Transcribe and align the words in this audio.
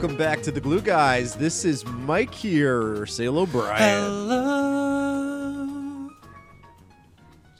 Welcome 0.00 0.16
back 0.16 0.40
to 0.44 0.50
the 0.50 0.62
Glue 0.62 0.80
Guys. 0.80 1.34
This 1.34 1.66
is 1.66 1.84
Mike 1.84 2.32
here. 2.32 3.04
Say 3.04 3.26
hello, 3.26 3.44
Brian. 3.44 4.02
Hello. 4.02 5.58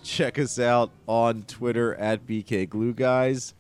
Check 0.03 0.39
us 0.39 0.59
out 0.59 0.91
on 1.07 1.43
Twitter 1.43 1.95
at 1.97 2.27
BK 2.27 2.67
Glue 2.67 2.95
Guys, 2.95 3.53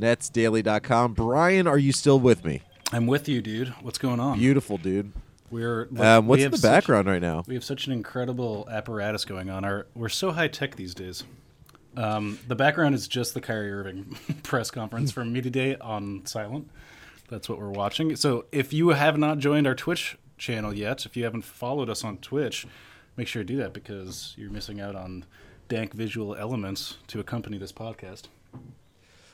netsdaily.com. 0.00 1.12
Brian, 1.12 1.66
are 1.66 1.76
you 1.76 1.92
still 1.92 2.18
with 2.18 2.42
me? 2.42 2.62
I'm 2.90 3.06
with 3.06 3.28
you, 3.28 3.42
dude. 3.42 3.68
What's 3.82 3.98
going 3.98 4.18
on? 4.18 4.38
Beautiful, 4.38 4.78
dude. 4.78 5.12
We're 5.50 5.88
Um, 5.98 6.24
we 6.26 6.30
what's 6.30 6.42
have 6.44 6.52
the 6.52 6.56
such- 6.58 6.70
background 6.70 7.08
right 7.08 7.20
now? 7.20 7.44
we 7.46 7.52
have 7.52 7.64
such 7.64 7.86
an 7.86 7.92
incredible 7.92 8.66
apparatus 8.70 9.26
going 9.26 9.50
on. 9.50 9.62
Our 9.66 9.84
we're 9.94 10.08
so 10.08 10.30
high 10.32 10.48
tech 10.48 10.76
these 10.76 10.94
days. 10.94 11.24
Um, 11.98 12.38
the 12.48 12.56
background 12.56 12.94
is 12.94 13.06
just 13.08 13.34
the 13.34 13.42
Kyrie 13.42 13.70
Irving 13.70 14.16
press 14.42 14.70
conference 14.70 15.12
from 15.12 15.34
Media 15.34 15.50
Day 15.50 15.76
on 15.82 16.24
silent. 16.24 16.70
That's 17.32 17.48
what 17.48 17.58
we're 17.58 17.70
watching. 17.70 18.14
So 18.16 18.44
if 18.52 18.74
you 18.74 18.90
have 18.90 19.16
not 19.16 19.38
joined 19.38 19.66
our 19.66 19.74
Twitch 19.74 20.18
channel 20.36 20.74
yet, 20.74 21.06
if 21.06 21.16
you 21.16 21.24
haven't 21.24 21.42
followed 21.42 21.88
us 21.88 22.04
on 22.04 22.18
Twitch, 22.18 22.66
make 23.16 23.26
sure 23.26 23.42
to 23.42 23.46
do 23.46 23.56
that 23.56 23.72
because 23.72 24.34
you're 24.36 24.50
missing 24.50 24.82
out 24.82 24.94
on 24.94 25.24
dank 25.66 25.94
visual 25.94 26.36
elements 26.36 26.98
to 27.06 27.20
accompany 27.20 27.56
this 27.56 27.72
podcast. 27.72 28.24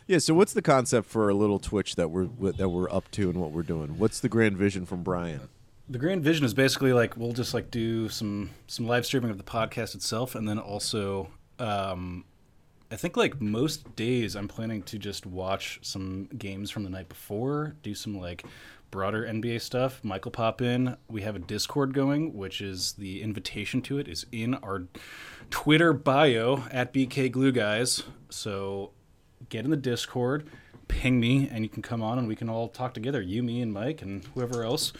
Yeah, 0.06 0.18
so 0.18 0.32
what's 0.32 0.52
the 0.52 0.62
concept 0.62 1.08
for 1.08 1.28
a 1.28 1.34
little 1.34 1.58
Twitch 1.58 1.96
that 1.96 2.08
we're 2.12 2.28
that 2.52 2.68
we're 2.68 2.88
up 2.88 3.10
to 3.10 3.28
and 3.30 3.40
what 3.40 3.50
we're 3.50 3.64
doing? 3.64 3.98
What's 3.98 4.20
the 4.20 4.28
grand 4.28 4.56
vision 4.56 4.86
from 4.86 5.02
Brian? 5.02 5.48
The 5.88 5.98
grand 5.98 6.22
vision 6.22 6.46
is 6.46 6.54
basically 6.54 6.92
like 6.92 7.16
we'll 7.16 7.32
just 7.32 7.52
like 7.52 7.72
do 7.72 8.08
some 8.08 8.50
some 8.68 8.86
live 8.86 9.06
streaming 9.06 9.30
of 9.32 9.38
the 9.38 9.44
podcast 9.44 9.96
itself, 9.96 10.36
and 10.36 10.48
then 10.48 10.60
also, 10.60 11.30
um, 11.58 12.24
I 12.90 12.96
think 12.96 13.16
like 13.16 13.40
most 13.40 13.96
days 13.96 14.34
I'm 14.34 14.48
planning 14.48 14.82
to 14.84 14.98
just 14.98 15.26
watch 15.26 15.78
some 15.82 16.28
games 16.38 16.70
from 16.70 16.84
the 16.84 16.90
night 16.90 17.08
before, 17.08 17.74
do 17.82 17.94
some 17.94 18.18
like 18.18 18.44
broader 18.90 19.24
NBA 19.24 19.60
stuff. 19.60 20.00
Michael 20.02 20.30
pop 20.30 20.62
in. 20.62 20.96
We 21.08 21.20
have 21.22 21.36
a 21.36 21.40
Discord 21.40 21.92
going, 21.92 22.34
which 22.34 22.62
is 22.62 22.92
the 22.92 23.22
invitation 23.22 23.82
to 23.82 23.98
it 23.98 24.08
is 24.08 24.24
in 24.32 24.54
our 24.54 24.84
Twitter 25.50 25.92
bio 25.92 26.64
at 26.70 26.94
BK 26.94 27.30
Glue 27.30 27.52
Guys. 27.52 28.04
So 28.30 28.92
get 29.50 29.64
in 29.64 29.70
the 29.70 29.76
Discord, 29.76 30.48
ping 30.88 31.20
me, 31.20 31.46
and 31.52 31.64
you 31.64 31.68
can 31.68 31.82
come 31.82 32.02
on 32.02 32.18
and 32.18 32.26
we 32.26 32.36
can 32.36 32.48
all 32.48 32.68
talk 32.68 32.94
together. 32.94 33.20
You, 33.20 33.42
me, 33.42 33.60
and 33.60 33.72
Mike, 33.72 34.00
and 34.00 34.24
whoever 34.34 34.64
else 34.64 34.94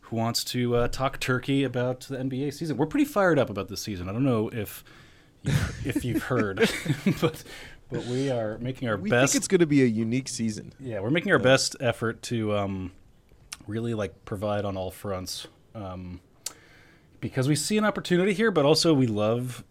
who 0.00 0.16
wants 0.16 0.44
to 0.44 0.76
uh, 0.76 0.88
talk 0.88 1.18
turkey 1.18 1.64
about 1.64 2.00
the 2.02 2.16
NBA 2.16 2.54
season. 2.54 2.76
We're 2.76 2.86
pretty 2.86 3.06
fired 3.06 3.38
up 3.38 3.50
about 3.50 3.68
this 3.68 3.82
season. 3.82 4.08
I 4.08 4.12
don't 4.12 4.24
know 4.24 4.48
if 4.52 4.84
if 5.84 6.04
you've 6.04 6.22
heard, 6.24 6.58
but 7.20 7.42
but 7.90 8.04
we 8.06 8.30
are 8.30 8.58
making 8.58 8.88
our 8.88 8.96
We 8.96 9.10
best. 9.10 9.32
think 9.32 9.40
it's 9.40 9.48
going 9.48 9.60
to 9.60 9.66
be 9.66 9.82
a 9.82 9.86
unique 9.86 10.28
season. 10.28 10.72
yeah, 10.80 11.00
we're 11.00 11.10
making 11.10 11.32
our 11.32 11.38
best 11.38 11.76
effort 11.80 12.20
to 12.22 12.56
um, 12.56 12.92
really 13.66 13.94
like 13.94 14.24
provide 14.24 14.64
on 14.64 14.76
all 14.76 14.90
fronts 14.90 15.46
um, 15.74 16.20
because 17.20 17.48
we 17.48 17.54
see 17.54 17.78
an 17.78 17.84
opportunity 17.84 18.32
here, 18.32 18.50
but 18.50 18.64
also 18.64 18.92
we 18.92 19.06
love 19.06 19.62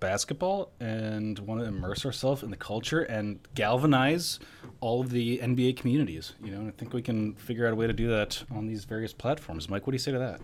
basketball 0.00 0.70
and 0.80 1.40
want 1.40 1.60
to 1.60 1.66
immerse 1.66 2.06
ourselves 2.06 2.42
in 2.42 2.50
the 2.50 2.56
culture 2.56 3.00
and 3.02 3.40
galvanize 3.54 4.38
all 4.80 5.00
of 5.00 5.10
the 5.10 5.38
NBA 5.38 5.76
communities. 5.76 6.34
You 6.42 6.52
know, 6.52 6.58
and 6.60 6.68
I 6.68 6.70
think 6.70 6.92
we 6.92 7.02
can 7.02 7.34
figure 7.34 7.66
out 7.66 7.72
a 7.72 7.76
way 7.76 7.86
to 7.86 7.92
do 7.92 8.08
that 8.08 8.44
on 8.50 8.66
these 8.66 8.84
various 8.84 9.12
platforms. 9.12 9.68
Mike, 9.68 9.86
what 9.86 9.90
do 9.90 9.94
you 9.96 9.98
say 10.00 10.12
to 10.12 10.18
that? 10.18 10.40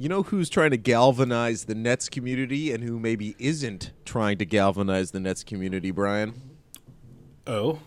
You 0.00 0.08
know 0.08 0.22
who's 0.22 0.48
trying 0.48 0.70
to 0.70 0.76
galvanize 0.76 1.64
the 1.64 1.74
Nets 1.74 2.08
community 2.08 2.72
and 2.72 2.84
who 2.84 3.00
maybe 3.00 3.34
isn't 3.40 3.90
trying 4.04 4.38
to 4.38 4.44
galvanize 4.44 5.10
the 5.10 5.18
Nets 5.18 5.42
community, 5.42 5.90
Brian? 5.90 6.40
Oh, 7.48 7.80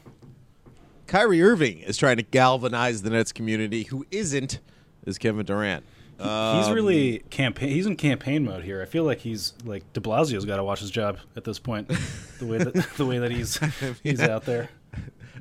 Kyrie 1.08 1.42
Irving 1.42 1.80
is 1.80 1.96
trying 1.96 2.18
to 2.18 2.24
galvanize 2.24 3.04
the 3.04 3.12
Nets 3.12 3.32
community. 3.32 3.84
Who 3.84 4.06
isn't 4.12 4.60
is 5.06 5.18
Kevin 5.18 5.46
Durant. 5.46 5.86
he's 6.18 6.28
Um, 6.28 6.74
really 6.74 7.20
campaign. 7.30 7.70
He's 7.70 7.86
in 7.86 7.96
campaign 7.96 8.44
mode 8.44 8.66
here. 8.66 8.82
I 8.82 8.86
feel 8.86 9.06
like 9.06 9.20
he's 9.20 9.54
like 9.64 9.94
De 9.94 10.02
Blasio's 10.02 10.44
got 10.44 10.58
to 10.58 10.66
watch 10.66 10.82
his 10.82 10.92
job 10.92 11.18
at 11.38 11.46
this 11.46 11.60
point. 11.60 11.90
The 12.40 12.48
way 12.48 12.58
that 12.58 12.74
the 12.98 13.06
way 13.06 13.20
that 13.20 13.30
he's 13.30 13.60
he's 14.04 14.20
out 14.20 14.46
there. 14.46 14.70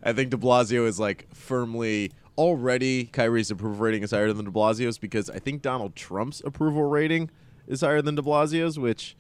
I 0.03 0.13
think 0.13 0.29
De 0.31 0.37
Blasio 0.37 0.87
is 0.87 1.01
like 1.01 1.27
firmly 1.35 2.13
already 2.41 3.05
Kyrie's 3.05 3.51
approval 3.51 3.79
rating 3.79 4.03
is 4.03 4.13
higher 4.13 4.33
than 4.33 4.47
De 4.47 4.51
Blasio's 4.51 4.97
because 4.97 5.29
I 5.29 5.39
think 5.39 5.61
Donald 5.61 5.95
Trump's 5.95 6.41
approval 6.43 6.85
rating 6.85 7.29
is 7.69 7.83
higher 7.83 8.01
than 8.01 8.15
De 8.15 8.23
Blasio's, 8.23 8.79
which 8.79 9.15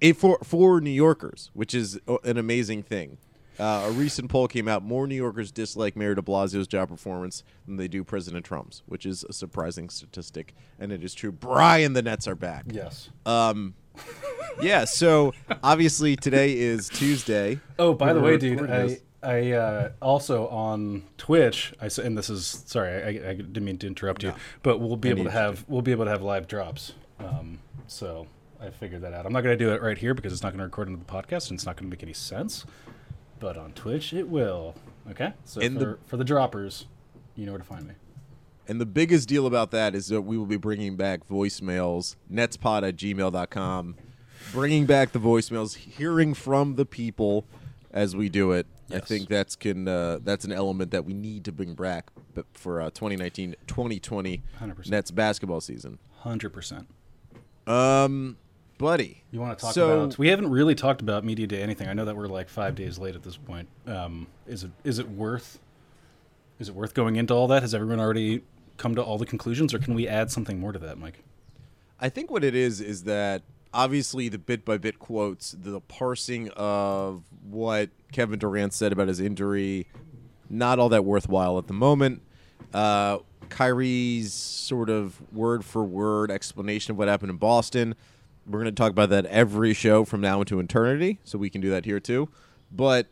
a 0.00 0.14
for 0.14 0.38
for 0.42 0.80
New 0.80 0.88
Yorkers, 0.88 1.50
which 1.52 1.74
is 1.74 2.00
uh, 2.08 2.16
an 2.24 2.38
amazing 2.38 2.82
thing. 2.82 3.18
Uh, 3.60 3.84
a 3.86 3.90
recent 3.92 4.30
poll 4.30 4.48
came 4.48 4.68
out: 4.68 4.82
more 4.82 5.06
New 5.06 5.14
Yorkers 5.14 5.52
dislike 5.52 5.96
Mayor 5.96 6.14
De 6.14 6.22
Blasio's 6.22 6.66
job 6.66 6.88
performance 6.88 7.44
than 7.66 7.76
they 7.76 7.88
do 7.88 8.02
President 8.02 8.46
Trump's, 8.46 8.82
which 8.86 9.04
is 9.04 9.22
a 9.24 9.32
surprising 9.34 9.90
statistic, 9.90 10.54
and 10.78 10.92
it 10.92 11.04
is 11.04 11.12
true. 11.12 11.30
Brian, 11.30 11.92
the 11.92 12.02
Nets 12.02 12.26
are 12.26 12.34
back. 12.34 12.64
Yes. 12.72 13.10
Um, 13.26 13.74
yeah. 14.62 14.86
So 14.86 15.34
obviously 15.62 16.16
today 16.16 16.56
is 16.56 16.88
Tuesday. 16.88 17.60
Oh, 17.78 17.92
by 17.92 18.14
the 18.14 18.20
We're 18.20 18.32
way, 18.32 18.38
dude, 18.38 18.70
I 18.70 18.86
this. 18.86 19.02
I 19.24 19.52
uh, 19.52 19.90
also 20.02 20.46
on 20.48 21.04
Twitch. 21.18 21.72
I 21.80 21.88
and 22.02 22.16
this 22.16 22.28
is 22.30 22.62
sorry, 22.66 23.02
I, 23.02 23.30
I 23.30 23.34
didn't 23.34 23.64
mean 23.64 23.78
to 23.78 23.86
interrupt 23.86 24.22
you, 24.22 24.34
but 24.62 24.78
we'll 24.78 24.96
be 24.96 25.08
I 25.08 25.12
able 25.12 25.24
to 25.24 25.30
have 25.30 25.64
we'll 25.68 25.82
be 25.82 25.92
able 25.92 26.04
to 26.04 26.10
have 26.10 26.22
live 26.22 26.46
drops. 26.46 26.92
Um, 27.18 27.58
so 27.86 28.26
I 28.60 28.70
figured 28.70 29.02
that 29.02 29.12
out. 29.12 29.26
I'm 29.26 29.32
not 29.32 29.42
going 29.42 29.56
to 29.58 29.64
do 29.64 29.72
it 29.72 29.82
right 29.82 29.98
here 29.98 30.14
because 30.14 30.32
it's 30.32 30.42
not 30.42 30.50
going 30.50 30.58
to 30.58 30.64
record 30.64 30.88
into 30.88 31.00
the 31.04 31.10
podcast 31.10 31.50
and 31.50 31.56
it's 31.58 31.66
not 31.66 31.76
going 31.76 31.88
to 31.88 31.94
make 31.94 32.02
any 32.02 32.12
sense. 32.12 32.64
But 33.40 33.56
on 33.56 33.72
Twitch, 33.72 34.12
it 34.12 34.28
will. 34.28 34.74
Okay. 35.10 35.32
So 35.44 35.60
for 35.60 35.68
the- 35.68 35.78
the, 35.78 35.98
for 36.06 36.16
the 36.16 36.24
droppers, 36.24 36.86
you 37.36 37.46
know 37.46 37.52
where 37.52 37.58
to 37.58 37.64
find 37.64 37.86
me. 37.86 37.94
And 38.66 38.80
the 38.80 38.86
biggest 38.86 39.28
deal 39.28 39.46
about 39.46 39.70
that 39.72 39.94
is 39.94 40.06
that 40.08 40.22
we 40.22 40.38
will 40.38 40.46
be 40.46 40.56
bringing 40.56 40.96
back 40.96 41.28
voicemails, 41.28 42.16
netspod 42.32 42.88
at 42.88 42.96
gmail.com, 42.96 43.96
bringing 44.52 44.86
back 44.86 45.12
the 45.12 45.18
voicemails, 45.18 45.76
hearing 45.76 46.32
from 46.32 46.76
the 46.76 46.86
people 46.86 47.46
as 47.90 48.16
we 48.16 48.30
do 48.30 48.52
it. 48.52 48.66
I 48.92 49.00
think 49.00 49.28
that's 49.28 49.56
can 49.56 49.88
uh, 49.88 50.18
that's 50.22 50.44
an 50.44 50.52
element 50.52 50.90
that 50.90 51.04
we 51.04 51.14
need 51.14 51.44
to 51.46 51.52
bring 51.52 51.74
back 51.74 52.10
but 52.34 52.46
for 52.52 52.80
uh, 52.80 52.90
2019 52.90 53.54
2020 53.66 54.42
100%. 54.60 54.88
Nets 54.90 55.10
basketball 55.10 55.60
season. 55.60 55.98
Hundred 56.20 56.50
percent. 56.50 56.86
Um, 57.66 58.36
buddy, 58.78 59.22
You 59.30 59.40
want 59.40 59.58
to 59.58 59.64
talk 59.64 59.74
So- 59.74 60.00
about? 60.02 60.18
We 60.18 60.28
haven't 60.28 60.50
really 60.50 60.74
talked 60.74 61.00
about 61.00 61.24
media 61.24 61.46
day 61.46 61.62
anything. 61.62 61.88
I 61.88 61.92
know 61.94 62.04
that 62.04 62.16
we're 62.16 62.26
like 62.26 62.48
five 62.48 62.74
days 62.74 62.98
late 62.98 63.14
at 63.14 63.22
this 63.22 63.36
point. 63.36 63.68
Um, 63.86 64.26
is 64.46 64.64
it 64.64 64.70
is 64.84 64.98
it 64.98 65.08
worth? 65.08 65.58
Is 66.58 66.68
it 66.68 66.74
worth 66.74 66.94
going 66.94 67.16
into 67.16 67.34
all 67.34 67.46
that? 67.48 67.62
Has 67.62 67.74
everyone 67.74 68.00
already 68.00 68.42
come 68.76 68.94
to 68.96 69.02
all 69.02 69.18
the 69.18 69.26
conclusions, 69.26 69.72
or 69.72 69.78
can 69.78 69.94
we 69.94 70.06
add 70.06 70.30
something 70.30 70.60
more 70.60 70.72
to 70.72 70.78
that, 70.80 70.98
Mike? 70.98 71.22
I 72.00 72.08
think 72.08 72.30
what 72.30 72.44
it 72.44 72.54
is 72.54 72.80
is 72.80 73.04
that 73.04 73.42
obviously 73.74 74.28
the 74.28 74.38
bit 74.38 74.64
by 74.64 74.78
bit 74.78 74.98
quotes, 74.98 75.52
the 75.52 75.80
parsing 75.80 76.48
of 76.56 77.24
what 77.42 77.90
Kevin 78.12 78.38
Durant 78.38 78.72
said 78.72 78.92
about 78.92 79.08
his 79.08 79.20
injury, 79.20 79.86
not 80.48 80.78
all 80.78 80.88
that 80.90 81.04
worthwhile 81.04 81.58
at 81.58 81.66
the 81.66 81.74
moment. 81.74 82.22
Uh, 82.72 83.18
Kyrie's 83.50 84.32
sort 84.32 84.88
of 84.88 85.20
word 85.32 85.64
for 85.64 85.84
word 85.84 86.30
explanation 86.30 86.92
of 86.92 86.98
what 86.98 87.08
happened 87.08 87.30
in 87.30 87.36
Boston. 87.36 87.94
We're 88.46 88.60
going 88.60 88.66
to 88.66 88.72
talk 88.72 88.90
about 88.90 89.10
that 89.10 89.26
every 89.26 89.74
show 89.74 90.04
from 90.04 90.20
now 90.20 90.40
into 90.40 90.58
eternity, 90.60 91.18
so 91.24 91.38
we 91.38 91.50
can 91.50 91.60
do 91.60 91.70
that 91.70 91.84
here 91.84 92.00
too. 92.00 92.28
But 92.70 93.08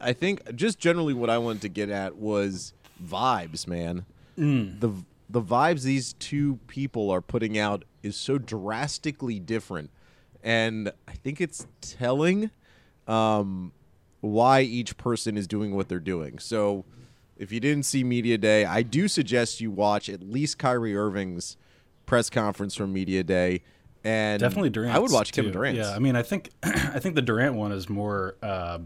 I 0.00 0.12
think 0.12 0.54
just 0.54 0.78
generally 0.78 1.14
what 1.14 1.28
I 1.30 1.38
wanted 1.38 1.62
to 1.62 1.68
get 1.68 1.90
at 1.90 2.16
was 2.16 2.72
vibes, 3.02 3.66
man. 3.66 4.06
The 4.80 4.92
the 5.28 5.42
vibes 5.42 5.82
these 5.82 6.14
two 6.14 6.58
people 6.66 7.10
are 7.10 7.20
putting 7.20 7.56
out 7.56 7.84
is 8.02 8.16
so 8.16 8.36
drastically 8.38 9.38
different, 9.38 9.90
and 10.42 10.92
I 11.08 11.12
think 11.12 11.40
it's 11.40 11.66
telling 11.80 12.50
um, 13.06 13.72
why 14.20 14.60
each 14.60 14.96
person 14.96 15.36
is 15.36 15.46
doing 15.46 15.74
what 15.74 15.88
they're 15.88 15.98
doing. 15.98 16.38
So, 16.38 16.84
if 17.36 17.50
you 17.52 17.60
didn't 17.60 17.84
see 17.84 18.04
Media 18.04 18.36
Day, 18.36 18.64
I 18.64 18.82
do 18.82 19.08
suggest 19.08 19.60
you 19.60 19.70
watch 19.70 20.08
at 20.08 20.22
least 20.22 20.58
Kyrie 20.58 20.96
Irving's 20.96 21.56
press 22.04 22.28
conference 22.28 22.74
from 22.74 22.92
Media 22.92 23.22
Day. 23.22 23.62
And 24.04 24.40
Definitely 24.40 24.70
Durant. 24.70 24.94
I 24.94 24.98
would 24.98 25.12
watch 25.12 25.32
Kevin 25.32 25.50
too. 25.50 25.58
Durant. 25.58 25.76
Yeah, 25.76 25.90
I 25.94 25.98
mean, 25.98 26.16
I 26.16 26.22
think 26.22 26.50
I 26.62 26.98
think 26.98 27.14
the 27.14 27.22
Durant 27.22 27.54
one 27.54 27.72
is 27.72 27.88
more. 27.88 28.36
Uh, 28.42 28.80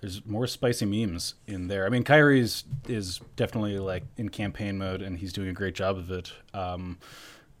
there's 0.00 0.24
more 0.26 0.48
spicy 0.48 0.84
memes 0.84 1.36
in 1.46 1.68
there. 1.68 1.86
I 1.86 1.88
mean, 1.88 2.02
Kyrie's 2.02 2.64
is 2.88 3.20
definitely 3.36 3.78
like 3.78 4.02
in 4.16 4.28
campaign 4.28 4.76
mode, 4.76 5.00
and 5.00 5.18
he's 5.18 5.32
doing 5.32 5.48
a 5.48 5.52
great 5.52 5.76
job 5.76 5.96
of 5.96 6.10
it. 6.10 6.32
Um, 6.52 6.98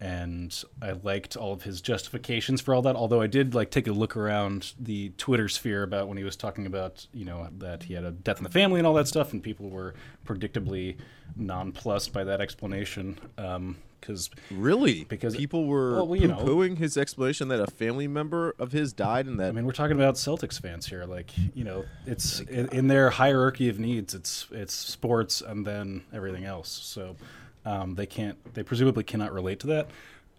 and 0.02 0.64
I 0.82 0.92
liked 1.04 1.36
all 1.36 1.52
of 1.52 1.62
his 1.62 1.80
justifications 1.80 2.60
for 2.60 2.74
all 2.74 2.82
that. 2.82 2.96
Although 2.96 3.20
I 3.20 3.28
did 3.28 3.54
like 3.54 3.70
take 3.70 3.86
a 3.86 3.92
look 3.92 4.16
around 4.16 4.72
the 4.80 5.10
Twitter 5.16 5.48
sphere 5.48 5.84
about 5.84 6.08
when 6.08 6.18
he 6.18 6.24
was 6.24 6.34
talking 6.34 6.66
about 6.66 7.06
you 7.14 7.24
know 7.24 7.48
that 7.58 7.84
he 7.84 7.94
had 7.94 8.04
a 8.04 8.10
death 8.10 8.38
in 8.38 8.42
the 8.44 8.50
family 8.50 8.80
and 8.80 8.86
all 8.86 8.94
that 8.94 9.06
stuff, 9.06 9.32
and 9.32 9.40
people 9.42 9.70
were 9.70 9.94
predictably 10.26 10.96
nonplussed 11.36 12.12
by 12.12 12.24
that 12.24 12.40
explanation. 12.40 13.16
Um, 13.38 13.76
because 14.00 14.30
Really? 14.50 15.04
Because- 15.04 15.36
people 15.36 15.66
were 15.66 16.04
well, 16.04 16.16
you 16.16 16.26
know- 16.26 16.34
poo-pooing 16.34 16.78
his 16.78 16.96
explanation 16.96 17.46
that 17.48 17.60
a 17.60 17.68
family 17.70 18.08
member 18.08 18.52
of 18.58 18.72
his 18.72 18.92
died 18.92 19.26
and 19.26 19.38
that 19.38 19.50
I 19.50 19.52
mean, 19.52 19.64
we're 19.64 19.70
talking 19.70 19.94
about 19.94 20.16
Celtics 20.16 20.60
fans 20.60 20.86
here. 20.86 21.04
Like, 21.04 21.30
you 21.54 21.62
know, 21.62 21.84
it's 22.04 22.40
in, 22.40 22.66
in 22.70 22.88
their 22.88 23.10
hierarchy 23.10 23.68
of 23.68 23.78
needs. 23.78 24.12
It's 24.12 24.48
it's 24.50 24.74
sports 24.74 25.40
and 25.40 25.64
then 25.64 26.02
everything 26.12 26.44
else. 26.44 26.68
So 26.68 27.14
um, 27.64 27.94
they 27.94 28.06
can't. 28.06 28.36
They 28.54 28.62
presumably 28.62 29.04
cannot 29.04 29.32
relate 29.32 29.60
to 29.60 29.66
that. 29.68 29.88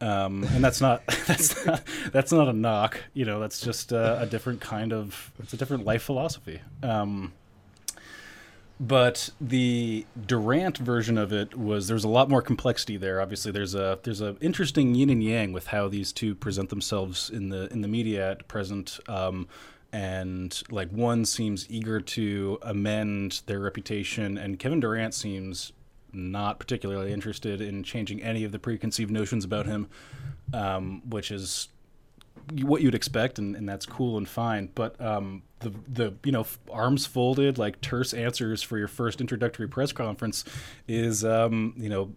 Um, 0.01 0.43
and 0.43 0.63
that's 0.63 0.81
not 0.81 1.05
that's 1.27 1.65
not 1.65 1.81
that's 2.11 2.31
not 2.31 2.47
a 2.47 2.53
knock. 2.53 3.01
You 3.13 3.25
know, 3.25 3.39
that's 3.39 3.61
just 3.61 3.91
a, 3.91 4.21
a 4.21 4.25
different 4.25 4.61
kind 4.61 4.91
of 4.91 5.31
it's 5.39 5.53
a 5.53 5.57
different 5.57 5.85
life 5.85 6.03
philosophy. 6.03 6.61
Um, 6.81 7.33
but 8.79 9.29
the 9.39 10.05
Durant 10.25 10.77
version 10.77 11.17
of 11.17 11.31
it 11.31 11.57
was 11.57 11.87
there's 11.87 12.03
a 12.03 12.09
lot 12.09 12.29
more 12.29 12.41
complexity 12.41 12.97
there. 12.97 13.21
Obviously, 13.21 13.51
there's 13.51 13.75
a 13.75 13.99
there's 14.03 14.19
an 14.19 14.37
interesting 14.41 14.93
yin 14.95 15.09
and 15.09 15.23
yang 15.23 15.53
with 15.53 15.67
how 15.67 15.87
these 15.87 16.11
two 16.11 16.35
present 16.35 16.69
themselves 16.69 17.29
in 17.29 17.49
the 17.49 17.71
in 17.71 17.81
the 17.81 17.87
media 17.87 18.31
at 18.31 18.47
present. 18.47 18.99
Um, 19.07 19.47
and 19.93 20.63
like 20.71 20.89
one 20.89 21.23
seems 21.23 21.69
eager 21.69 22.01
to 22.01 22.57
amend 22.63 23.43
their 23.45 23.59
reputation, 23.59 24.37
and 24.37 24.57
Kevin 24.57 24.79
Durant 24.79 25.13
seems 25.13 25.71
not 26.13 26.59
particularly 26.59 27.11
interested 27.11 27.61
in 27.61 27.83
changing 27.83 28.21
any 28.21 28.43
of 28.43 28.51
the 28.51 28.59
preconceived 28.59 29.11
notions 29.11 29.43
about 29.43 29.65
him, 29.65 29.87
um, 30.53 31.01
which 31.09 31.31
is 31.31 31.69
what 32.61 32.81
you'd 32.81 32.95
expect, 32.95 33.39
and, 33.39 33.55
and 33.55 33.67
that's 33.67 33.85
cool 33.85 34.17
and 34.17 34.27
fine. 34.27 34.69
But 34.73 34.99
um, 35.01 35.43
the 35.59 35.73
the 35.87 36.13
you 36.23 36.31
know 36.31 36.45
arms 36.71 37.05
folded, 37.05 37.57
like 37.57 37.81
terse 37.81 38.13
answers 38.13 38.61
for 38.61 38.77
your 38.77 38.87
first 38.87 39.21
introductory 39.21 39.67
press 39.67 39.91
conference 39.91 40.43
is 40.87 41.23
um, 41.23 41.73
you 41.77 41.89
know 41.89 42.13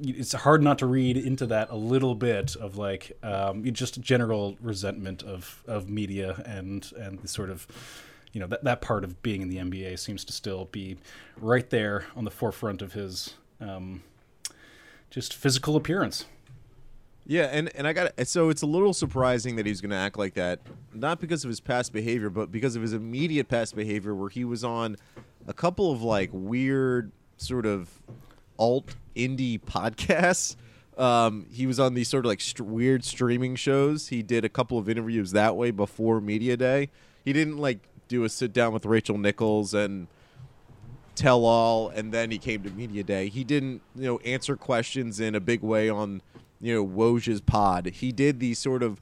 it's 0.00 0.32
hard 0.32 0.62
not 0.62 0.78
to 0.78 0.86
read 0.86 1.16
into 1.16 1.46
that 1.46 1.70
a 1.70 1.76
little 1.76 2.14
bit 2.14 2.56
of 2.56 2.76
like 2.76 3.16
um, 3.22 3.64
just 3.72 4.00
general 4.00 4.56
resentment 4.60 5.22
of 5.22 5.62
of 5.66 5.88
media 5.88 6.42
and 6.46 6.92
and 6.96 7.20
the 7.20 7.28
sort 7.28 7.50
of 7.50 7.66
you 8.32 8.40
know 8.40 8.46
that 8.46 8.64
that 8.64 8.80
part 8.80 9.04
of 9.04 9.22
being 9.22 9.42
in 9.42 9.48
the 9.48 9.56
NBA 9.56 9.98
seems 9.98 10.24
to 10.26 10.32
still 10.32 10.66
be 10.66 10.96
right 11.40 11.68
there 11.70 12.06
on 12.16 12.24
the 12.24 12.30
forefront 12.30 12.82
of 12.82 12.92
his 12.92 13.34
um, 13.60 14.02
just 15.10 15.34
physical 15.34 15.76
appearance. 15.76 16.26
Yeah, 17.26 17.50
and, 17.52 17.70
and 17.74 17.86
I 17.86 17.92
got 17.92 18.26
so 18.26 18.48
it's 18.48 18.62
a 18.62 18.66
little 18.66 18.94
surprising 18.94 19.56
that 19.56 19.66
he's 19.66 19.82
going 19.82 19.90
to 19.90 19.96
act 19.96 20.16
like 20.16 20.32
that, 20.34 20.60
not 20.94 21.20
because 21.20 21.44
of 21.44 21.50
his 21.50 21.60
past 21.60 21.92
behavior, 21.92 22.30
but 22.30 22.50
because 22.50 22.74
of 22.74 22.80
his 22.80 22.94
immediate 22.94 23.48
past 23.48 23.76
behavior, 23.76 24.14
where 24.14 24.30
he 24.30 24.46
was 24.46 24.64
on 24.64 24.96
a 25.46 25.52
couple 25.52 25.92
of 25.92 26.02
like 26.02 26.30
weird 26.32 27.12
sort 27.36 27.66
of 27.66 27.90
alt 28.58 28.96
indie 29.14 29.60
podcasts. 29.60 30.56
Um, 30.96 31.46
he 31.52 31.66
was 31.66 31.78
on 31.78 31.94
these 31.94 32.08
sort 32.08 32.24
of 32.24 32.30
like 32.30 32.40
st- 32.40 32.66
weird 32.66 33.04
streaming 33.04 33.56
shows. 33.56 34.08
He 34.08 34.22
did 34.22 34.44
a 34.44 34.48
couple 34.48 34.78
of 34.78 34.88
interviews 34.88 35.32
that 35.32 35.54
way 35.54 35.70
before 35.70 36.20
media 36.20 36.56
day. 36.56 36.90
He 37.24 37.32
didn't 37.32 37.58
like 37.58 37.80
do 38.08 38.24
a 38.24 38.28
sit 38.28 38.52
down 38.52 38.72
with 38.72 38.86
Rachel 38.86 39.18
Nichols 39.18 39.74
and 39.74 40.08
tell 41.14 41.44
all 41.44 41.88
and 41.88 42.12
then 42.12 42.30
he 42.30 42.38
came 42.38 42.62
to 42.62 42.70
media 42.70 43.02
day. 43.02 43.28
He 43.28 43.44
didn't 43.44 43.82
you 43.94 44.06
know 44.06 44.18
answer 44.20 44.56
questions 44.56 45.20
in 45.20 45.34
a 45.34 45.40
big 45.40 45.62
way 45.62 45.88
on 45.88 46.22
you 46.60 46.74
know 46.74 46.84
woj's 46.84 47.40
pod. 47.40 47.86
He 47.86 48.12
did 48.12 48.40
these 48.40 48.58
sort 48.58 48.82
of 48.82 49.00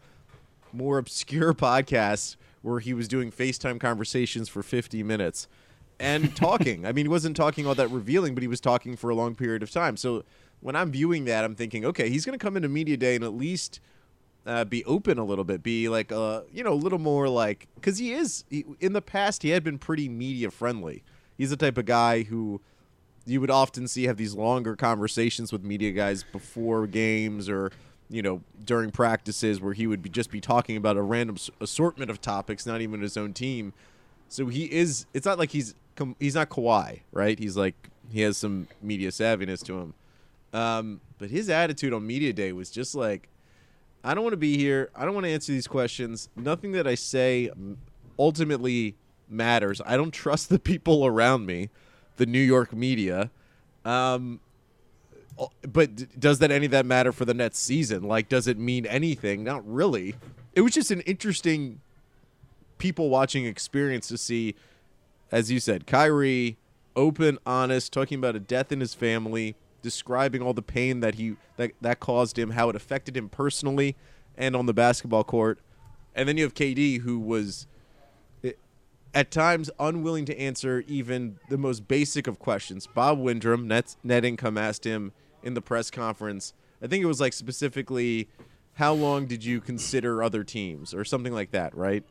more 0.72 0.98
obscure 1.04 1.54
podcasts 1.54 2.36
where 2.62 2.80
he 2.80 2.92
was 2.92 3.06
doing 3.06 3.30
facetime 3.30 3.78
conversations 3.78 4.48
for 4.48 4.62
50 4.62 5.02
minutes 5.02 5.46
and 6.00 6.34
talking. 6.36 6.84
I 6.84 6.92
mean 6.92 7.06
he 7.06 7.10
wasn't 7.10 7.36
talking 7.36 7.66
all 7.66 7.74
that 7.74 7.90
revealing 7.90 8.34
but 8.34 8.42
he 8.42 8.48
was 8.48 8.60
talking 8.60 8.96
for 8.96 9.10
a 9.10 9.14
long 9.14 9.34
period 9.34 9.62
of 9.62 9.70
time. 9.70 9.96
So 9.96 10.24
when 10.60 10.74
i'm 10.74 10.90
viewing 10.90 11.26
that 11.26 11.44
i'm 11.44 11.54
thinking 11.54 11.84
okay 11.84 12.08
he's 12.08 12.24
going 12.24 12.36
to 12.36 12.42
come 12.42 12.56
into 12.56 12.68
media 12.68 12.96
day 12.96 13.14
and 13.14 13.22
at 13.22 13.34
least 13.34 13.78
uh, 14.46 14.64
be 14.64 14.84
open 14.84 15.18
a 15.18 15.24
little 15.24 15.44
bit, 15.44 15.62
be 15.62 15.88
like, 15.88 16.12
uh, 16.12 16.42
you 16.52 16.62
know, 16.62 16.72
a 16.72 16.74
little 16.74 16.98
more 16.98 17.28
like, 17.28 17.66
because 17.74 17.98
he 17.98 18.12
is 18.12 18.44
he, 18.48 18.64
in 18.80 18.92
the 18.92 19.02
past 19.02 19.42
he 19.42 19.50
had 19.50 19.64
been 19.64 19.78
pretty 19.78 20.08
media 20.08 20.50
friendly. 20.50 21.02
He's 21.36 21.50
the 21.50 21.56
type 21.56 21.76
of 21.76 21.84
guy 21.84 22.22
who 22.22 22.60
you 23.26 23.40
would 23.40 23.50
often 23.50 23.88
see 23.88 24.04
have 24.04 24.16
these 24.16 24.34
longer 24.34 24.76
conversations 24.76 25.52
with 25.52 25.64
media 25.64 25.90
guys 25.90 26.22
before 26.22 26.86
games 26.86 27.48
or 27.48 27.72
you 28.08 28.22
know 28.22 28.40
during 28.64 28.92
practices 28.92 29.60
where 29.60 29.72
he 29.72 29.86
would 29.86 30.00
be 30.00 30.08
just 30.08 30.30
be 30.30 30.40
talking 30.40 30.76
about 30.76 30.96
a 30.96 31.02
random 31.02 31.36
assortment 31.60 32.10
of 32.10 32.20
topics, 32.20 32.64
not 32.64 32.80
even 32.80 33.00
his 33.00 33.16
own 33.16 33.32
team. 33.32 33.72
So 34.28 34.46
he 34.46 34.64
is. 34.72 35.06
It's 35.12 35.26
not 35.26 35.38
like 35.38 35.50
he's 35.50 35.74
he's 36.20 36.36
not 36.36 36.48
Kawhi, 36.50 37.00
right? 37.12 37.38
He's 37.38 37.56
like 37.56 37.74
he 38.10 38.20
has 38.20 38.36
some 38.36 38.68
media 38.80 39.10
savviness 39.10 39.64
to 39.64 39.78
him. 39.78 39.94
Um, 40.52 41.00
but 41.18 41.30
his 41.30 41.50
attitude 41.50 41.92
on 41.92 42.06
media 42.06 42.32
day 42.32 42.52
was 42.52 42.70
just 42.70 42.94
like, 42.94 43.28
I 44.06 44.14
don't 44.14 44.22
want 44.22 44.34
to 44.34 44.38
be 44.38 44.56
here. 44.56 44.88
I 44.94 45.04
don't 45.04 45.14
want 45.14 45.24
to 45.24 45.32
answer 45.32 45.50
these 45.50 45.66
questions. 45.66 46.28
Nothing 46.36 46.70
that 46.72 46.86
I 46.86 46.94
say 46.94 47.50
ultimately 48.16 48.94
matters. 49.28 49.82
I 49.84 49.96
don't 49.96 50.12
trust 50.12 50.48
the 50.48 50.60
people 50.60 51.04
around 51.04 51.44
me, 51.44 51.70
the 52.16 52.24
New 52.24 52.40
York 52.40 52.72
media. 52.72 53.32
Um, 53.84 54.38
but 55.62 56.18
does 56.20 56.38
that 56.38 56.52
any 56.52 56.66
of 56.66 56.70
that 56.70 56.86
matter 56.86 57.10
for 57.10 57.24
the 57.24 57.34
next 57.34 57.58
season? 57.58 58.04
Like, 58.04 58.28
does 58.28 58.46
it 58.46 58.58
mean 58.58 58.86
anything? 58.86 59.42
Not 59.42 59.68
really. 59.68 60.14
It 60.54 60.60
was 60.60 60.72
just 60.72 60.92
an 60.92 61.00
interesting 61.00 61.80
people 62.78 63.10
watching 63.10 63.44
experience 63.44 64.06
to 64.08 64.18
see, 64.18 64.54
as 65.32 65.50
you 65.50 65.58
said, 65.58 65.84
Kyrie 65.84 66.58
open, 66.94 67.38
honest, 67.44 67.92
talking 67.92 68.18
about 68.18 68.36
a 68.36 68.40
death 68.40 68.70
in 68.70 68.78
his 68.78 68.94
family, 68.94 69.56
describing 69.86 70.42
all 70.42 70.52
the 70.52 70.62
pain 70.62 70.98
that 70.98 71.14
he 71.14 71.36
that 71.58 71.70
that 71.80 72.00
caused 72.00 72.36
him, 72.36 72.50
how 72.50 72.68
it 72.68 72.74
affected 72.74 73.16
him 73.16 73.28
personally 73.28 73.94
and 74.36 74.56
on 74.56 74.66
the 74.66 74.74
basketball 74.74 75.22
court. 75.22 75.60
And 76.12 76.28
then 76.28 76.36
you 76.36 76.42
have 76.42 76.54
KD 76.54 77.02
who 77.02 77.20
was 77.20 77.68
eh, 78.42 78.54
at 79.14 79.30
times 79.30 79.70
unwilling 79.78 80.24
to 80.24 80.36
answer 80.36 80.82
even 80.88 81.38
the 81.50 81.56
most 81.56 81.86
basic 81.86 82.26
of 82.26 82.40
questions. 82.40 82.88
Bob 82.92 83.18
Windrem, 83.20 83.66
net, 83.66 83.94
net 84.02 84.24
income, 84.24 84.58
asked 84.58 84.82
him 84.84 85.12
in 85.44 85.54
the 85.54 85.62
press 85.62 85.88
conference. 85.88 86.52
I 86.82 86.88
think 86.88 87.04
it 87.04 87.06
was 87.06 87.20
like 87.20 87.32
specifically, 87.32 88.28
how 88.74 88.92
long 88.92 89.26
did 89.26 89.44
you 89.44 89.60
consider 89.60 90.20
other 90.20 90.42
teams 90.42 90.92
or 90.92 91.04
something 91.04 91.32
like 91.32 91.52
that, 91.52 91.76
right? 91.76 92.02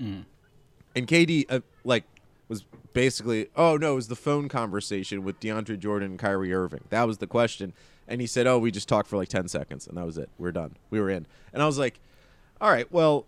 And 0.95 1.07
KD, 1.07 1.45
uh, 1.49 1.59
like, 1.83 2.05
was 2.47 2.63
basically, 2.93 3.47
oh 3.55 3.77
no, 3.77 3.93
it 3.93 3.95
was 3.95 4.07
the 4.07 4.15
phone 4.15 4.47
conversation 4.49 5.23
with 5.23 5.39
DeAndre 5.39 5.79
Jordan 5.79 6.11
and 6.11 6.19
Kyrie 6.19 6.53
Irving. 6.53 6.83
That 6.89 7.05
was 7.07 7.17
the 7.19 7.27
question. 7.27 7.73
And 8.07 8.21
he 8.21 8.27
said, 8.27 8.45
oh, 8.45 8.59
we 8.59 8.69
just 8.71 8.87
talked 8.87 9.09
for 9.09 9.17
like 9.17 9.29
10 9.29 9.47
seconds 9.47 9.87
and 9.87 9.97
that 9.97 10.05
was 10.05 10.17
it. 10.17 10.29
We're 10.37 10.51
done. 10.51 10.75
We 10.91 10.99
were 10.99 11.09
in. 11.09 11.25
And 11.53 11.61
I 11.63 11.65
was 11.65 11.79
like, 11.79 11.99
all 12.61 12.69
right, 12.69 12.89
well, 12.91 13.25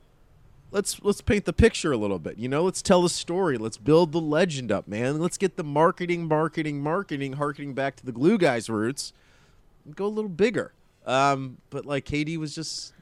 let's 0.72 1.02
let's 1.04 1.22
paint 1.22 1.46
the 1.46 1.54
picture 1.54 1.92
a 1.92 1.98
little 1.98 2.20
bit. 2.20 2.38
You 2.38 2.48
know, 2.48 2.64
let's 2.64 2.82
tell 2.82 3.02
the 3.02 3.10
story. 3.10 3.58
Let's 3.58 3.78
build 3.78 4.12
the 4.12 4.22
legend 4.22 4.72
up, 4.72 4.88
man. 4.88 5.20
Let's 5.20 5.38
get 5.38 5.56
the 5.58 5.64
marketing, 5.64 6.26
marketing, 6.28 6.82
marketing, 6.82 7.34
harkening 7.34 7.74
back 7.74 7.96
to 7.98 8.06
the 8.06 8.12
glue 8.12 8.38
guys' 8.38 8.70
roots. 8.70 9.14
Go 9.96 10.06
a 10.06 10.08
little 10.10 10.30
bigger. 10.30 10.74
Um, 11.06 11.58
but 11.70 11.86
like 11.86 12.06
KD 12.06 12.38
was 12.38 12.54
just 12.54 12.94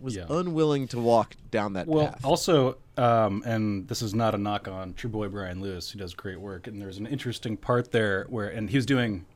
was 0.00 0.16
Yeah. 0.16 0.24
unwilling 0.28 0.88
to 0.88 0.98
walk 0.98 1.34
down 1.50 1.74
that 1.74 1.86
Well, 1.86 2.08
path. 2.08 2.24
also, 2.24 2.76
um, 2.96 3.42
and 3.44 3.88
this 3.88 4.02
is 4.02 4.14
not 4.14 4.34
a 4.34 4.38
knock 4.38 4.68
on 4.68 4.94
True 4.94 5.10
Boy 5.10 5.28
Brian 5.28 5.60
Lewis, 5.60 5.90
who 5.90 5.98
does 5.98 6.14
great 6.14 6.40
work. 6.40 6.66
And 6.66 6.80
there's 6.80 6.98
an 6.98 7.06
interesting 7.06 7.56
part 7.56 7.92
there 7.92 8.26
where, 8.28 8.48
and 8.48 8.70
he 8.70 8.76
was 8.76 8.86
doing 8.86 9.26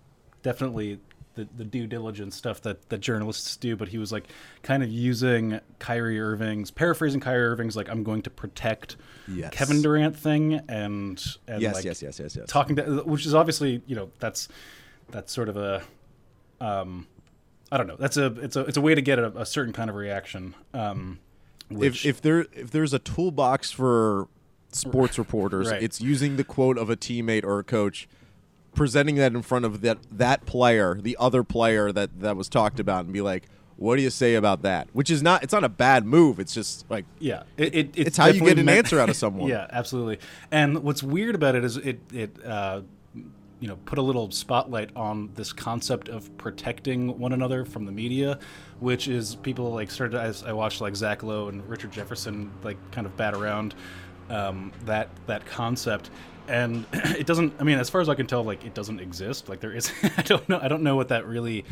definitely 0.43 1.00
the, 1.35 1.49
the 1.57 1.65
due 1.65 1.87
diligence 1.87 2.37
stuff 2.37 2.61
that, 2.62 2.88
that 2.88 2.99
journalists 2.99 3.57
do, 3.57 3.77
but 3.77 3.88
he 3.88 3.99
was 3.99 4.11
like 4.11 4.29
kind 4.62 4.83
of 4.83 4.88
using 4.88 5.61
Kyrie 5.79 6.21
Irving's, 6.21 6.71
paraphrasing 6.71 7.21
Kyrie 7.21 7.45
Irving's, 7.45 7.77
like, 7.77 7.88
I'm 7.88 8.03
going 8.03 8.23
to 8.23 8.31
protect 8.31 8.97
Yes. 9.29 9.53
Kevin 9.53 9.83
Durant 9.83 10.17
thing. 10.17 10.55
And, 10.69 11.23
and 11.47 11.62
yes, 11.62 11.75
like, 11.75 11.85
yes, 11.85 12.03
yes, 12.03 12.19
yes, 12.19 12.35
yes. 12.35 12.49
talking 12.49 12.77
to, 12.77 13.03
which 13.05 13.27
is 13.27 13.35
obviously, 13.35 13.83
you 13.87 13.95
know, 13.95 14.11
that's, 14.19 14.49
that's 15.11 15.33
sort 15.33 15.49
of 15.49 15.57
a, 15.57 15.83
um, 16.61 17.07
I 17.71 17.77
don't 17.77 17.87
know. 17.87 17.97
That's 17.97 18.17
a, 18.17 18.27
it's 18.41 18.57
a, 18.57 18.61
it's 18.62 18.77
a 18.77 18.81
way 18.81 18.95
to 18.95 19.03
get 19.03 19.19
a, 19.19 19.27
a 19.38 19.47
certain 19.47 19.73
kind 19.73 19.91
of 19.91 19.97
reaction. 19.97 20.55
Um, 20.73 21.19
which, 21.71 22.05
if 22.05 22.17
if 22.17 22.23
there 22.23 22.47
if 22.53 22.71
there's 22.71 22.93
a 22.95 22.99
toolbox 22.99 23.71
for 23.71 24.29
sports 24.73 25.19
reporters, 25.25 25.71
Right. 25.71 25.83
it's 25.83 26.01
using 26.01 26.37
the 26.37 26.45
quote 26.45 26.79
of 26.79 26.91
a 26.91 26.97
teammate 26.97 27.45
or 27.45 27.59
a 27.59 27.65
coach, 27.65 28.09
presenting 28.75 29.17
that 29.17 29.33
in 29.35 29.43
front 29.43 29.65
of 29.65 29.81
that 29.83 29.99
that 30.11 30.47
player, 30.47 30.99
the 31.01 31.17
other 31.19 31.43
player 31.45 31.93
that 31.93 32.21
that 32.21 32.37
was 32.37 32.49
talked 32.49 32.79
about, 32.81 33.05
and 33.05 33.13
be 33.13 33.21
like, 33.21 33.49
"What 33.77 33.97
do 33.97 34.03
you 34.03 34.11
say 34.11 34.35
about 34.35 34.63
that?" 34.63 34.89
Which 34.93 35.11
is 35.11 35.23
not 35.23 35.43
it's 35.43 35.53
not 35.53 35.65
a 35.65 35.69
bad 35.69 36.05
move. 36.07 36.39
It's 36.41 36.55
just 36.55 36.89
like 36.91 37.05
Yeah, 37.19 37.43
it, 37.57 37.75
it, 37.75 37.91
It's 37.95 38.17
how 38.17 38.27
you 38.27 38.41
get 38.41 38.59
an 38.59 38.67
meant- 38.67 38.79
answer 38.87 38.99
out 39.01 39.09
of 39.11 39.17
someone. 39.25 39.49
yeah, 39.49 39.67
absolutely. 39.71 40.19
And 40.51 40.83
what's 40.83 41.03
weird 41.03 41.35
about 41.35 41.55
it 41.55 41.65
is 41.65 41.77
it 41.77 42.01
it 42.13 42.37
uh, 42.45 42.83
you 43.61 43.69
know 43.69 43.77
put 43.85 43.99
a 43.99 44.03
little 44.03 44.31
spotlight 44.31 44.91
on 44.97 45.31
this 45.35 45.53
concept 45.53 46.09
of 46.09 46.37
protecting 46.38 47.19
one 47.19 47.33
another 47.33 47.65
from 47.65 47.85
the 47.85 47.93
media, 47.93 48.38
which 48.81 49.09
is 49.09 49.35
people 49.37 49.73
like 49.73 49.91
started 49.91 50.19
as 50.19 50.43
I 50.43 50.53
watched 50.53 50.81
like 50.81 50.95
Zach 50.97 51.23
Lowe 51.23 51.49
and 51.49 51.69
Richard 51.69 51.93
Jefferson 51.93 52.50
like 52.62 52.77
kind 52.93 53.07
of 53.07 53.17
bat 53.17 53.35
around 53.35 53.75
um, 54.31 54.73
that 54.85 55.09
that 55.27 55.45
concept. 55.47 56.11
And 56.47 56.87
it 56.93 57.27
doesn't. 57.27 57.55
I 57.59 57.65
mean, 57.65 57.79
as 57.79 57.91
far 57.91 58.00
as 58.00 58.09
I 58.09 58.15
can 58.15 58.27
tell, 58.27 58.45
like 58.45 58.65
it 58.65 58.75
doesn't 58.75 59.00
exist. 59.00 59.49
Like 59.49 59.61
there 59.61 59.73
is. 59.73 59.93
I 60.17 60.23
don't 60.23 60.49
know. 60.49 60.59
I 60.61 60.69
don't 60.69 60.83
know 60.83 60.97
what 60.97 61.09
that 61.09 61.27
really 61.27 61.65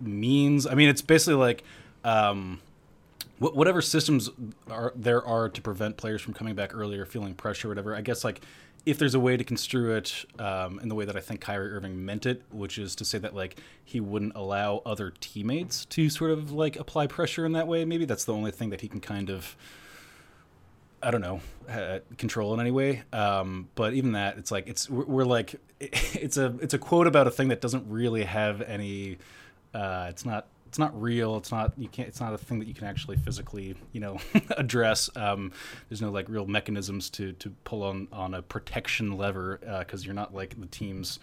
means. 0.00 0.66
I 0.66 0.74
mean, 0.74 0.88
it's 0.88 1.02
basically 1.02 1.34
like 1.34 1.64
um, 2.04 2.60
whatever 3.38 3.80
systems 3.80 4.30
are 4.70 4.92
there 4.96 5.24
are 5.24 5.48
to 5.48 5.62
prevent 5.62 5.96
players 5.96 6.22
from 6.22 6.34
coming 6.34 6.54
back 6.54 6.74
earlier, 6.74 7.04
feeling 7.04 7.34
pressure, 7.34 7.68
whatever. 7.68 7.94
I 7.94 8.00
guess 8.00 8.24
like 8.24 8.40
if 8.86 8.98
there's 8.98 9.14
a 9.14 9.20
way 9.20 9.36
to 9.36 9.44
construe 9.44 9.96
it 9.96 10.24
um, 10.38 10.78
in 10.80 10.88
the 10.88 10.94
way 10.94 11.04
that 11.04 11.16
I 11.16 11.20
think 11.20 11.40
Kyrie 11.40 11.72
Irving 11.72 12.04
meant 12.04 12.26
it, 12.26 12.42
which 12.50 12.78
is 12.78 12.94
to 12.96 13.04
say 13.04 13.18
that 13.18 13.34
like 13.34 13.60
he 13.84 14.00
wouldn't 14.00 14.34
allow 14.34 14.82
other 14.86 15.12
teammates 15.20 15.84
to 15.86 16.08
sort 16.08 16.30
of 16.30 16.52
like 16.52 16.76
apply 16.76 17.06
pressure 17.06 17.44
in 17.44 17.52
that 17.52 17.68
way. 17.68 17.84
Maybe 17.84 18.04
that's 18.04 18.24
the 18.24 18.32
only 18.32 18.50
thing 18.50 18.70
that 18.70 18.80
he 18.80 18.88
can 18.88 19.00
kind 19.00 19.30
of. 19.30 19.56
I 21.00 21.12
don't 21.12 21.20
know, 21.20 21.40
uh, 21.70 22.00
control 22.16 22.52
in 22.54 22.60
any 22.60 22.72
way. 22.72 23.04
Um, 23.12 23.68
but 23.76 23.94
even 23.94 24.12
that, 24.12 24.36
it's 24.36 24.50
like 24.50 24.66
it's 24.66 24.90
we're, 24.90 25.04
we're 25.04 25.24
like 25.24 25.54
it's 25.80 26.36
a 26.36 26.56
it's 26.60 26.74
a 26.74 26.78
quote 26.78 27.06
about 27.06 27.28
a 27.28 27.30
thing 27.30 27.48
that 27.48 27.60
doesn't 27.60 27.88
really 27.88 28.24
have 28.24 28.62
any. 28.62 29.18
Uh, 29.72 30.06
it's 30.08 30.24
not 30.24 30.48
it's 30.68 30.78
not 30.78 31.00
real. 31.00 31.36
It's 31.36 31.50
not 31.50 31.72
you 31.76 31.88
can't. 31.88 32.08
It's 32.08 32.20
not 32.20 32.34
a 32.34 32.38
thing 32.38 32.58
that 32.58 32.68
you 32.68 32.74
can 32.74 32.86
actually 32.86 33.16
physically 33.16 33.74
you 33.92 34.00
know 34.00 34.18
address. 34.56 35.10
Um, 35.16 35.52
there's 35.88 36.02
no 36.02 36.10
like 36.10 36.28
real 36.28 36.46
mechanisms 36.46 37.10
to 37.10 37.32
to 37.32 37.50
pull 37.64 37.82
on 37.82 38.08
on 38.12 38.34
a 38.34 38.42
protection 38.42 39.16
lever 39.16 39.58
because 39.80 40.02
uh, 40.02 40.04
you're 40.04 40.14
not 40.14 40.34
like 40.34 40.60
the 40.60 40.66
team's 40.66 41.18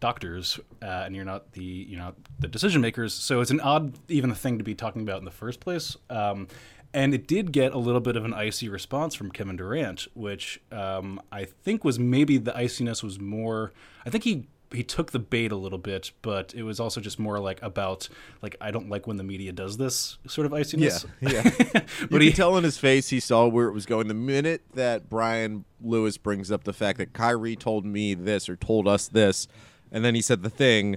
doctors 0.00 0.60
uh, 0.80 1.02
and 1.04 1.16
you're 1.16 1.24
not 1.24 1.52
the 1.52 1.62
you 1.62 1.96
know 1.96 2.14
the 2.40 2.48
decision 2.48 2.80
makers. 2.80 3.12
So 3.12 3.40
it's 3.40 3.50
an 3.50 3.60
odd 3.60 3.98
even 4.08 4.34
thing 4.34 4.58
to 4.58 4.64
be 4.64 4.74
talking 4.74 5.02
about 5.02 5.18
in 5.18 5.24
the 5.24 5.30
first 5.30 5.60
place. 5.60 5.96
Um, 6.08 6.48
and 6.94 7.12
it 7.12 7.28
did 7.28 7.52
get 7.52 7.74
a 7.74 7.78
little 7.78 8.00
bit 8.00 8.16
of 8.16 8.24
an 8.24 8.32
icy 8.32 8.68
response 8.68 9.14
from 9.14 9.30
Kevin 9.30 9.56
Durant, 9.56 10.08
which 10.14 10.60
um, 10.72 11.20
I 11.30 11.44
think 11.44 11.84
was 11.84 11.98
maybe 11.98 12.38
the 12.38 12.56
iciness 12.56 13.02
was 13.02 13.20
more. 13.20 13.72
I 14.06 14.10
think 14.10 14.24
he 14.24 14.48
he 14.72 14.82
took 14.82 15.12
the 15.12 15.18
bait 15.18 15.52
a 15.52 15.56
little 15.56 15.78
bit, 15.78 16.12
but 16.22 16.54
it 16.54 16.62
was 16.62 16.78
also 16.78 17.00
just 17.00 17.18
more 17.18 17.38
like 17.38 17.62
about 17.62 18.08
like 18.42 18.56
I 18.60 18.70
don't 18.70 18.88
like 18.88 19.06
when 19.06 19.16
the 19.16 19.24
media 19.24 19.52
does 19.52 19.76
this 19.76 20.18
sort 20.26 20.46
of 20.46 20.52
iciness. 20.52 21.06
Yeah, 21.20 21.50
yeah. 21.74 21.80
but 22.10 22.22
he 22.22 22.32
tell 22.32 22.56
in 22.56 22.64
his 22.64 22.78
face 22.78 23.08
he 23.08 23.20
saw 23.20 23.46
where 23.46 23.68
it 23.68 23.72
was 23.72 23.86
going. 23.86 24.08
The 24.08 24.14
minute 24.14 24.62
that 24.74 25.08
Brian 25.08 25.64
Lewis 25.80 26.18
brings 26.18 26.50
up 26.50 26.64
the 26.64 26.72
fact 26.72 26.98
that 26.98 27.12
Kyrie 27.12 27.56
told 27.56 27.84
me 27.84 28.14
this 28.14 28.48
or 28.48 28.56
told 28.56 28.86
us 28.86 29.08
this, 29.08 29.48
and 29.90 30.04
then 30.04 30.14
he 30.14 30.20
said 30.20 30.42
the 30.42 30.50
thing, 30.50 30.96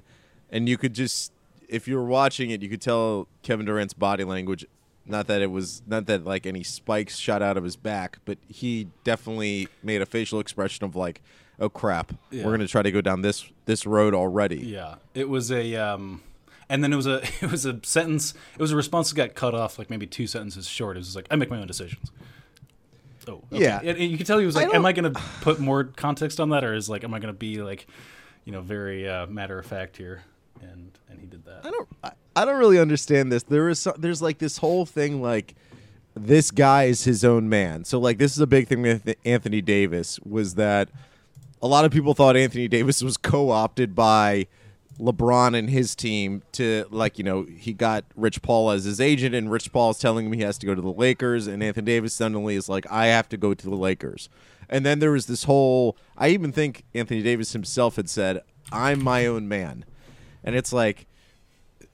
and 0.49 0.67
you 0.67 0.77
could 0.77 0.93
just 0.93 1.31
if 1.69 1.87
you 1.87 1.95
were 1.95 2.05
watching 2.05 2.49
it, 2.49 2.61
you 2.61 2.69
could 2.69 2.81
tell 2.81 3.27
Kevin 3.43 3.65
Durant's 3.65 3.93
body 3.93 4.23
language 4.23 4.65
not 5.05 5.27
that 5.27 5.41
it 5.41 5.51
was 5.51 5.81
not 5.87 6.05
that 6.05 6.25
like 6.25 6.45
any 6.45 6.63
spikes 6.63 7.17
shot 7.17 7.41
out 7.41 7.57
of 7.57 7.63
his 7.63 7.75
back, 7.75 8.19
but 8.25 8.37
he 8.47 8.87
definitely 9.03 9.67
made 9.83 10.01
a 10.01 10.05
facial 10.05 10.39
expression 10.39 10.85
of 10.85 10.95
like, 10.95 11.21
"Oh 11.61 11.69
crap, 11.69 12.13
Yeah. 12.29 12.45
we're 12.45 12.51
gonna 12.51 12.67
try 12.67 12.81
to 12.81 12.91
go 12.91 12.99
down 12.99 13.21
this 13.21 13.45
this 13.65 13.85
road 13.85 14.13
already." 14.13 14.57
Yeah, 14.57 14.95
it 15.13 15.29
was 15.29 15.51
a, 15.51 15.75
um, 15.77 16.21
and 16.69 16.83
then 16.83 16.91
it 16.91 16.97
was 16.97 17.07
a, 17.07 17.21
it 17.41 17.49
was 17.51 17.65
a 17.65 17.79
sentence. 17.83 18.33
It 18.55 18.59
was 18.61 18.71
a 18.71 18.75
response 18.75 19.09
that 19.09 19.15
got 19.15 19.35
cut 19.35 19.55
off 19.55 19.79
like 19.79 19.89
maybe 19.89 20.07
two 20.07 20.27
sentences 20.27 20.67
short. 20.67 20.97
It 20.97 20.99
was 20.99 21.15
like 21.15 21.27
I 21.31 21.35
make 21.37 21.49
my 21.49 21.59
own 21.59 21.67
decisions. 21.67 22.11
Oh, 23.27 23.43
okay. 23.53 23.63
Yeah. 23.63 23.79
And, 23.79 23.89
and 23.89 24.11
you 24.11 24.17
can 24.17 24.25
tell 24.25 24.39
he 24.39 24.45
was 24.45 24.55
I 24.57 24.65
like, 24.65 24.73
"Am 24.73 24.85
I 24.85 24.93
going 24.93 25.13
to 25.13 25.21
put 25.41 25.59
more 25.59 25.83
context 25.83 26.39
on 26.39 26.49
that, 26.49 26.63
or 26.63 26.73
is 26.73 26.89
like, 26.89 27.03
am 27.03 27.13
I 27.13 27.19
going 27.19 27.33
to 27.33 27.37
be 27.37 27.61
like, 27.61 27.85
you 28.45 28.51
know, 28.51 28.61
very 28.61 29.07
uh, 29.07 29.27
matter 29.27 29.59
of 29.59 29.65
fact 29.65 29.97
here?" 29.97 30.23
And 30.61 30.97
and 31.09 31.19
he 31.19 31.27
did 31.27 31.45
that. 31.45 31.65
I 31.65 31.69
don't 31.71 31.87
I, 32.03 32.11
I 32.35 32.45
don't 32.45 32.57
really 32.57 32.79
understand 32.79 33.31
this. 33.31 33.43
There 33.43 33.69
is 33.69 33.79
so, 33.79 33.93
there's 33.97 34.21
like 34.21 34.39
this 34.39 34.57
whole 34.57 34.85
thing 34.85 35.21
like 35.21 35.55
this 36.15 36.51
guy 36.51 36.85
is 36.85 37.03
his 37.03 37.23
own 37.23 37.47
man. 37.47 37.83
So 37.85 37.99
like 37.99 38.17
this 38.17 38.31
is 38.33 38.39
a 38.39 38.47
big 38.47 38.67
thing 38.67 38.81
with 38.81 39.13
Anthony 39.23 39.61
Davis 39.61 40.19
was 40.21 40.55
that 40.55 40.89
a 41.61 41.67
lot 41.67 41.85
of 41.85 41.91
people 41.91 42.13
thought 42.13 42.35
Anthony 42.35 42.67
Davis 42.67 43.01
was 43.01 43.17
co-opted 43.17 43.95
by 43.95 44.47
LeBron 44.99 45.57
and 45.57 45.69
his 45.69 45.95
team 45.95 46.43
to 46.51 46.85
like 46.91 47.17
you 47.17 47.23
know 47.23 47.43
he 47.43 47.73
got 47.73 48.03
Rich 48.15 48.41
Paul 48.41 48.71
as 48.71 48.83
his 48.83 49.01
agent 49.01 49.33
and 49.33 49.51
Rich 49.51 49.71
Paul 49.71 49.91
is 49.91 49.97
telling 49.97 50.27
him 50.27 50.33
he 50.33 50.41
has 50.41 50.57
to 50.59 50.65
go 50.65 50.75
to 50.75 50.81
the 50.81 50.91
Lakers 50.91 51.47
and 51.47 51.63
Anthony 51.63 51.85
Davis 51.85 52.13
suddenly 52.13 52.55
is 52.55 52.69
like 52.69 52.85
I 52.91 53.07
have 53.07 53.27
to 53.29 53.37
go 53.37 53.53
to 53.53 53.69
the 53.69 53.75
Lakers. 53.75 54.29
And 54.69 54.85
then 54.85 54.99
there 54.99 55.11
was 55.11 55.25
this 55.25 55.45
whole 55.45 55.97
I 56.17 56.29
even 56.29 56.51
think 56.51 56.83
Anthony 56.93 57.23
Davis 57.23 57.53
himself 57.53 57.95
had 57.95 58.09
said 58.09 58.41
I'm 58.71 59.03
my 59.03 59.25
own 59.25 59.47
man. 59.47 59.85
And 60.43 60.55
it's 60.55 60.71
like 60.71 61.07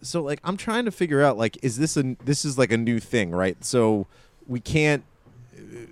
so 0.01 0.21
like 0.21 0.41
I'm 0.43 0.57
trying 0.57 0.85
to 0.85 0.91
figure 0.91 1.21
out 1.21 1.37
like 1.37 1.57
is 1.63 1.77
this 1.77 1.95
a 1.95 2.17
this 2.25 2.43
is 2.43 2.57
like 2.57 2.71
a 2.71 2.77
new 2.77 2.99
thing, 2.99 3.31
right? 3.31 3.63
So 3.63 4.07
we 4.47 4.59
can't 4.59 5.03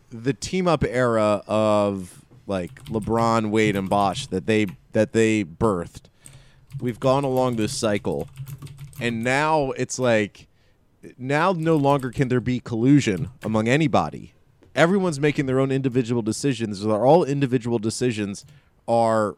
the 0.09 0.33
team 0.33 0.67
up 0.67 0.83
era 0.83 1.43
of 1.47 2.24
like 2.47 2.83
LeBron, 2.85 3.49
Wade, 3.49 3.75
and 3.75 3.89
Bosh 3.89 4.27
that 4.27 4.45
they 4.45 4.67
that 4.91 5.13
they 5.13 5.43
birthed. 5.43 6.03
We've 6.79 6.99
gone 6.99 7.23
along 7.23 7.55
this 7.55 7.77
cycle, 7.77 8.27
and 8.99 9.23
now 9.23 9.71
it's 9.71 9.99
like 9.99 10.47
now 11.17 11.51
no 11.51 11.75
longer 11.75 12.11
can 12.11 12.27
there 12.27 12.41
be 12.41 12.59
collusion 12.59 13.29
among 13.43 13.67
anybody. 13.67 14.33
Everyone's 14.73 15.19
making 15.19 15.45
their 15.45 15.59
own 15.59 15.71
individual 15.71 16.21
decisions. 16.21 16.81
They're 16.81 17.05
all 17.05 17.23
individual 17.23 17.79
decisions 17.79 18.45
are 18.87 19.35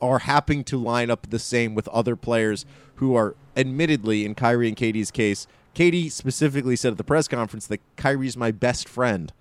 are 0.00 0.20
happening 0.20 0.64
to 0.64 0.76
line 0.76 1.10
up 1.10 1.30
the 1.30 1.38
same 1.38 1.74
with 1.74 1.86
other 1.88 2.16
players 2.16 2.66
who 2.96 3.14
are 3.14 3.36
admittedly 3.56 4.24
in 4.24 4.34
Kyrie 4.34 4.68
and 4.68 4.76
KD's 4.76 5.12
case. 5.12 5.46
Katie 5.74 6.08
specifically 6.08 6.76
said 6.76 6.92
at 6.92 6.98
the 6.98 7.04
press 7.04 7.28
conference 7.28 7.66
that 7.68 7.80
Kyrie's 7.96 8.36
my 8.36 8.50
best 8.50 8.88
friend. 8.88 9.32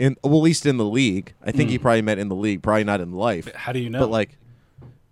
In 0.00 0.16
well, 0.24 0.38
at 0.38 0.42
least 0.42 0.64
in 0.64 0.78
the 0.78 0.84
league. 0.84 1.34
I 1.44 1.52
think 1.52 1.68
he 1.68 1.78
probably 1.78 2.00
meant 2.00 2.20
in 2.20 2.28
the 2.28 2.34
league, 2.34 2.62
probably 2.62 2.84
not 2.84 3.02
in 3.02 3.12
life. 3.12 3.54
How 3.54 3.70
do 3.70 3.78
you 3.78 3.90
know? 3.90 4.00
But 4.00 4.10
like 4.10 4.38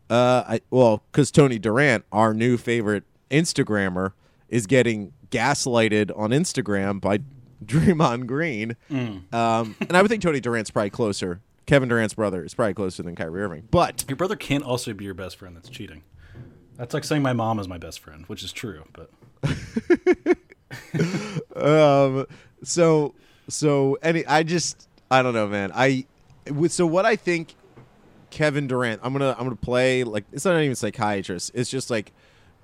uh 0.08 0.44
I 0.48 0.60
well, 0.70 1.02
cuz 1.12 1.30
Tony 1.30 1.58
Durant, 1.58 2.06
our 2.10 2.32
new 2.32 2.56
favorite 2.56 3.04
Instagrammer, 3.30 4.14
is 4.48 4.66
getting 4.66 5.12
gaslighted 5.30 6.10
on 6.18 6.30
Instagram 6.30 7.02
by 7.02 7.18
Draymond 7.62 8.26
Green. 8.26 8.76
Mm. 8.90 9.34
Um, 9.34 9.76
and 9.80 9.94
I 9.94 10.00
would 10.00 10.10
think 10.10 10.22
Tony 10.22 10.40
Durant's 10.40 10.70
probably 10.70 10.88
closer. 10.88 11.42
Kevin 11.66 11.90
Durant's 11.90 12.14
brother 12.14 12.42
is 12.42 12.54
probably 12.54 12.72
closer 12.72 13.02
than 13.02 13.14
Kyrie 13.14 13.42
Irving. 13.42 13.68
But 13.70 14.06
your 14.08 14.16
brother 14.16 14.36
can't 14.36 14.64
also 14.64 14.94
be 14.94 15.04
your 15.04 15.12
best 15.12 15.36
friend. 15.36 15.54
That's 15.54 15.68
cheating. 15.68 16.02
That's 16.78 16.94
like 16.94 17.04
saying 17.04 17.20
my 17.20 17.34
mom 17.34 17.58
is 17.58 17.68
my 17.68 17.76
best 17.76 18.00
friend, 18.00 18.24
which 18.26 18.42
is 18.42 18.52
true. 18.52 18.84
But 18.94 19.10
um 21.56 22.26
so 22.62 23.14
so 23.48 23.96
any 24.02 24.24
i 24.26 24.42
just 24.42 24.88
i 25.10 25.22
don't 25.22 25.34
know 25.34 25.46
man. 25.48 25.70
I 25.74 26.06
with 26.50 26.72
so 26.72 26.86
what 26.86 27.04
i 27.06 27.16
think 27.16 27.54
kevin 28.30 28.66
durant 28.66 29.00
i'm 29.02 29.12
gonna 29.12 29.34
i'm 29.38 29.44
gonna 29.44 29.56
play 29.56 30.04
like 30.04 30.24
it's 30.32 30.44
not 30.44 30.58
even 30.60 30.76
psychiatrist. 30.76 31.50
It's 31.54 31.70
just 31.70 31.90
like 31.90 32.12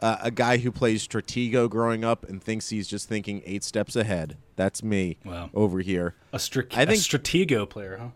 uh, 0.02 0.16
a 0.22 0.30
guy 0.30 0.58
who 0.58 0.70
plays 0.70 1.06
stratego 1.06 1.70
growing 1.70 2.04
up 2.04 2.28
and 2.28 2.42
thinks 2.42 2.68
he's 2.68 2.86
just 2.86 3.08
thinking 3.08 3.40
eight 3.46 3.62
steps 3.64 3.96
ahead. 3.96 4.36
That's 4.56 4.82
me 4.82 5.16
Wow. 5.24 5.48
over 5.54 5.80
here. 5.80 6.14
A, 6.32 6.36
strat- 6.36 6.76
I 6.76 6.84
think- 6.84 7.00
stratego 7.00 7.66
player, 7.68 7.96
huh? 7.98 8.08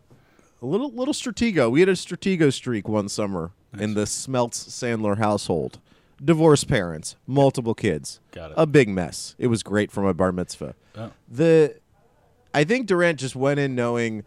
a 0.61 0.67
little 0.67 0.91
little 0.91 1.15
stratego. 1.15 1.71
We 1.71 1.81
had 1.81 1.89
a 1.89 1.93
stratego 1.93 2.53
streak 2.53 2.89
one 2.89 3.09
summer 3.09 3.53
in 3.79 3.95
the 3.95 4.07
smelts 4.07 4.65
sandler 4.69 5.17
household. 5.19 5.79
Divorced 6.23 6.69
parents 6.69 7.15
multiple 7.27 7.75
kids. 7.75 8.19
Got 8.33 8.51
it. 8.51 8.55
a 8.59 8.67
big 8.67 8.89
mess. 8.89 9.35
It 9.39 9.47
was 9.47 9.63
great 9.63 9.91
for 9.93 10.03
my 10.03 10.13
bar 10.13 10.33
mitzvah. 10.33 10.75
Oh. 10.97 11.13
the 11.31 11.77
I 12.55 12.65
think 12.65 12.87
Durant 12.87 13.21
just 13.21 13.37
went 13.37 13.61
in 13.61 13.75
knowing 13.75 14.25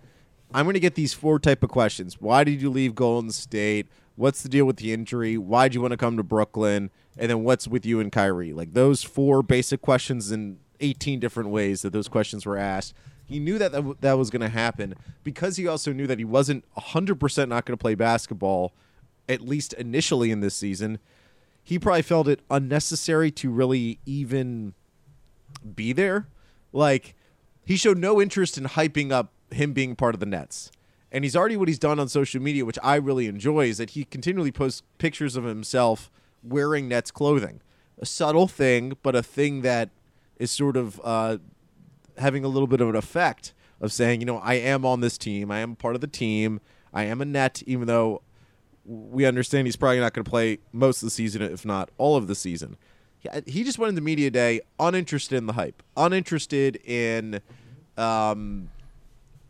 I'm 0.54 0.66
going 0.66 0.74
to 0.74 0.80
get 0.80 0.96
these 0.96 1.13
four 1.13 1.40
type 1.40 1.63
of 1.63 1.70
questions. 1.70 2.20
Why 2.20 2.44
did 2.44 2.62
you 2.62 2.70
leave 2.70 2.96
Golden 2.96 3.32
State? 3.32 3.88
What's 4.16 4.42
the 4.42 4.50
deal 4.50 4.66
with 4.66 4.78
the 4.78 4.94
injury? 4.94 5.38
Why'd 5.38 5.74
you 5.74 5.82
want 5.82 5.92
to 5.92 5.98
come 5.98 6.18
to 6.18 6.24
Brooklyn? 6.24 6.92
And 7.18 7.30
then 7.30 7.44
what's 7.44 7.68
with 7.68 7.86
you 7.86 8.00
and 8.00 8.12
Kyrie? 8.12 8.54
Like 8.54 8.74
those 8.74 9.04
four 9.04 9.42
basic 9.42 9.82
questions 9.82 10.32
in 10.32 10.60
18 10.80 11.20
different 11.20 11.50
ways 11.50 11.82
that 11.82 11.94
those 11.94 12.08
questions 12.08 12.46
were 12.46 12.58
asked. 12.58 12.94
He 13.25 13.40
knew 13.40 13.58
that 13.60 13.72
that, 13.72 13.78
w- 13.78 13.98
that 14.01 14.18
was 14.18 14.30
going 14.30 14.42
to 14.42 14.50
happen 14.50 14.96
because 15.24 15.56
he 15.56 15.68
also 15.68 15.94
knew 15.94 16.08
that 16.08 16.20
he 16.20 16.25
wasn't 16.25 16.66
100% 16.78 17.48
not 17.48 17.66
going 17.66 17.78
to 17.78 17.82
play 17.82 17.96
basketball, 17.96 18.74
at 19.30 19.42
least 19.42 19.74
initially 19.74 20.32
in 20.32 20.42
this 20.42 20.56
season. 20.56 21.00
He 21.63 21.80
probably 21.80 22.01
felt 22.01 22.28
it 22.28 22.42
unnecessary 22.50 23.32
to 23.32 23.50
really 23.50 24.00
even 24.06 24.74
be 25.75 25.94
there. 25.94 26.28
Like 26.74 27.16
he 27.65 27.75
showed 27.75 27.98
no 27.98 28.22
interest 28.22 28.58
in 28.58 28.65
hyping 28.65 29.12
up 29.12 29.32
him 29.51 29.74
being 29.74 29.96
part 29.96 30.15
of 30.15 30.20
the 30.20 30.25
Nets. 30.25 30.72
And 31.12 31.24
he's 31.24 31.36
already 31.36 31.58
what 31.58 31.68
he's 31.68 31.80
done 31.80 32.00
on 32.00 32.08
social 32.08 32.41
media, 32.41 32.65
which 32.65 32.80
I 32.82 32.96
really 32.96 33.27
enjoy, 33.27 33.68
is 33.68 33.77
that 33.77 33.91
he 33.91 34.06
continually 34.06 34.51
posts 34.51 34.82
pictures 34.98 35.36
of 35.36 35.44
himself 35.44 36.10
wearing 36.41 36.88
Nets 36.88 37.12
clothing. 37.12 37.62
A 38.00 38.06
subtle 38.06 38.48
thing, 38.48 38.98
but 39.03 39.15
a 39.15 39.22
thing 39.22 39.62
that 39.62 39.89
is 40.38 40.51
sort 40.51 40.77
of 40.77 41.00
uh, 41.03 41.38
having 42.18 42.44
a 42.44 42.48
little 42.48 42.68
bit 42.68 42.82
of 42.82 42.89
an 42.89 42.96
effect 42.96 43.53
of 43.82 43.91
saying, 43.91 44.22
you 44.22 44.25
know, 44.25 44.38
I 44.38 44.53
am 44.56 44.86
on 44.86 45.01
this 45.01 45.18
team. 45.18 45.51
I 45.51 45.60
am 45.60 45.75
part 45.75 45.96
of 45.96 46.01
the 46.01 46.08
team. 46.08 46.62
I 46.94 47.03
am 47.03 47.22
a 47.22 47.25
net, 47.25 47.62
even 47.65 47.88
though 47.88 48.22
we 48.86 49.25
understand 49.25 49.68
he's 49.68 49.75
probably 49.75 50.00
not 50.00 50.13
going 50.13 50.24
to 50.24 50.30
play 50.30 50.60
most 50.72 51.01
of 51.01 51.08
the 51.08 51.12
season, 51.12 51.41
if 51.41 51.65
not 51.65 51.89
all 51.98 52.15
of 52.15 52.27
the 52.27 52.36
season. 52.36 52.77
He- 53.46 53.63
just 53.63 53.78
went 53.78 53.90
into 53.90 54.01
media 54.01 54.32
day 54.32 54.62
uninterested 54.80 55.38
in 55.38 55.46
the 55.46 55.54
hype, 55.54 55.84
uninterested 55.96 56.78
in 56.84 57.42
um, 57.98 58.70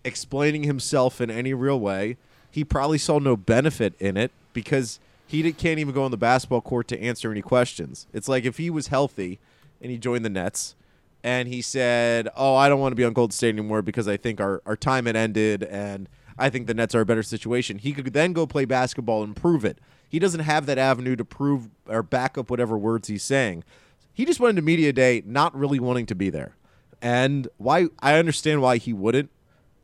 explaining 0.03 0.63
himself 0.63 1.21
in 1.21 1.29
any 1.29 1.53
real 1.53 1.79
way. 1.79 2.17
He 2.49 2.63
probably 2.65 2.97
saw 2.97 3.19
no 3.19 3.37
benefit 3.37 3.93
in 3.99 4.17
it 4.17 4.31
because 4.53 4.99
he 5.25 5.41
di- 5.41 5.53
can't 5.53 5.79
even 5.79 5.93
go 5.93 6.03
on 6.03 6.11
the 6.11 6.17
basketball 6.17 6.61
court 6.61 6.87
to 6.89 7.01
answer 7.01 7.31
any 7.31 7.41
questions. 7.41 8.07
It's 8.13 8.27
like 8.27 8.43
if 8.43 8.57
he 8.57 8.69
was 8.69 8.87
healthy 8.87 9.39
and 9.81 9.89
he 9.89 9.97
joined 9.97 10.25
the 10.25 10.29
Nets 10.29 10.75
and 11.23 11.47
he 11.47 11.61
said, 11.61 12.27
"Oh, 12.35 12.55
I 12.55 12.67
don't 12.67 12.79
want 12.81 12.91
to 12.91 12.95
be 12.97 13.05
on 13.05 13.13
Gold 13.13 13.31
State 13.31 13.49
anymore 13.55 13.81
because 13.81 14.07
I 14.07 14.17
think 14.17 14.41
our, 14.41 14.61
our 14.65 14.75
time 14.75 15.05
had 15.05 15.15
ended 15.15 15.63
and 15.63 16.09
I 16.37 16.49
think 16.49 16.67
the 16.67 16.73
Nets 16.73 16.93
are 16.95 17.01
a 17.01 17.05
better 17.05 17.23
situation." 17.23 17.77
He 17.77 17.93
could 17.93 18.11
then 18.11 18.33
go 18.33 18.45
play 18.45 18.65
basketball 18.65 19.23
and 19.23 19.35
prove 19.35 19.63
it. 19.63 19.77
He 20.11 20.19
doesn't 20.19 20.41
have 20.41 20.65
that 20.65 20.77
avenue 20.77 21.15
to 21.15 21.23
prove 21.23 21.69
or 21.87 22.03
back 22.03 22.37
up 22.37 22.49
whatever 22.49 22.77
words 22.77 23.07
he's 23.07 23.23
saying. 23.23 23.63
He 24.11 24.25
just 24.25 24.41
went 24.41 24.49
into 24.49 24.61
media 24.61 24.91
day 24.91 25.23
not 25.25 25.55
really 25.55 25.79
wanting 25.79 26.05
to 26.07 26.15
be 26.15 26.29
there. 26.29 26.57
And 27.01 27.47
why 27.55 27.87
I 28.01 28.19
understand 28.19 28.61
why 28.61 28.75
he 28.75 28.91
wouldn't. 28.91 29.29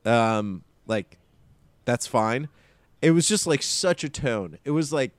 Um 0.03 0.65
like 0.85 1.17
that's 1.85 2.07
fine. 2.07 2.49
It 3.01 3.11
was 3.11 3.25
just 3.25 3.47
like 3.47 3.63
such 3.63 4.03
a 4.03 4.09
tone. 4.09 4.57
It 4.65 4.71
was 4.71 4.91
like 4.91 5.13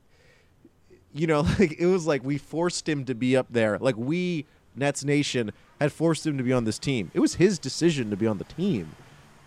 you 1.15 1.27
know, 1.27 1.41
like 1.59 1.77
it 1.79 1.87
was 1.87 2.07
like 2.07 2.23
we 2.23 2.37
forced 2.37 2.87
him 2.87 3.07
to 3.07 3.15
be 3.15 3.35
up 3.35 3.47
there. 3.49 3.79
Like 3.79 3.97
we 3.97 4.45
Nets 4.77 5.05
Nation 5.05 5.53
had 5.81 5.91
forced 5.91 6.27
him 6.27 6.37
to 6.37 6.45
be 6.45 6.53
on 6.53 6.65
this 6.65 6.79
team. 6.79 7.11
It 7.15 7.21
was 7.21 7.37
his 7.37 7.59
decision 7.59 8.11
to 8.11 8.17
be 8.17 8.27
on 8.27 8.37
the 8.37 8.45
team. 8.45 8.91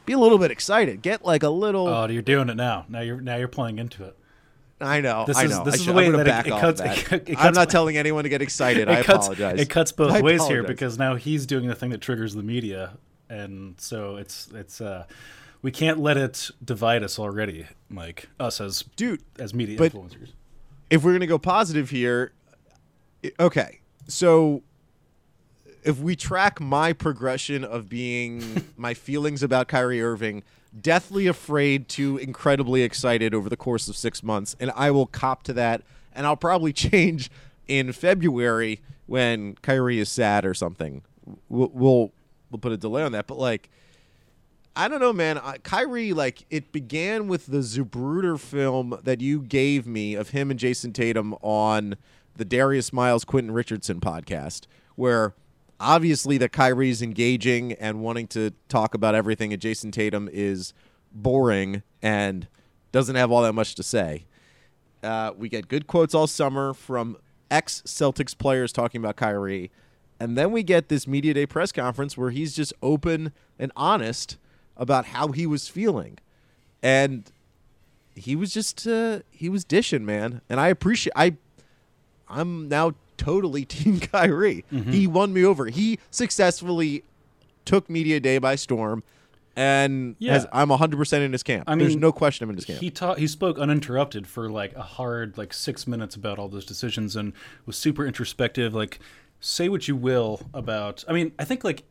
Be 0.08 0.14
a 0.14 0.18
little 0.18 0.40
bit 0.40 0.50
excited. 0.50 1.04
Get 1.04 1.24
like 1.24 1.44
a 1.44 1.50
little. 1.50 1.88
Oh, 1.88 2.08
you're 2.08 2.24
doing 2.24 2.50
it 2.50 2.56
now. 2.56 2.86
Now 2.90 3.02
you're 3.02 3.22
now 3.22 3.36
you're 3.36 3.48
playing 3.48 3.78
into 3.78 4.04
it. 4.06 4.18
I 4.82 5.02
know. 5.02 5.26
this 5.28 5.38
I 5.38 5.44
is- 5.46 5.52
know. 5.52 5.64
this 5.64 5.74
I 5.74 5.78
is 5.78 5.84
should- 5.84 5.90
the 5.92 5.98
way 5.98 6.10
that 6.10 6.20
it- 6.22 6.26
back 6.26 6.48
it 6.48 6.50
cuts- 6.52 6.82
that. 6.82 7.12
it- 7.14 7.30
it 7.30 7.38
I'm 7.40 7.54
not 7.54 7.70
telling 7.70 7.98
anyone 7.98 8.24
to 8.24 8.30
get 8.30 8.42
excited. 8.42 8.88
I 8.90 9.00
it 9.00 9.06
cuts, 9.06 9.28
apologize. 9.28 9.60
It 9.60 9.70
cuts 9.70 9.92
both 9.92 10.12
I 10.12 10.22
ways 10.22 10.46
here 10.48 10.64
because 10.64 10.98
now 10.98 11.16
he's 11.16 11.46
doing 11.46 11.68
the 11.68 11.76
thing 11.76 11.90
that 11.92 12.02
triggers 12.02 12.34
the 12.34 12.44
media, 12.44 12.98
and 13.30 13.76
so 13.80 14.18
it's 14.18 14.48
it's 14.54 14.82
uh, 14.82 15.06
we 15.62 15.72
can't 15.72 16.00
let 16.00 16.18
it 16.18 16.50
divide 16.64 17.04
us 17.04 17.20
already, 17.20 17.66
Mike. 17.90 18.30
Us 18.40 18.60
as 18.62 18.84
dude, 18.96 19.22
as 19.40 19.54
media 19.54 19.78
influencers. 19.78 20.30
if 20.90 21.04
we're 21.04 21.14
gonna 21.14 21.28
go 21.28 21.38
positive 21.38 21.90
here, 21.92 22.32
okay. 23.40 23.80
So 24.08 24.64
if 25.84 26.00
we 26.00 26.16
track 26.16 26.60
my 26.60 26.94
progression 26.94 27.64
of 27.64 27.88
being 27.90 28.66
my 28.78 28.94
feelings 28.94 29.42
about 29.44 29.68
Kyrie 29.68 30.02
Irving, 30.02 30.44
deathly 30.80 31.28
afraid 31.28 31.88
to 31.90 32.18
incredibly 32.18 32.84
excited 32.84 33.34
over 33.34 33.50
the 33.50 33.58
course 33.58 33.88
of 33.88 33.96
six 33.96 34.24
months, 34.24 34.56
and 34.60 34.72
I 34.76 34.92
will 34.92 35.06
cop 35.06 35.44
to 35.44 35.54
that, 35.54 35.82
and 36.14 36.26
I'll 36.26 36.38
probably 36.38 36.74
change 36.92 37.30
in 37.68 37.92
February 37.94 38.82
when 39.06 39.56
Kyrie 39.62 40.00
is 40.00 40.10
sad 40.10 40.46
or 40.46 40.54
something. 40.54 41.04
We'll 41.50 41.72
we'll, 41.74 42.12
we'll 42.50 42.60
put 42.60 42.72
a 42.72 42.78
delay 42.78 43.04
on 43.04 43.12
that, 43.14 43.28
but 43.28 43.38
like. 43.38 43.70
I 44.74 44.88
don't 44.88 45.02
know, 45.02 45.12
man. 45.12 45.38
I, 45.38 45.58
Kyrie, 45.58 46.14
like, 46.14 46.46
it 46.50 46.72
began 46.72 47.28
with 47.28 47.48
the 47.48 47.58
Zapruder 47.58 48.40
film 48.40 48.98
that 49.04 49.20
you 49.20 49.42
gave 49.42 49.86
me 49.86 50.16
of 50.16 50.30
him 50.30 50.50
and 50.50 50.58
Jayson 50.58 50.94
Tatum 50.94 51.34
on 51.42 51.98
the 52.38 52.46
Darius 52.46 52.94
Miles 52.94 53.26
Quentin 53.26 53.52
Richardson 53.52 54.00
podcast, 54.00 54.68
where 54.96 55.34
obviously 55.82 56.38
that 56.38 56.52
Kyrie's 56.52 57.02
engaging 57.02 57.74
and 57.74 58.02
wanting 58.02 58.28
to 58.28 58.52
talk 58.70 58.94
about 58.94 59.16
everything, 59.16 59.52
and 59.52 59.62
Jayson 59.62 59.92
Tatum 59.92 60.30
is 60.32 60.74
boring 61.12 61.84
and 62.02 62.48
doesn't 62.92 63.16
have 63.16 63.32
all 63.32 63.42
that 63.42 63.54
much 63.54 63.76
to 63.76 63.84
say. 63.84 64.26
Uh, 65.04 65.32
we 65.36 65.50
get 65.50 65.68
good 65.68 65.88
quotes 65.88 66.14
all 66.14 66.28
summer 66.28 66.74
from 66.74 67.18
ex 67.50 67.82
Celtics 67.86 68.38
players 68.38 68.72
talking 68.72 69.00
about 69.00 69.16
Kyrie. 69.16 69.72
And 70.20 70.38
then 70.38 70.52
we 70.52 70.62
get 70.62 70.88
this 70.88 71.08
media 71.08 71.34
day 71.34 71.48
press 71.48 71.72
conference 71.72 72.16
where 72.16 72.30
he's 72.30 72.56
just 72.56 72.74
open 72.84 73.34
and 73.58 73.72
honest 73.76 74.38
about 74.78 75.08
how 75.08 75.30
he 75.30 75.48
was 75.48 75.68
feeling. 75.68 76.20
And 76.84 77.32
he 78.16 78.36
was 78.36 78.54
just 78.54 78.86
uh, 78.86 79.20
he 79.32 79.50
was 79.50 79.64
dishing, 79.64 80.06
man. 80.06 80.42
And 80.48 80.60
I 80.60 80.68
appreciate 80.68 81.14
I 81.16 81.38
I'm 82.28 82.70
now 82.70 82.94
totally 83.24 83.66
team 83.76 84.00
Kyrie. 84.00 84.66
Mm-hmm. 84.72 84.92
He 84.92 85.08
won 85.08 85.34
me 85.34 85.44
over. 85.46 85.68
He 85.68 86.00
successfully 86.10 87.04
took 87.66 87.90
media 87.90 88.20
day 88.20 88.38
by 88.38 88.56
storm 88.56 89.04
and 89.56 90.16
Yeah. 90.20 90.34
has, 90.34 90.48
I'm 90.52 90.70
100% 90.70 91.20
in 91.22 91.32
his 91.32 91.44
camp. 91.44 91.66
I 91.68 91.76
mean, 91.76 91.80
There's 91.80 91.96
no 91.96 92.12
question 92.12 92.44
I'm 92.46 92.50
in 92.52 92.56
his 92.56 92.66
camp. 92.66 92.80
He 92.80 92.90
taught. 92.90 93.20
He 93.20 93.28
spoke 93.28 93.60
uninterrupted 93.60 94.26
for 94.28 94.50
like 94.50 94.74
a 94.76 94.82
hard 94.82 95.38
like 95.38 95.54
six 95.54 95.86
minutes 95.86 96.16
about 96.16 96.40
all 96.40 96.48
those 96.50 96.66
decisions 96.66 97.16
and 97.16 97.34
was 97.66 97.76
super 97.78 98.06
introspective. 98.06 98.74
Like, 98.74 99.00
say 99.40 99.70
what 99.70 99.88
you 99.88 99.96
will 99.96 100.42
about. 100.54 101.04
I 101.08 101.14
mean, 101.14 101.34
I 101.38 101.46
think 101.46 101.64
like. 101.64 101.84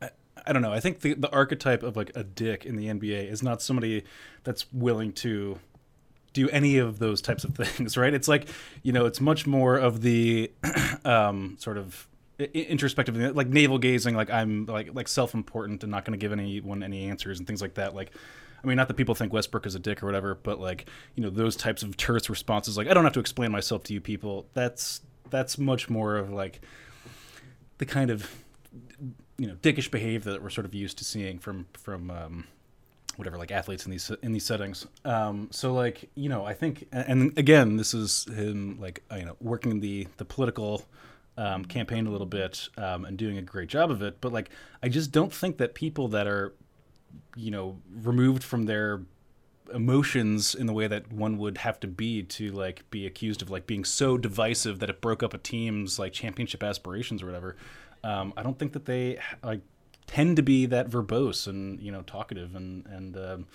I, 0.00 0.10
I 0.46 0.52
don't 0.52 0.60
know. 0.60 0.72
I 0.74 0.78
think 0.80 1.00
the, 1.00 1.14
the 1.14 1.30
archetype 1.32 1.82
of 1.82 1.96
like 1.96 2.12
a 2.14 2.22
dick 2.22 2.66
in 2.66 2.76
the 2.76 2.86
NBA 2.88 3.30
is 3.32 3.42
not 3.42 3.62
somebody 3.62 4.04
that's 4.42 4.70
willing 4.74 5.12
to 5.14 5.58
do 6.34 6.50
any 6.50 6.76
of 6.76 6.98
those 6.98 7.22
types 7.22 7.44
of 7.44 7.54
things, 7.56 7.96
right? 7.96 8.12
It's 8.12 8.28
like, 8.28 8.48
you 8.82 8.92
know, 8.92 9.06
it's 9.06 9.20
much 9.20 9.46
more 9.46 9.76
of 9.76 10.02
the 10.02 10.52
um, 11.06 11.56
sort 11.58 11.78
of 11.78 12.06
introspective, 12.38 13.16
like 13.34 13.48
navel 13.48 13.78
gazing, 13.78 14.14
like 14.14 14.28
I'm 14.28 14.66
like 14.66 14.94
like 14.94 15.08
self 15.08 15.32
important 15.32 15.82
and 15.82 15.90
not 15.90 16.04
going 16.04 16.18
to 16.18 16.22
give 16.22 16.32
anyone 16.32 16.82
any 16.82 17.08
answers 17.08 17.38
and 17.38 17.46
things 17.46 17.62
like 17.62 17.74
that. 17.74 17.94
Like, 17.94 18.10
I 18.62 18.66
mean, 18.66 18.76
not 18.76 18.88
that 18.88 18.94
people 18.94 19.14
think 19.14 19.32
Westbrook 19.32 19.64
is 19.64 19.74
a 19.74 19.78
dick 19.78 20.02
or 20.02 20.06
whatever, 20.06 20.34
but 20.34 20.60
like, 20.60 20.86
you 21.14 21.22
know, 21.22 21.30
those 21.30 21.56
types 21.56 21.82
of 21.82 21.96
terse 21.96 22.28
responses, 22.28 22.76
like 22.76 22.88
I 22.88 22.94
don't 22.94 23.04
have 23.04 23.14
to 23.14 23.20
explain 23.20 23.50
myself 23.52 23.84
to 23.84 23.94
you 23.94 24.00
people. 24.00 24.46
That's 24.52 25.00
that's 25.30 25.56
much 25.56 25.88
more 25.88 26.16
of 26.16 26.30
like 26.30 26.60
the 27.78 27.86
kind 27.86 28.10
of 28.10 28.30
you 29.38 29.46
know 29.46 29.54
dickish 29.54 29.90
behavior 29.90 30.32
that 30.32 30.42
we're 30.42 30.50
sort 30.50 30.64
of 30.64 30.74
used 30.74 30.98
to 30.98 31.04
seeing 31.04 31.38
from 31.38 31.66
from 31.74 32.10
um, 32.10 32.44
whatever 33.16 33.36
like 33.38 33.50
athletes 33.50 33.84
in 33.84 33.90
these 33.90 34.10
in 34.22 34.32
these 34.32 34.44
settings. 34.44 34.86
Um, 35.04 35.48
so 35.50 35.72
like 35.72 36.10
you 36.14 36.28
know 36.28 36.44
I 36.44 36.54
think 36.54 36.88
and 36.92 37.36
again 37.38 37.76
this 37.76 37.94
is 37.94 38.24
him 38.26 38.78
like 38.80 39.02
uh, 39.10 39.16
you 39.16 39.24
know 39.24 39.36
working 39.40 39.80
the 39.80 40.08
the 40.16 40.24
political 40.24 40.84
um, 41.36 41.64
campaign 41.64 42.06
a 42.06 42.10
little 42.10 42.26
bit 42.26 42.68
um, 42.76 43.04
and 43.04 43.16
doing 43.16 43.38
a 43.38 43.42
great 43.42 43.68
job 43.68 43.90
of 43.90 44.02
it. 44.02 44.20
But 44.20 44.32
like 44.32 44.50
I 44.82 44.88
just 44.88 45.12
don't 45.12 45.32
think 45.32 45.58
that 45.58 45.74
people 45.74 46.08
that 46.08 46.26
are 46.26 46.54
you 47.36 47.50
know 47.50 47.78
removed 47.90 48.44
from 48.44 48.64
their 48.64 49.02
emotions 49.72 50.54
in 50.54 50.66
the 50.66 50.72
way 50.72 50.86
that 50.86 51.10
one 51.10 51.38
would 51.38 51.58
have 51.58 51.80
to 51.80 51.86
be 51.86 52.22
to 52.22 52.50
like 52.52 52.88
be 52.90 53.06
accused 53.06 53.40
of 53.40 53.50
like 53.50 53.66
being 53.66 53.84
so 53.84 54.18
divisive 54.18 54.78
that 54.78 54.90
it 54.90 55.00
broke 55.00 55.22
up 55.22 55.32
a 55.32 55.38
team's 55.38 55.98
like 55.98 56.12
championship 56.12 56.62
aspirations 56.62 57.22
or 57.22 57.26
whatever. 57.26 57.56
Um, 58.02 58.34
I 58.36 58.42
don't 58.42 58.58
think 58.58 58.74
that 58.74 58.84
they 58.84 59.18
like 59.42 59.62
tend 60.06 60.36
to 60.36 60.42
be 60.42 60.66
that 60.66 60.88
verbose 60.88 61.46
and 61.46 61.80
you 61.80 61.90
know 61.90 62.02
talkative 62.02 62.54
and 62.54 62.86
and 62.86 63.16
um, 63.16 63.46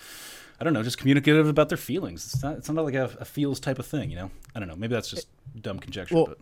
I 0.60 0.64
don't 0.64 0.72
know 0.72 0.82
just 0.82 0.98
communicative 0.98 1.48
about 1.48 1.68
their 1.68 1.78
feelings. 1.78 2.26
It's 2.32 2.42
not 2.42 2.56
it's 2.56 2.68
not 2.68 2.84
like 2.84 2.94
a, 2.94 3.10
a 3.18 3.24
feels 3.24 3.60
type 3.60 3.78
of 3.78 3.86
thing, 3.86 4.10
you 4.10 4.16
know. 4.16 4.30
I 4.54 4.58
don't 4.58 4.68
know. 4.68 4.76
Maybe 4.76 4.94
that's 4.94 5.10
just 5.10 5.28
dumb 5.60 5.78
conjecture, 5.78 6.14
Well, 6.14 6.26
but 6.26 6.38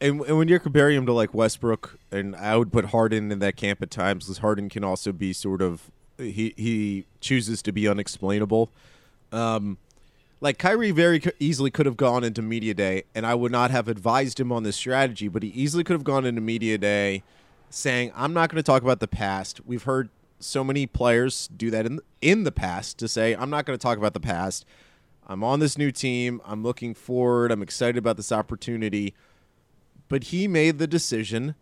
and, 0.00 0.20
and 0.22 0.38
when 0.38 0.48
you're 0.48 0.58
comparing 0.58 0.96
him 0.96 1.06
to 1.06 1.12
like 1.12 1.32
Westbrook, 1.32 1.98
and 2.10 2.36
I 2.36 2.56
would 2.56 2.72
put 2.72 2.86
Harden 2.86 3.32
in 3.32 3.38
that 3.38 3.56
camp 3.56 3.80
at 3.82 3.90
times, 3.90 4.24
because 4.24 4.38
Harden 4.38 4.68
can 4.68 4.84
also 4.84 5.12
be 5.12 5.32
sort 5.32 5.62
of 5.62 5.90
he 6.18 6.54
he 6.56 7.06
chooses 7.20 7.62
to 7.62 7.72
be 7.72 7.88
unexplainable. 7.88 8.70
Um, 9.32 9.78
like 10.40 10.58
Kyrie 10.58 10.90
very 10.90 11.22
easily 11.38 11.70
could 11.70 11.86
have 11.86 11.96
gone 11.96 12.24
into 12.24 12.42
media 12.42 12.74
day, 12.74 13.04
and 13.14 13.26
I 13.26 13.34
would 13.34 13.52
not 13.52 13.70
have 13.70 13.88
advised 13.88 14.38
him 14.38 14.52
on 14.52 14.62
this 14.62 14.76
strategy, 14.76 15.28
but 15.28 15.42
he 15.42 15.48
easily 15.48 15.82
could 15.82 15.94
have 15.94 16.04
gone 16.04 16.24
into 16.24 16.40
media 16.40 16.76
day 16.78 17.22
saying, 17.70 18.12
"I'm 18.14 18.32
not 18.32 18.50
going 18.50 18.62
to 18.62 18.66
talk 18.66 18.82
about 18.82 19.00
the 19.00 19.08
past." 19.08 19.60
We've 19.66 19.82
heard 19.82 20.08
so 20.38 20.62
many 20.62 20.86
players 20.86 21.48
do 21.48 21.70
that 21.70 21.86
in 21.86 22.00
in 22.20 22.44
the 22.44 22.52
past 22.52 22.98
to 22.98 23.08
say, 23.08 23.34
"I'm 23.34 23.50
not 23.50 23.66
going 23.66 23.78
to 23.78 23.82
talk 23.82 23.98
about 23.98 24.14
the 24.14 24.20
past." 24.20 24.64
I'm 25.28 25.42
on 25.42 25.58
this 25.58 25.76
new 25.76 25.90
team. 25.90 26.40
I'm 26.44 26.62
looking 26.62 26.94
forward. 26.94 27.50
I'm 27.50 27.62
excited 27.62 27.96
about 27.96 28.16
this 28.16 28.30
opportunity. 28.30 29.12
But 30.08 30.24
he 30.24 30.46
made 30.46 30.78
the 30.78 30.86
decision, 30.86 31.56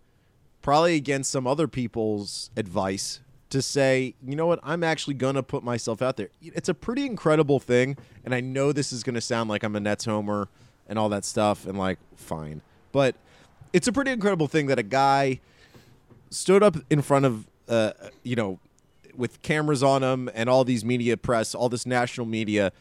probably 0.60 0.96
against 0.96 1.30
some 1.30 1.46
other 1.46 1.66
people's 1.66 2.50
advice, 2.56 3.20
to 3.48 3.62
say, 3.62 4.14
you 4.22 4.36
know 4.36 4.46
what, 4.46 4.60
I'm 4.62 4.82
actually 4.84 5.14
going 5.14 5.36
to 5.36 5.42
put 5.42 5.62
myself 5.62 6.02
out 6.02 6.16
there. 6.16 6.28
It's 6.42 6.68
a 6.68 6.74
pretty 6.74 7.06
incredible 7.06 7.58
thing. 7.58 7.96
And 8.24 8.34
I 8.34 8.40
know 8.40 8.72
this 8.72 8.92
is 8.92 9.02
going 9.02 9.14
to 9.14 9.20
sound 9.20 9.48
like 9.48 9.62
I'm 9.62 9.76
a 9.76 9.80
Nets 9.80 10.04
homer 10.04 10.48
and 10.88 10.98
all 10.98 11.08
that 11.08 11.24
stuff. 11.24 11.66
And 11.66 11.78
like, 11.78 11.98
fine. 12.16 12.60
But 12.92 13.16
it's 13.72 13.88
a 13.88 13.92
pretty 13.92 14.10
incredible 14.10 14.46
thing 14.46 14.66
that 14.66 14.78
a 14.78 14.82
guy 14.82 15.40
stood 16.34 16.62
up 16.62 16.76
in 16.90 17.02
front 17.02 17.24
of, 17.24 17.46
uh, 17.68 17.92
you 18.22 18.36
know, 18.36 18.58
with 19.16 19.40
cameras 19.42 19.82
on 19.82 20.02
him 20.02 20.28
and 20.34 20.48
all 20.48 20.64
these 20.64 20.84
media 20.84 21.16
press, 21.16 21.54
all 21.54 21.68
this 21.68 21.86
national 21.86 22.26
media, 22.26 22.72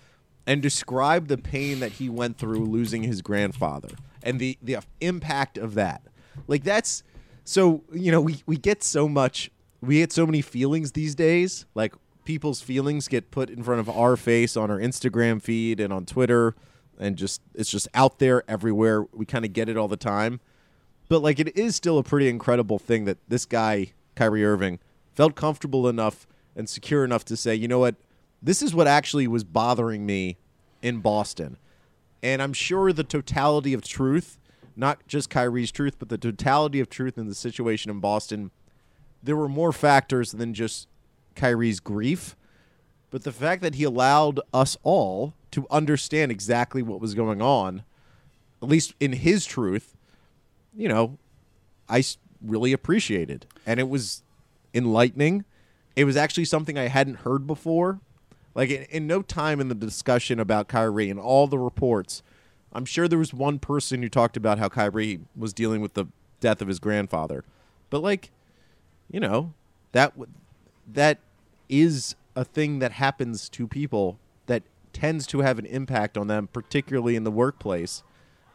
and 0.45 0.61
described 0.61 1.27
the 1.29 1.37
pain 1.37 1.79
that 1.79 1.93
he 1.93 2.09
went 2.09 2.37
through 2.37 2.65
losing 2.65 3.03
his 3.03 3.21
grandfather 3.21 3.89
and 4.21 4.39
the 4.39 4.57
the 4.61 4.77
impact 4.99 5.57
of 5.57 5.75
that. 5.75 6.01
Like 6.47 6.63
that's 6.63 7.03
so 7.43 7.83
you 7.91 8.11
know 8.11 8.21
we 8.21 8.43
we 8.45 8.57
get 8.57 8.83
so 8.83 9.07
much 9.07 9.51
we 9.81 9.95
get 9.95 10.11
so 10.11 10.25
many 10.25 10.41
feelings 10.41 10.93
these 10.93 11.15
days. 11.15 11.65
Like 11.75 11.93
people's 12.25 12.61
feelings 12.61 13.07
get 13.07 13.31
put 13.31 13.49
in 13.49 13.63
front 13.63 13.79
of 13.79 13.89
our 13.89 14.17
face 14.17 14.57
on 14.57 14.71
our 14.71 14.79
Instagram 14.79 15.41
feed 15.41 15.79
and 15.79 15.93
on 15.93 16.05
Twitter 16.05 16.55
and 16.99 17.15
just 17.15 17.41
it's 17.53 17.69
just 17.69 17.87
out 17.93 18.19
there 18.19 18.43
everywhere. 18.47 19.05
We 19.13 19.25
kind 19.25 19.45
of 19.45 19.53
get 19.53 19.69
it 19.69 19.77
all 19.77 19.87
the 19.87 19.97
time. 19.97 20.39
But 21.09 21.21
like 21.21 21.39
it 21.39 21.55
is 21.57 21.75
still 21.75 21.97
a 21.97 22.03
pretty 22.03 22.29
incredible 22.29 22.79
thing 22.79 23.05
that 23.05 23.17
this 23.27 23.45
guy, 23.45 23.93
Kyrie 24.15 24.45
Irving, 24.45 24.79
felt 25.13 25.35
comfortable 25.35 25.87
enough 25.87 26.27
and 26.55 26.67
secure 26.69 27.03
enough 27.03 27.25
to 27.25 27.37
say, 27.37 27.55
"You 27.55 27.67
know 27.67 27.79
what? 27.79 27.95
This 28.41 28.61
is 28.61 28.73
what 28.73 28.87
actually 28.87 29.27
was 29.27 29.43
bothering 29.43 30.05
me 30.05 30.37
in 30.81 30.99
Boston." 30.99 31.57
And 32.21 32.41
I'm 32.41 32.53
sure 32.53 32.93
the 32.93 33.03
totality 33.03 33.73
of 33.73 33.81
truth, 33.81 34.39
not 34.75 35.05
just 35.07 35.29
Kyrie's 35.29 35.71
truth, 35.71 35.95
but 35.99 36.09
the 36.09 36.17
totality 36.17 36.79
of 36.79 36.89
truth 36.89 37.17
in 37.17 37.27
the 37.27 37.35
situation 37.35 37.91
in 37.91 37.99
Boston, 37.99 38.51
there 39.21 39.35
were 39.35 39.49
more 39.49 39.73
factors 39.73 40.31
than 40.31 40.53
just 40.53 40.87
Kyrie's 41.35 41.79
grief 41.79 42.35
but 43.13 43.23
the 43.23 43.31
fact 43.31 43.61
that 43.61 43.75
he 43.75 43.83
allowed 43.83 44.39
us 44.55 44.75
all 44.81 45.35
to 45.51 45.67
understand 45.69 46.31
exactly 46.31 46.81
what 46.81 46.99
was 46.99 47.13
going 47.13 47.43
on, 47.43 47.83
at 48.59 48.67
least 48.67 48.95
in 48.99 49.13
his 49.13 49.45
truth, 49.45 49.95
you 50.75 50.87
know, 50.87 51.17
I 51.87 52.03
really 52.41 52.73
appreciated. 52.73 53.45
And 53.65 53.79
it 53.79 53.89
was 53.89 54.23
enlightening. 54.73 55.45
It 55.95 56.05
was 56.05 56.17
actually 56.17 56.45
something 56.45 56.77
I 56.77 56.87
hadn't 56.87 57.19
heard 57.19 57.45
before. 57.47 57.99
Like, 58.55 58.69
in, 58.69 58.83
in 58.83 59.07
no 59.07 59.21
time 59.21 59.59
in 59.59 59.67
the 59.67 59.75
discussion 59.75 60.39
about 60.39 60.67
Kyrie 60.67 61.09
and 61.09 61.19
all 61.19 61.47
the 61.47 61.57
reports, 61.57 62.21
I'm 62.71 62.85
sure 62.85 63.07
there 63.07 63.19
was 63.19 63.33
one 63.33 63.59
person 63.59 64.01
who 64.01 64.09
talked 64.09 64.37
about 64.37 64.59
how 64.59 64.69
Kyrie 64.69 65.21
was 65.35 65.53
dealing 65.53 65.81
with 65.81 65.93
the 65.93 66.05
death 66.39 66.61
of 66.61 66.67
his 66.67 66.79
grandfather. 66.79 67.43
But, 67.89 68.01
like, 68.01 68.31
you 69.09 69.19
know, 69.19 69.53
that 69.91 70.11
w- 70.11 70.31
that 70.91 71.19
is 71.69 72.15
a 72.35 72.43
thing 72.43 72.79
that 72.79 72.93
happens 72.93 73.47
to 73.49 73.67
people 73.67 74.19
that 74.47 74.63
tends 74.91 75.25
to 75.27 75.39
have 75.39 75.59
an 75.59 75.65
impact 75.65 76.17
on 76.17 76.27
them, 76.27 76.47
particularly 76.47 77.15
in 77.15 77.23
the 77.23 77.31
workplace, 77.31 78.03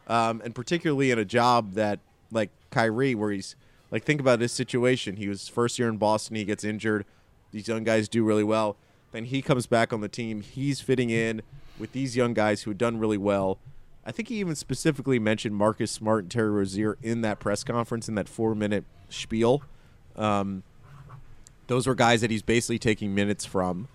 um, 0.07 0.41
and 0.43 0.53
particularly 0.53 1.11
in 1.11 1.19
a 1.19 1.25
job 1.25 1.73
that 1.73 1.99
like 2.31 2.49
Kyrie, 2.71 3.15
where 3.15 3.31
he's 3.31 3.55
like, 3.91 4.03
think 4.03 4.21
about 4.21 4.39
this 4.39 4.53
situation. 4.53 5.15
He 5.15 5.27
was 5.27 5.47
first 5.47 5.79
year 5.79 5.89
in 5.89 5.97
Boston. 5.97 6.35
He 6.35 6.45
gets 6.45 6.63
injured. 6.63 7.05
These 7.51 7.67
young 7.67 7.83
guys 7.83 8.07
do 8.07 8.23
really 8.23 8.43
well. 8.43 8.77
Then 9.11 9.25
he 9.25 9.41
comes 9.41 9.65
back 9.65 9.91
on 9.91 10.01
the 10.01 10.07
team. 10.07 10.41
He's 10.41 10.81
fitting 10.81 11.09
in 11.09 11.41
with 11.79 11.93
these 11.93 12.15
young 12.15 12.33
guys 12.33 12.63
who 12.63 12.71
had 12.71 12.77
done 12.77 12.99
really 12.99 13.17
well. 13.17 13.57
I 14.05 14.11
think 14.11 14.27
he 14.29 14.35
even 14.39 14.55
specifically 14.55 15.19
mentioned 15.19 15.55
Marcus 15.55 15.91
Smart 15.91 16.23
and 16.23 16.31
Terry 16.31 16.49
Rozier 16.49 16.97
in 17.01 17.21
that 17.21 17.39
press 17.39 17.63
conference 17.63 18.07
in 18.07 18.15
that 18.15 18.29
four 18.29 18.55
minute 18.55 18.85
spiel. 19.09 19.63
Um, 20.15 20.63
those 21.67 21.87
were 21.87 21.95
guys 21.95 22.21
that 22.21 22.31
he's 22.31 22.41
basically 22.41 22.79
taking 22.79 23.13
minutes 23.13 23.45
from. 23.45 23.87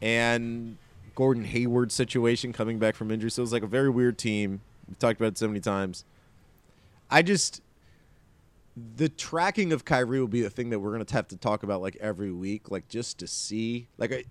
And 0.00 0.76
Gordon 1.14 1.44
Hayward 1.44 1.92
situation 1.92 2.52
coming 2.52 2.78
back 2.78 2.94
from 2.94 3.10
injury. 3.10 3.30
So 3.30 3.40
it 3.40 3.44
was 3.44 3.52
like 3.52 3.62
a 3.62 3.68
very 3.68 3.90
weird 3.90 4.18
team. 4.18 4.60
We've 4.88 4.98
talked 4.98 5.20
about 5.20 5.32
it 5.32 5.38
so 5.38 5.48
many 5.48 5.60
times. 5.60 6.04
I 7.12 7.22
just 7.22 7.60
the 8.96 9.10
tracking 9.10 9.72
of 9.72 9.84
Kyrie 9.84 10.18
will 10.18 10.26
be 10.26 10.40
the 10.40 10.50
thing 10.50 10.70
that 10.70 10.80
we're 10.80 10.92
gonna 10.92 11.04
have 11.12 11.28
to 11.28 11.36
talk 11.36 11.62
about 11.62 11.82
like 11.82 11.96
every 12.00 12.32
week, 12.32 12.70
like 12.70 12.88
just 12.88 13.18
to 13.18 13.26
see 13.26 13.88
like 13.98 14.26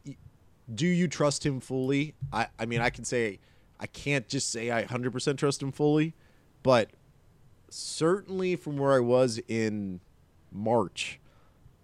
do 0.74 0.88
you 0.88 1.08
trust 1.08 1.46
him 1.46 1.60
fully? 1.60 2.16
I 2.34 2.48
I 2.60 2.66
mean 2.66 2.82
I 2.82 2.90
can 2.90 3.06
say 3.06 3.40
I 3.80 3.86
can't 3.86 4.28
just 4.28 4.52
say 4.52 4.72
I 4.72 4.84
100% 4.84 5.38
trust 5.38 5.62
him 5.62 5.72
fully, 5.72 6.14
but 6.64 6.90
certainly 7.70 8.56
from 8.56 8.78
where 8.78 8.94
I 8.94 9.00
was 9.00 9.40
in 9.48 10.02
March, 10.52 11.20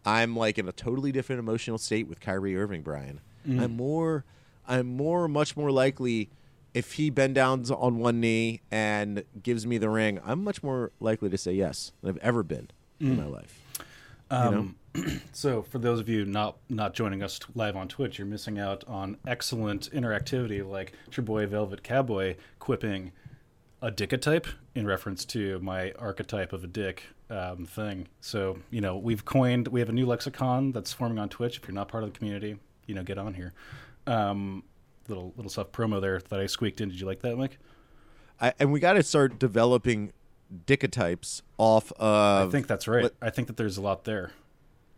I'm 0.05 0.35
like 0.35 0.57
in 0.57 0.67
a 0.67 0.71
totally 0.71 1.11
different 1.11 1.39
emotional 1.39 1.77
state 1.77 2.07
with 2.07 2.19
Kyrie 2.19 2.57
Irving, 2.57 2.81
Brian. 2.81 3.21
Mm-hmm. 3.47 3.59
I'm 3.59 3.75
more 3.75 4.25
I'm 4.67 4.87
more 4.87 5.27
much 5.27 5.55
more 5.55 5.71
likely 5.71 6.29
if 6.73 6.93
he 6.93 7.09
bend 7.09 7.35
down 7.35 7.63
on 7.71 7.99
one 7.99 8.19
knee 8.19 8.61
and 8.71 9.23
gives 9.41 9.65
me 9.65 9.77
the 9.77 9.89
ring, 9.89 10.19
I'm 10.25 10.43
much 10.43 10.61
more 10.61 10.91
likely 10.99 11.29
to 11.29 11.37
say 11.37 11.53
yes 11.53 11.91
than 12.01 12.11
I've 12.11 12.17
ever 12.17 12.43
been 12.43 12.69
in 12.99 13.17
my 13.17 13.25
life. 13.25 13.59
Um, 14.29 14.75
so, 15.31 15.61
for 15.61 15.79
those 15.79 15.99
of 15.99 16.09
you 16.09 16.25
not 16.25 16.57
not 16.69 16.93
joining 16.93 17.23
us 17.23 17.39
live 17.55 17.75
on 17.75 17.87
Twitch, 17.87 18.17
you're 18.17 18.27
missing 18.27 18.59
out 18.59 18.83
on 18.87 19.17
excellent 19.25 19.89
interactivity 19.91 20.67
like 20.67 20.93
your 21.15 21.23
boy 21.23 21.45
Velvet 21.45 21.83
Cowboy 21.83 22.35
quipping 22.59 23.11
a 23.81 23.91
dickotype 23.91 24.47
in 24.73 24.85
reference 24.85 25.23
to 25.25 25.59
my 25.59 25.91
archetype 25.93 26.51
of 26.51 26.63
a 26.63 26.67
dick 26.67 27.03
um, 27.29 27.65
thing. 27.65 28.07
So, 28.21 28.59
you 28.71 28.81
know, 28.81 28.97
we've 28.97 29.23
coined, 29.23 29.67
we 29.67 29.79
have 29.79 29.89
a 29.89 29.93
new 29.93 30.05
lexicon 30.05 30.71
that's 30.71 30.93
forming 30.93 31.19
on 31.19 31.29
Twitch. 31.29 31.57
If 31.57 31.67
you're 31.67 31.75
not 31.75 31.87
part 31.87 32.03
of 32.03 32.11
the 32.11 32.17
community, 32.17 32.57
you 32.87 32.95
know, 32.95 33.03
get 33.03 33.17
on 33.17 33.35
here. 33.35 33.53
Um, 34.07 34.63
little 35.07 35.33
little 35.35 35.49
self 35.49 35.71
promo 35.71 35.99
there 36.01 36.19
that 36.29 36.39
I 36.39 36.45
squeaked 36.47 36.81
in. 36.81 36.89
Did 36.89 36.99
you 36.99 37.05
like 37.05 37.21
that, 37.21 37.37
Mike? 37.37 37.57
I, 38.39 38.53
and 38.59 38.71
we 38.71 38.79
got 38.79 38.93
to 38.93 39.03
start 39.03 39.39
developing 39.39 40.11
dickotypes 40.65 41.41
off 41.57 41.91
of 41.93 42.47
I 42.49 42.51
think 42.51 42.67
that's 42.67 42.87
right. 42.87 43.03
let- 43.03 43.13
I 43.21 43.29
think 43.29 43.47
that 43.47 43.57
there's 43.57 43.77
a 43.77 43.81
lot 43.81 44.03
there. 44.05 44.31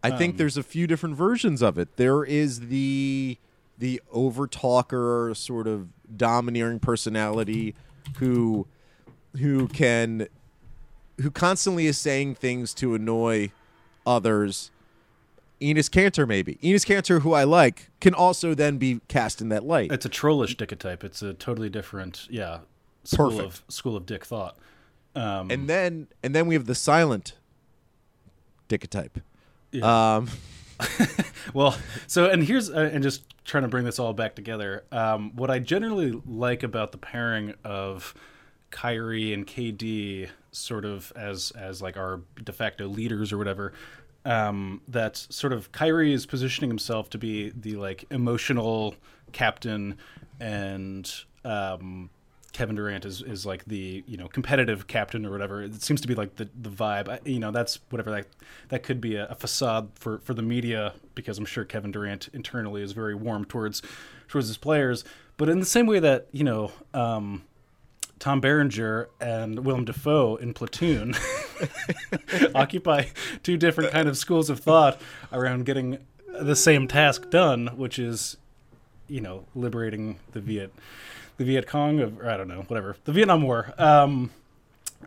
I 0.04 0.12
think 0.12 0.34
Um, 0.34 0.38
there's 0.38 0.58
a 0.58 0.63
few 0.63 0.88
different 0.88 1.15
versions 1.17 1.62
of 1.62 1.78
it. 1.78 1.98
There 1.98 2.24
is 2.24 2.67
the 2.67 3.38
the 3.78 4.02
over 4.12 4.45
talker, 4.48 5.32
sort 5.36 5.67
of 5.67 5.88
domineering 6.15 6.80
personality 6.80 7.76
who 8.17 8.67
who 9.39 9.67
can 9.67 10.28
who 11.22 11.30
constantly 11.32 11.86
is 11.86 11.98
saying 11.98 12.36
things 12.36 12.74
to 12.76 12.95
annoy 12.95 13.52
others. 14.06 14.72
Enes 15.62 15.89
Kanter, 15.89 16.28
maybe 16.28 16.56
Enes 16.63 16.86
Kanter, 16.86 17.22
who 17.22 17.34
I 17.34 17.43
like, 17.43 17.89
can 18.00 18.13
also 18.13 18.54
then 18.54 18.78
be 18.78 19.02
cast 19.08 19.41
in 19.41 19.50
that 19.50 19.63
light. 19.63 19.91
It's 19.91 20.06
a 20.06 20.10
trollish 20.10 20.56
dickotype. 20.56 21.04
It's 21.04 21.22
a 21.22 21.34
totally 21.34 21.69
different, 21.69 22.28
yeah, 22.30 22.60
school 23.04 23.32
Perfect. 23.32 23.45
of 23.45 23.63
school 23.67 23.95
of 23.95 24.06
dick 24.06 24.26
thought. 24.26 24.58
Um, 25.15 25.50
and 25.52 25.67
then 25.67 26.08
and 26.24 26.34
then 26.36 26.48
we 26.48 26.56
have 26.56 26.65
the 26.65 26.76
silent 26.76 27.34
dickotype. 28.69 29.22
Yeah. 29.72 30.15
Um, 30.17 30.30
well, 31.54 31.78
so 32.08 32.30
and 32.30 32.43
here's 32.43 32.69
uh, 32.69 32.89
and 32.93 33.04
just 33.04 33.24
trying 33.43 33.63
to 33.63 33.69
bring 33.69 33.86
this 33.86 34.00
all 34.00 34.13
back 34.13 34.36
together. 34.36 34.86
Um, 34.91 35.36
what 35.36 35.50
I 35.50 35.60
generally 35.60 36.22
like 36.26 36.63
about 36.63 36.91
the 36.91 36.98
pairing 36.98 37.56
of 37.63 38.13
Kyrie 38.72 39.34
and 39.34 39.45
KD, 39.45 40.30
sort 40.52 40.86
of 40.86 41.12
as 41.15 41.52
as 41.52 41.82
like 41.82 41.98
our 41.98 42.22
de 42.41 42.52
facto 42.54 42.88
leaders 42.88 43.34
or 43.34 43.38
whatever. 43.38 43.74
Um, 44.26 44.82
that 44.88 45.16
sort 45.18 45.54
of 45.54 45.72
Kyrie 45.72 46.14
is 46.14 46.26
positioning 46.26 46.70
himself 46.70 47.10
to 47.12 47.18
be 47.18 47.52
the 47.52 47.76
like 47.78 48.06
emotional 48.12 48.96
captain, 49.32 49.98
and 50.40 51.12
um, 51.46 52.10
Kevin 52.52 52.76
Durant 52.76 53.06
is, 53.06 53.22
is 53.22 53.46
like 53.46 53.66
the 53.66 54.04
you 54.08 54.18
know 54.18 54.28
competitive 54.28 54.88
captain 54.88 55.26
or 55.26 55.32
whatever. 55.32 55.64
It 55.64 55.82
seems 55.82 56.02
to 56.02 56.08
be 56.08 56.16
like 56.16 56.36
the, 56.36 56.50
the 56.60 56.70
vibe. 56.70 57.08
I, 57.08 57.20
you 57.24 57.40
know, 57.40 57.52
that's 57.52 57.80
whatever 57.90 58.12
that 58.12 58.28
that 58.70 58.84
could 58.84 59.00
be 59.00 59.16
a, 59.16 59.28
a 59.28 59.36
facade 59.36 59.90
for, 59.96 60.20
for 60.20 60.34
the 60.34 60.42
media 60.42 60.94
because 61.16 61.38
I'm 61.38 61.46
sure 61.46 61.64
Kevin 61.64 61.92
Durant 61.92 62.30
internally 62.34 62.82
is 62.82 62.92
very 62.92 63.16
warm 63.16 63.46
towards 63.46 63.82
towards 64.28 64.48
his 64.48 64.58
players. 64.58 65.04
But 65.38 65.48
in 65.50 65.60
the 65.60 65.66
same 65.66 65.86
way 65.86 66.00
that 66.00 66.28
you 66.32 66.44
know 66.44 66.72
um, 66.94 67.44
Tom 68.20 68.42
Berenger 68.42 69.10
and 69.20 69.66
Willem 69.66 69.86
Dafoe 69.86 70.36
in 70.36 70.54
Platoon 70.54 71.16
occupy 72.56 73.06
two 73.44 73.58
different 73.58 73.92
kind 73.92 74.08
of 74.08 74.18
schools 74.18 74.50
of 74.50 74.60
thought 74.60 75.00
around 75.32 75.66
getting 75.66 75.98
the 76.28 76.56
same 76.56 76.88
task 76.88 77.30
done, 77.30 77.68
which 77.76 77.98
is 77.98 78.38
you 79.08 79.22
know 79.22 79.46
liberating 79.56 80.20
the 80.32 80.42
Viet 80.42 80.74
the 81.38 81.46
Viet 81.46 81.68
Cong 81.68 82.00
of 82.00 82.22
I 82.22 82.38
don't 82.38 82.48
know 82.48 82.64
whatever 82.68 82.96
the 83.06 83.12
Vietnam 83.12 83.42
War. 83.42 83.74
Um, 83.78 84.32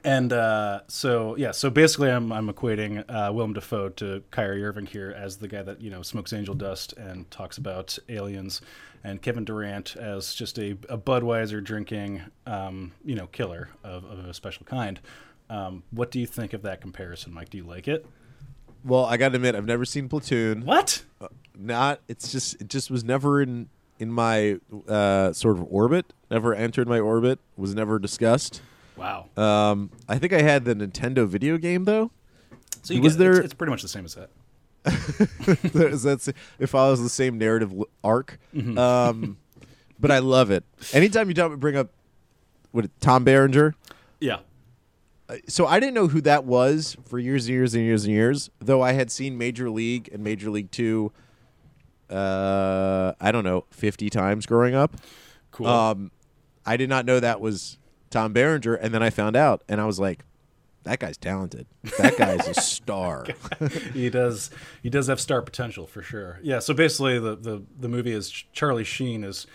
and 0.05 0.33
uh, 0.33 0.81
so 0.89 1.37
yeah, 1.37 1.51
so 1.53 1.71
basically 1.71 2.11
I'm 2.11 2.33
I'm 2.33 2.49
equating 2.49 3.05
uh, 3.09 3.33
Willem 3.33 3.53
Dafoe 3.53 3.91
to 3.91 4.23
Kyrie 4.31 4.65
Irving 4.65 4.87
here 4.87 5.15
as 5.17 5.37
the 5.37 5.49
guy 5.49 5.63
that 5.63 5.81
you 5.81 5.91
know 5.91 6.03
smokes 6.03 6.33
angel 6.33 6.55
dust 6.55 6.95
and 6.95 7.31
talks 7.31 7.59
about 7.59 7.99
aliens, 8.09 8.63
and 9.05 9.21
Kevin 9.23 9.45
Durant 9.45 9.97
as 9.97 10.35
just 10.35 10.59
a, 10.59 10.73
a 10.89 10.99
Budweiser 10.99 11.63
drinking 11.63 12.23
um, 12.47 12.93
you 13.05 13.15
know 13.15 13.27
killer 13.29 13.71
of, 13.85 14.05
of 14.05 14.19
a 14.27 14.35
special 14.35 14.65
kind. 14.65 15.01
Um, 15.51 15.83
what 15.91 16.11
do 16.11 16.19
you 16.21 16.27
think 16.27 16.53
of 16.55 16.63
that 16.63 16.81
comparison, 16.81 17.33
Mike? 17.35 17.51
Do 17.51 17.59
you 17.59 17.65
like 17.65 17.89
it? 17.89 18.07
well, 18.85 19.05
I 19.05 19.17
got 19.17 19.29
to 19.29 19.37
admit, 19.37 19.55
I've 19.55 19.65
never 19.67 19.85
seen 19.85 20.09
Platoon. 20.09 20.65
What? 20.65 21.05
not 21.57 22.01
it's 22.09 22.33
just 22.33 22.59
it 22.63 22.69
just 22.69 22.91
was 22.91 23.05
never 23.05 23.41
in 23.43 23.69
in 23.99 24.11
my 24.11 24.59
uh 24.89 25.33
sort 25.35 25.57
of 25.59 25.65
orbit 25.71 26.13
never 26.31 26.55
entered 26.55 26.89
my 26.89 26.99
orbit 26.99 27.39
was 27.59 27.75
never 27.75 27.99
discussed 27.99 28.63
Wow. 28.97 29.27
um 29.37 29.91
i 30.09 30.17
think 30.19 30.33
i 30.33 30.41
had 30.41 30.65
the 30.65 30.75
nintendo 30.75 31.27
video 31.29 31.59
game 31.59 31.85
though 31.85 32.11
So 32.83 32.95
you 32.95 33.03
was 33.03 33.17
get, 33.17 33.21
it's- 33.27 33.35
there- 33.37 33.45
It's, 33.45 33.53
pretty 33.55 33.71
much 33.71 33.83
the 33.83 33.89
same 33.89 34.07
as 34.07 34.15
that. 34.15 34.31
That's 34.85 36.29
it 36.59 36.67
follows 36.67 37.03
the 37.03 37.09
same 37.09 37.39
narrative 37.39 37.73
arc 38.03 38.39
um 38.77 39.37
but 40.01 40.11
i 40.11 40.19
love 40.19 40.51
it 40.51 40.65
anytime 40.93 41.29
you 41.29 41.35
talk, 41.35 41.57
bring 41.59 41.77
up 41.77 41.91
what 42.73 42.89
tom 43.01 43.23
berenger 43.25 43.75
Yeah. 44.21 44.39
so 45.47 45.67
I 45.67 45.79
didn't 45.81 45.95
know 45.95 46.09
who 46.09 46.21
that 46.23 46.45
was 46.45 46.97
for 47.07 47.19
years 47.19 47.47
and 47.47 47.55
years 47.55 47.75
and 47.75 47.85
years 47.85 48.05
and 48.05 48.13
years, 48.13 48.51
though 48.61 48.83
I 48.83 48.93
had 48.93 49.11
seen 49.11 49.39
Major 49.39 49.71
League 49.71 50.09
and 50.13 50.23
Major 50.23 50.51
League 50.51 50.71
Two. 50.71 51.11
Uh, 52.11 53.13
I 53.21 53.33
don't 53.33 53.45
know, 53.45 53.65
fifty 53.71 54.11
times 54.11 54.45
growing 54.47 54.75
up. 54.75 54.97
Cool. 55.51 55.67
Um, 55.67 56.11
I 56.67 56.77
did 56.77 56.89
not 56.91 57.07
know 57.07 57.19
that 57.21 57.41
was 57.41 57.79
Tom 58.11 58.33
Berenger, 58.33 58.75
and 58.75 58.93
then 58.93 59.03
I 59.03 59.09
found 59.11 59.35
out, 59.37 59.63
and 59.69 59.81
I 59.81 59.87
was 59.87 59.99
like, 59.99 60.25
that 60.85 60.99
guy's 60.99 61.17
talented. 61.17 61.67
That 61.99 62.17
guy's 62.17 62.49
a 62.49 62.55
star. 62.61 63.27
he 63.93 64.11
does 64.11 64.51
he 64.83 64.91
does 64.91 65.07
have 65.07 65.21
star 65.21 65.43
potential 65.43 65.87
for 65.87 66.03
sure. 66.03 66.41
Yeah. 66.43 66.59
So 66.59 66.75
basically, 66.75 67.19
the 67.19 67.37
the, 67.37 67.63
the 67.79 67.89
movie 67.89 68.13
is 68.13 68.31
Charlie 68.53 68.85
Sheen 68.85 69.25
is 69.25 69.47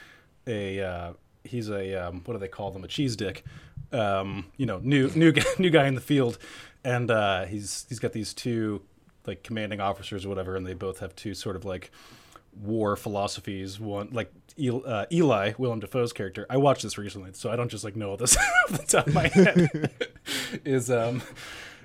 a 0.45 0.81
uh, 0.81 1.13
he's 1.43 1.69
a 1.69 2.07
um, 2.07 2.21
what 2.25 2.33
do 2.33 2.39
they 2.39 2.47
call 2.47 2.71
them 2.71 2.83
a 2.83 2.87
cheese 2.87 3.15
dick, 3.15 3.43
um, 3.91 4.45
you 4.57 4.65
know 4.65 4.79
new 4.83 5.09
new 5.15 5.31
guy, 5.31 5.43
new 5.59 5.69
guy 5.69 5.87
in 5.87 5.95
the 5.95 6.01
field, 6.01 6.37
and 6.83 7.11
uh, 7.11 7.45
he's 7.45 7.85
he's 7.89 7.99
got 7.99 8.13
these 8.13 8.33
two 8.33 8.81
like 9.25 9.43
commanding 9.43 9.79
officers 9.81 10.25
or 10.25 10.29
whatever, 10.29 10.55
and 10.55 10.65
they 10.65 10.73
both 10.73 10.99
have 10.99 11.15
two 11.15 11.33
sort 11.33 11.55
of 11.55 11.65
like 11.65 11.91
war 12.61 12.95
philosophies. 12.95 13.79
One 13.79 14.09
like 14.11 14.31
Eli, 14.59 14.81
uh, 14.87 15.05
Eli 15.11 15.53
Willem 15.57 15.79
Dafoe's 15.79 16.13
character. 16.13 16.45
I 16.49 16.57
watched 16.57 16.83
this 16.83 16.97
recently, 16.97 17.31
so 17.33 17.51
I 17.51 17.55
don't 17.55 17.69
just 17.69 17.83
like 17.83 17.95
know 17.95 18.11
all 18.11 18.17
this 18.17 18.37
off 18.69 18.71
the 18.71 18.85
top 18.85 19.07
of 19.07 19.13
my 19.13 19.27
head. 19.27 19.91
is 20.65 20.89
um 20.89 21.21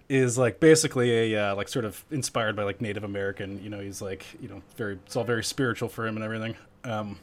is 0.09 0.37
like 0.37 0.61
basically 0.61 1.35
a 1.35 1.51
uh, 1.51 1.57
like 1.57 1.69
sort 1.69 1.85
of 1.85 2.05
inspired 2.11 2.57
by 2.57 2.65
like 2.65 2.81
Native 2.81 3.05
American. 3.05 3.63
You 3.63 3.71
know, 3.71 3.81
he's 3.81 4.03
like 4.03 4.27
you 4.41 4.49
know 4.49 4.63
very 4.77 4.95
it's 5.07 5.17
all 5.17 5.25
very 5.25 5.45
spiritual 5.45 5.89
for 5.89 6.07
him 6.07 6.17
and 6.17 6.25
everything. 6.25 6.57
Um, 6.85 7.19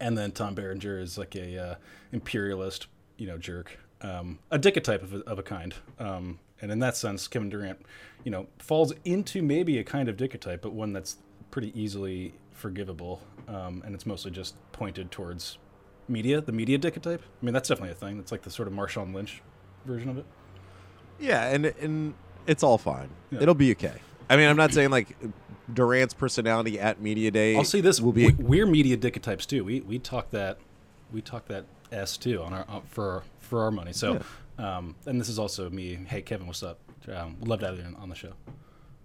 and 0.00 0.16
then 0.16 0.32
Tom 0.32 0.54
Berenger 0.54 0.98
is 0.98 1.18
like 1.18 1.34
a 1.34 1.58
uh, 1.58 1.74
imperialist, 2.12 2.86
you 3.16 3.26
know, 3.26 3.36
jerk, 3.36 3.78
um, 4.00 4.38
a 4.50 4.58
dickatype 4.58 5.02
of 5.02 5.14
a, 5.14 5.18
of 5.28 5.38
a 5.38 5.42
kind. 5.42 5.74
Um, 5.98 6.38
and 6.60 6.70
in 6.70 6.78
that 6.80 6.96
sense, 6.96 7.28
Kevin 7.28 7.48
Durant, 7.48 7.80
you 8.24 8.30
know, 8.30 8.46
falls 8.58 8.92
into 9.04 9.42
maybe 9.42 9.78
a 9.78 9.84
kind 9.84 10.08
of 10.08 10.16
dickatype, 10.16 10.60
but 10.60 10.72
one 10.72 10.92
that's 10.92 11.16
pretty 11.50 11.78
easily 11.80 12.34
forgivable. 12.52 13.20
Um, 13.48 13.82
and 13.84 13.94
it's 13.94 14.04
mostly 14.04 14.30
just 14.30 14.54
pointed 14.72 15.10
towards 15.10 15.58
media, 16.06 16.40
the 16.40 16.52
media 16.52 16.78
dickatype. 16.78 17.20
I 17.20 17.44
mean, 17.44 17.54
that's 17.54 17.68
definitely 17.68 17.92
a 17.92 17.94
thing. 17.94 18.18
It's 18.18 18.30
like 18.30 18.42
the 18.42 18.50
sort 18.50 18.68
of 18.68 18.74
Marshawn 18.74 19.14
Lynch 19.14 19.42
version 19.86 20.10
of 20.10 20.18
it. 20.18 20.26
Yeah, 21.18 21.48
and 21.48 21.66
and 21.66 22.14
it's 22.46 22.62
all 22.62 22.78
fine. 22.78 23.08
Yeah. 23.30 23.40
It'll 23.42 23.54
be 23.54 23.72
okay. 23.72 23.94
I 24.30 24.36
mean, 24.36 24.48
I'm 24.48 24.56
not 24.56 24.72
saying 24.72 24.90
like 24.90 25.16
Durant's 25.72 26.14
personality 26.14 26.78
at 26.78 27.00
media 27.00 27.30
day. 27.30 27.56
I'll 27.56 27.64
see 27.64 27.80
this. 27.80 28.00
Will 28.00 28.12
be 28.12 28.32
we're 28.32 28.66
media 28.66 28.96
dickatypes 28.96 29.46
too. 29.46 29.64
We 29.64 29.80
we 29.80 29.98
talk 29.98 30.30
that 30.30 30.58
we 31.12 31.22
talk 31.22 31.46
that 31.46 31.64
s 31.90 32.16
too 32.16 32.42
on 32.42 32.52
our 32.52 32.64
uh, 32.68 32.80
for 32.88 33.22
for 33.38 33.62
our 33.62 33.70
money. 33.70 33.92
So, 33.92 34.20
yeah. 34.58 34.76
um, 34.76 34.94
and 35.06 35.20
this 35.20 35.28
is 35.28 35.38
also 35.38 35.70
me. 35.70 35.94
Hey, 36.06 36.22
Kevin, 36.22 36.46
what's 36.46 36.62
up? 36.62 36.78
Um, 37.12 37.36
love 37.40 37.60
to 37.60 37.66
have 37.66 37.78
you 37.78 37.96
on 37.98 38.08
the 38.10 38.14
show. 38.14 38.32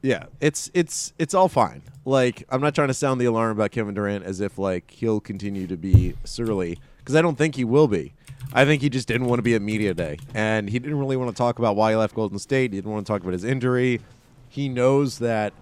Yeah, 0.03 0.25
it's 0.41 0.69
it's 0.73 1.13
it's 1.17 1.33
all 1.33 1.47
fine. 1.47 1.81
Like 2.03 2.43
I'm 2.49 2.59
not 2.59 2.75
trying 2.75 2.89
to 2.89 2.93
sound 2.93 3.21
the 3.21 3.25
alarm 3.25 3.51
about 3.51 3.71
Kevin 3.71 3.93
Durant 3.95 4.25
as 4.25 4.41
if 4.41 4.57
like 4.57 4.91
he'll 4.91 5.21
continue 5.21 5.65
to 5.65 5.77
be 5.77 6.13
surly 6.25 6.77
because 6.97 7.15
I 7.15 7.21
don't 7.21 7.37
think 7.37 7.55
he 7.55 7.63
will 7.63 7.87
be. 7.87 8.13
I 8.51 8.65
think 8.65 8.81
he 8.81 8.89
just 8.89 9.07
didn't 9.07 9.27
want 9.27 9.39
to 9.39 9.43
be 9.43 9.55
at 9.55 9.61
media 9.61 9.93
day, 9.93 10.19
and 10.33 10.69
he 10.69 10.77
didn't 10.77 10.99
really 10.99 11.15
want 11.15 11.31
to 11.31 11.35
talk 11.35 11.57
about 11.57 11.77
why 11.77 11.91
he 11.91 11.95
left 11.95 12.15
Golden 12.15 12.37
State. 12.37 12.73
He 12.73 12.79
didn't 12.79 12.91
want 12.91 13.07
to 13.07 13.11
talk 13.11 13.21
about 13.21 13.31
his 13.31 13.45
injury. 13.45 14.01
He 14.49 14.67
knows 14.67 15.19
that 15.19 15.53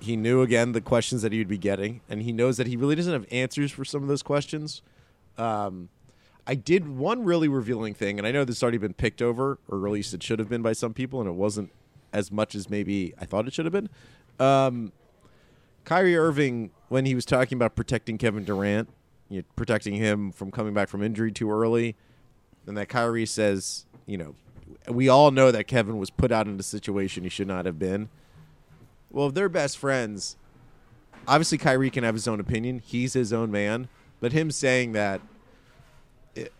he 0.00 0.16
knew 0.16 0.42
again 0.42 0.72
the 0.72 0.82
questions 0.82 1.22
that 1.22 1.32
he 1.32 1.38
would 1.38 1.48
be 1.48 1.56
getting, 1.56 2.02
and 2.10 2.22
he 2.22 2.32
knows 2.32 2.58
that 2.58 2.66
he 2.66 2.76
really 2.76 2.94
doesn't 2.94 3.12
have 3.14 3.26
answers 3.32 3.72
for 3.72 3.86
some 3.86 4.02
of 4.02 4.08
those 4.08 4.22
questions. 4.22 4.82
Um, 5.38 5.88
I 6.46 6.56
did 6.56 6.86
one 6.86 7.24
really 7.24 7.48
revealing 7.48 7.94
thing, 7.94 8.18
and 8.18 8.28
I 8.28 8.32
know 8.32 8.44
this 8.44 8.56
has 8.56 8.62
already 8.62 8.78
been 8.78 8.94
picked 8.94 9.22
over, 9.22 9.58
or 9.66 9.86
at 9.86 9.92
least 9.92 10.12
it 10.12 10.22
should 10.22 10.40
have 10.40 10.50
been 10.50 10.62
by 10.62 10.74
some 10.74 10.92
people, 10.92 11.20
and 11.20 11.28
it 11.28 11.34
wasn't 11.34 11.70
as 12.12 12.30
much 12.30 12.54
as 12.54 12.70
maybe 12.70 13.14
I 13.20 13.24
thought 13.24 13.46
it 13.46 13.54
should 13.54 13.66
have 13.66 13.72
been. 13.72 13.88
Um, 14.38 14.92
Kyrie 15.84 16.16
Irving, 16.16 16.70
when 16.88 17.06
he 17.06 17.14
was 17.14 17.24
talking 17.24 17.56
about 17.56 17.76
protecting 17.76 18.18
Kevin 18.18 18.44
Durant, 18.44 18.88
you 19.28 19.38
know, 19.38 19.44
protecting 19.56 19.94
him 19.94 20.32
from 20.32 20.50
coming 20.50 20.74
back 20.74 20.88
from 20.88 21.02
injury 21.02 21.32
too 21.32 21.50
early, 21.50 21.96
and 22.66 22.76
that 22.76 22.88
Kyrie 22.88 23.26
says, 23.26 23.86
you 24.06 24.18
know, 24.18 24.34
we 24.88 25.08
all 25.08 25.30
know 25.30 25.50
that 25.50 25.66
Kevin 25.66 25.98
was 25.98 26.10
put 26.10 26.32
out 26.32 26.46
in 26.46 26.58
a 26.58 26.62
situation 26.62 27.22
he 27.22 27.28
should 27.28 27.48
not 27.48 27.66
have 27.66 27.78
been. 27.78 28.08
Well, 29.10 29.28
if 29.28 29.34
they're 29.34 29.48
best 29.48 29.78
friends, 29.78 30.36
obviously 31.26 31.58
Kyrie 31.58 31.90
can 31.90 32.04
have 32.04 32.14
his 32.14 32.28
own 32.28 32.40
opinion. 32.40 32.80
He's 32.84 33.12
his 33.12 33.32
own 33.32 33.50
man. 33.50 33.88
But 34.20 34.32
him 34.32 34.50
saying 34.50 34.92
that, 34.92 35.20
it, 36.34 36.52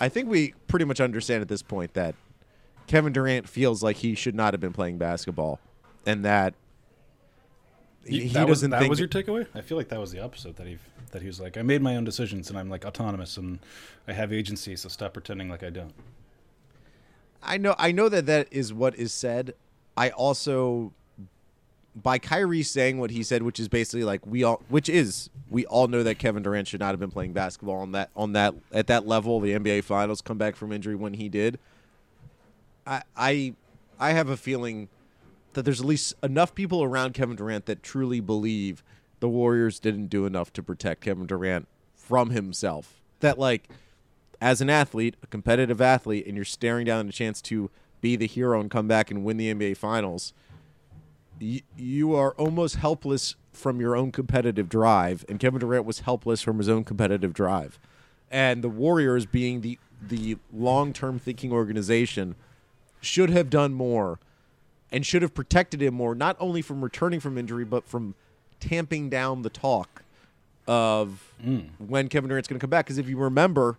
I 0.00 0.08
think 0.08 0.28
we 0.28 0.54
pretty 0.68 0.84
much 0.84 1.00
understand 1.00 1.42
at 1.42 1.48
this 1.48 1.62
point 1.62 1.94
that 1.94 2.14
Kevin 2.88 3.12
Durant 3.12 3.48
feels 3.48 3.82
like 3.82 3.96
he 3.96 4.14
should 4.14 4.34
not 4.34 4.52
have 4.54 4.60
been 4.60 4.72
playing 4.72 4.98
basketball, 4.98 5.60
and 6.04 6.24
that 6.24 6.54
he, 8.04 8.22
he 8.22 8.28
that 8.30 8.48
was, 8.48 8.62
that 8.62 8.88
was 8.88 8.98
your 8.98 9.08
takeaway. 9.08 9.46
I 9.54 9.60
feel 9.60 9.76
like 9.76 9.88
that 9.90 10.00
was 10.00 10.10
the 10.10 10.20
opposite. 10.20 10.56
That 10.56 10.66
he 10.66 10.78
that 11.12 11.22
he 11.22 11.28
was 11.28 11.40
like, 11.40 11.56
I 11.56 11.62
made 11.62 11.82
my 11.82 11.96
own 11.96 12.04
decisions 12.04 12.50
and 12.50 12.58
I'm 12.58 12.68
like 12.68 12.84
autonomous 12.84 13.36
and 13.36 13.58
I 14.06 14.12
have 14.12 14.32
agency. 14.32 14.76
So 14.76 14.88
stop 14.88 15.12
pretending 15.12 15.48
like 15.48 15.62
I 15.62 15.70
don't. 15.70 15.92
I 17.42 17.56
know. 17.56 17.74
I 17.78 17.92
know 17.92 18.08
that 18.08 18.26
that 18.26 18.48
is 18.50 18.72
what 18.72 18.96
is 18.96 19.12
said. 19.12 19.54
I 19.96 20.10
also, 20.10 20.92
by 21.94 22.18
Kyrie 22.18 22.62
saying 22.62 22.98
what 22.98 23.10
he 23.10 23.22
said, 23.22 23.42
which 23.42 23.60
is 23.60 23.68
basically 23.68 24.04
like 24.04 24.26
we 24.26 24.42
all, 24.42 24.62
which 24.68 24.88
is 24.88 25.30
we 25.50 25.66
all 25.66 25.88
know 25.88 26.02
that 26.02 26.18
Kevin 26.18 26.42
Durant 26.42 26.68
should 26.68 26.80
not 26.80 26.90
have 26.90 27.00
been 27.00 27.10
playing 27.10 27.32
basketball 27.32 27.76
on 27.76 27.92
that 27.92 28.10
on 28.16 28.32
that 28.32 28.54
at 28.72 28.86
that 28.88 29.06
level. 29.06 29.40
The 29.40 29.52
NBA 29.52 29.84
Finals 29.84 30.20
come 30.20 30.38
back 30.38 30.56
from 30.56 30.72
injury 30.72 30.94
when 30.94 31.14
he 31.14 31.28
did. 31.28 31.58
I 33.16 33.54
I 33.98 34.12
have 34.12 34.28
a 34.28 34.36
feeling 34.36 34.88
that 35.54 35.62
there's 35.64 35.80
at 35.80 35.86
least 35.86 36.14
enough 36.22 36.54
people 36.54 36.82
around 36.82 37.14
Kevin 37.14 37.36
Durant 37.36 37.66
that 37.66 37.82
truly 37.82 38.20
believe 38.20 38.82
the 39.20 39.28
Warriors 39.28 39.80
didn't 39.80 40.06
do 40.06 40.26
enough 40.26 40.52
to 40.54 40.62
protect 40.62 41.00
Kevin 41.00 41.26
Durant 41.26 41.66
from 41.94 42.30
himself. 42.30 43.00
That 43.20 43.38
like 43.38 43.68
as 44.40 44.60
an 44.60 44.70
athlete, 44.70 45.16
a 45.22 45.26
competitive 45.26 45.80
athlete, 45.80 46.26
and 46.26 46.36
you're 46.36 46.44
staring 46.44 46.86
down 46.86 47.08
a 47.08 47.12
chance 47.12 47.42
to 47.42 47.70
be 48.00 48.14
the 48.14 48.26
hero 48.26 48.60
and 48.60 48.70
come 48.70 48.86
back 48.86 49.10
and 49.10 49.24
win 49.24 49.36
the 49.36 49.52
NBA 49.52 49.76
Finals, 49.76 50.32
y- 51.40 51.62
you 51.76 52.14
are 52.14 52.32
almost 52.34 52.76
helpless 52.76 53.34
from 53.52 53.80
your 53.80 53.96
own 53.96 54.12
competitive 54.12 54.68
drive, 54.68 55.24
and 55.28 55.40
Kevin 55.40 55.58
Durant 55.58 55.84
was 55.84 56.00
helpless 56.00 56.40
from 56.40 56.58
his 56.58 56.68
own 56.68 56.84
competitive 56.84 57.34
drive. 57.34 57.80
And 58.30 58.62
the 58.62 58.68
Warriors, 58.68 59.26
being 59.26 59.62
the 59.62 59.78
the 60.00 60.36
long 60.52 60.92
term 60.92 61.18
thinking 61.18 61.50
organization, 61.50 62.36
should 63.00 63.30
have 63.30 63.50
done 63.50 63.72
more 63.72 64.18
and 64.90 65.04
should 65.04 65.22
have 65.22 65.34
protected 65.34 65.82
him 65.82 65.94
more, 65.94 66.14
not 66.14 66.36
only 66.40 66.62
from 66.62 66.82
returning 66.82 67.20
from 67.20 67.36
injury, 67.36 67.64
but 67.64 67.86
from 67.86 68.14
tamping 68.60 69.08
down 69.08 69.42
the 69.42 69.50
talk 69.50 70.02
of 70.66 71.32
mm. 71.44 71.68
when 71.78 72.08
Kevin 72.08 72.28
Durant's 72.28 72.48
going 72.48 72.58
to 72.58 72.62
come 72.62 72.70
back. 72.70 72.86
Because 72.86 72.98
if 72.98 73.08
you 73.08 73.16
remember, 73.16 73.76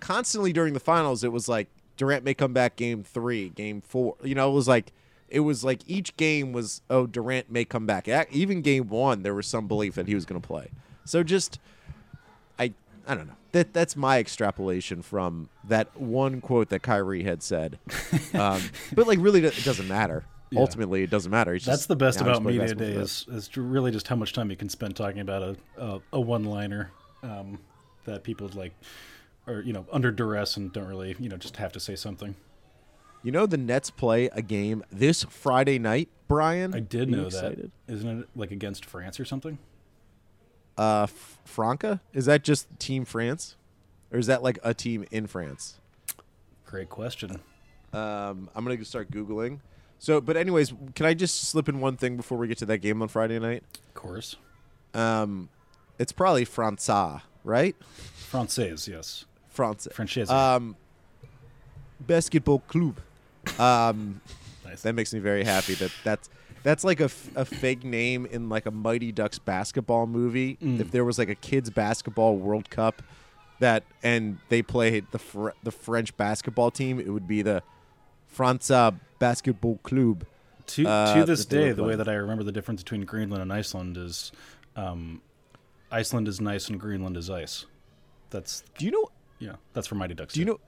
constantly 0.00 0.52
during 0.52 0.74
the 0.74 0.80
finals, 0.80 1.24
it 1.24 1.32
was 1.32 1.48
like 1.48 1.68
Durant 1.96 2.24
may 2.24 2.34
come 2.34 2.52
back 2.52 2.76
game 2.76 3.02
three, 3.02 3.50
game 3.50 3.80
four. 3.80 4.16
You 4.22 4.34
know, 4.34 4.50
it 4.50 4.54
was 4.54 4.68
like 4.68 4.92
it 5.28 5.40
was 5.40 5.64
like 5.64 5.80
each 5.86 6.16
game 6.16 6.52
was 6.52 6.82
oh 6.90 7.06
Durant 7.06 7.50
may 7.50 7.64
come 7.64 7.86
back. 7.86 8.08
Even 8.30 8.62
game 8.62 8.88
one, 8.88 9.22
there 9.22 9.34
was 9.34 9.46
some 9.46 9.66
belief 9.68 9.94
that 9.94 10.08
he 10.08 10.14
was 10.14 10.24
going 10.24 10.40
to 10.40 10.46
play. 10.46 10.70
So 11.04 11.22
just 11.22 11.58
I 12.58 12.72
I 13.06 13.14
don't 13.14 13.26
know. 13.26 13.34
That 13.52 13.72
that's 13.72 13.96
my 13.96 14.18
extrapolation 14.18 15.02
from 15.02 15.48
that 15.64 15.94
one 15.98 16.40
quote 16.40 16.70
that 16.70 16.80
Kyrie 16.82 17.24
had 17.24 17.42
said. 17.42 17.78
Um, 18.34 18.62
but 18.94 19.06
like 19.06 19.18
really, 19.20 19.44
it 19.44 19.62
doesn't 19.62 19.88
matter. 19.88 20.24
Yeah. 20.50 20.60
Ultimately, 20.60 21.02
it 21.02 21.10
doesn't 21.10 21.30
matter. 21.30 21.54
It's 21.54 21.66
That's 21.66 21.80
just, 21.80 21.88
the 21.88 21.96
best 21.96 22.20
about 22.20 22.42
media 22.42 22.74
day 22.74 22.92
is, 22.92 23.26
is 23.28 23.54
really 23.56 23.90
just 23.90 24.08
how 24.08 24.16
much 24.16 24.32
time 24.32 24.50
you 24.50 24.56
can 24.56 24.70
spend 24.70 24.96
talking 24.96 25.20
about 25.20 25.42
a 25.42 25.56
a, 25.76 26.00
a 26.14 26.20
one 26.20 26.44
liner 26.44 26.90
um, 27.22 27.58
that 28.04 28.22
people 28.22 28.48
like 28.54 28.72
are 29.46 29.60
you 29.60 29.72
know 29.72 29.86
under 29.92 30.10
duress 30.10 30.56
and 30.56 30.72
don't 30.72 30.86
really 30.86 31.14
you 31.18 31.28
know 31.28 31.36
just 31.36 31.56
have 31.56 31.72
to 31.72 31.80
say 31.80 31.94
something. 31.94 32.34
You 33.22 33.32
know 33.32 33.46
the 33.46 33.56
Nets 33.56 33.90
play 33.90 34.26
a 34.32 34.42
game 34.42 34.82
this 34.90 35.24
Friday 35.24 35.78
night, 35.78 36.08
Brian. 36.26 36.74
I 36.74 36.80
did 36.80 37.08
know 37.08 37.26
excited? 37.26 37.70
that. 37.86 37.92
Isn't 37.94 38.20
it 38.20 38.28
like 38.34 38.50
against 38.50 38.84
France 38.84 39.20
or 39.20 39.24
something? 39.24 39.58
Uh, 40.76 41.06
Franca 41.44 42.00
is 42.12 42.26
that 42.26 42.42
just 42.42 42.78
Team 42.78 43.04
France, 43.04 43.56
or 44.10 44.18
is 44.18 44.26
that 44.26 44.42
like 44.42 44.58
a 44.62 44.72
team 44.74 45.04
in 45.10 45.26
France? 45.26 45.78
Great 46.64 46.88
question. 46.88 47.40
Um, 47.92 48.48
I'm 48.54 48.64
gonna 48.64 48.82
start 48.84 49.10
googling. 49.10 49.60
So, 49.98 50.20
but 50.20 50.36
anyways, 50.36 50.72
can 50.94 51.06
I 51.06 51.14
just 51.14 51.48
slip 51.48 51.68
in 51.68 51.80
one 51.80 51.96
thing 51.96 52.16
before 52.16 52.36
we 52.38 52.48
get 52.48 52.58
to 52.58 52.66
that 52.66 52.78
game 52.78 53.02
on 53.02 53.08
Friday 53.08 53.38
night? 53.38 53.62
Of 53.88 53.94
course. 53.94 54.36
Um, 54.94 55.48
it's 55.98 56.10
probably 56.10 56.44
Franca, 56.44 57.22
right? 57.44 57.76
Française, 58.30 58.88
yes. 58.88 59.26
France. 59.48 59.86
Franchise. 59.92 60.30
Um, 60.30 60.76
basketball 62.00 62.60
club. 62.60 62.98
Um, 63.58 64.20
nice. 64.64 64.82
That 64.82 64.94
makes 64.94 65.12
me 65.12 65.20
very 65.20 65.44
happy. 65.44 65.74
That 65.74 65.92
that's 66.02 66.28
that's 66.62 66.84
like 66.84 67.00
a, 67.00 67.10
a 67.34 67.44
fake 67.44 67.84
name 67.84 68.26
in 68.26 68.48
like 68.48 68.66
a 68.66 68.70
Mighty 68.70 69.12
Ducks 69.12 69.38
basketball 69.38 70.06
movie. 70.06 70.56
Mm. 70.62 70.80
If 70.80 70.90
there 70.90 71.04
was 71.04 71.18
like 71.18 71.28
a 71.28 71.34
kids 71.34 71.70
basketball 71.70 72.36
World 72.36 72.70
Cup 72.70 73.02
that 73.60 73.84
and 74.02 74.38
they 74.48 74.62
played 74.62 75.06
the 75.10 75.18
Fr- 75.18 75.50
the 75.62 75.70
French 75.70 76.16
basketball 76.16 76.70
team, 76.70 77.00
it 77.00 77.08
would 77.08 77.26
be 77.26 77.42
the 77.42 77.62
Franca 78.26 78.94
Basketball 79.18 79.78
Club. 79.82 80.24
To 80.68 80.86
uh, 80.86 81.14
to 81.14 81.24
this 81.24 81.44
day, 81.44 81.72
the 81.72 81.84
way 81.84 81.96
that 81.96 82.08
I 82.08 82.14
remember 82.14 82.44
the 82.44 82.52
difference 82.52 82.82
between 82.82 83.04
Greenland 83.04 83.42
and 83.42 83.52
Iceland 83.52 83.96
is, 83.96 84.30
um, 84.76 85.20
Iceland 85.90 86.28
is 86.28 86.40
nice 86.40 86.68
and 86.68 86.78
Greenland 86.78 87.16
is 87.16 87.28
ice. 87.28 87.66
That's 88.30 88.62
do 88.78 88.84
you 88.84 88.92
know? 88.92 89.10
Yeah, 89.38 89.56
that's 89.72 89.88
for 89.88 89.96
Mighty 89.96 90.14
Ducks. 90.14 90.34
Do 90.34 90.40
you 90.40 90.46
know? 90.46 90.60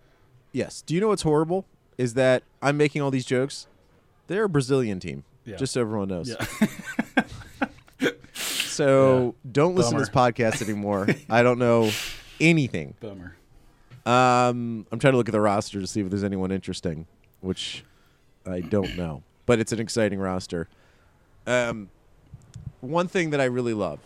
Yes. 0.52 0.82
Do 0.82 0.94
you 0.94 1.00
know 1.00 1.08
what's 1.08 1.22
horrible? 1.22 1.64
Is 1.96 2.14
that 2.14 2.42
I'm 2.60 2.76
making 2.76 3.02
all 3.02 3.10
these 3.10 3.24
jokes. 3.24 3.68
They're 4.26 4.44
a 4.44 4.48
Brazilian 4.48 5.00
team. 5.00 5.24
Yeah. 5.44 5.56
Just 5.56 5.72
so 5.74 5.80
everyone 5.80 6.08
knows. 6.08 6.28
Yeah. 6.28 6.46
So 8.74 9.36
don't 9.50 9.76
listen 9.76 9.92
to 9.92 10.00
this 10.00 10.08
podcast 10.10 10.60
anymore. 10.60 11.06
I 11.30 11.44
don't 11.44 11.60
know 11.60 11.90
anything. 12.40 12.94
Bummer. 13.00 13.36
Um, 14.04 14.84
I'm 14.90 14.98
trying 14.98 15.12
to 15.12 15.16
look 15.16 15.28
at 15.28 15.32
the 15.32 15.40
roster 15.40 15.80
to 15.80 15.86
see 15.86 16.00
if 16.00 16.10
there's 16.10 16.24
anyone 16.24 16.50
interesting, 16.50 17.06
which 17.40 17.84
I 18.44 18.60
don't 18.60 18.96
know. 18.96 19.22
But 19.46 19.60
it's 19.60 19.70
an 19.70 19.78
exciting 19.78 20.18
roster. 20.18 20.68
Um, 21.46 21.88
one 22.80 23.06
thing 23.06 23.30
that 23.30 23.40
I 23.40 23.44
really 23.44 23.74
love, 23.74 24.00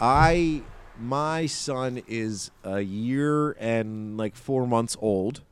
I 0.00 0.62
my 0.98 1.46
son 1.46 2.02
is 2.08 2.50
a 2.64 2.80
year 2.80 3.52
and 3.52 4.16
like 4.16 4.34
four 4.34 4.66
months 4.66 4.96
old. 5.00 5.42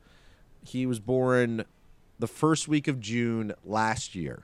He 0.65 0.85
was 0.85 0.99
born 0.99 1.63
the 2.19 2.27
first 2.27 2.67
week 2.67 2.89
of 2.89 2.99
June 2.99 3.53
last 3.63 4.15
year. 4.15 4.43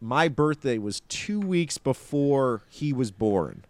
My 0.00 0.28
birthday 0.28 0.78
was 0.78 1.00
two 1.08 1.40
weeks 1.40 1.78
before 1.78 2.62
he 2.68 2.92
was 2.92 3.10
born. 3.10 3.64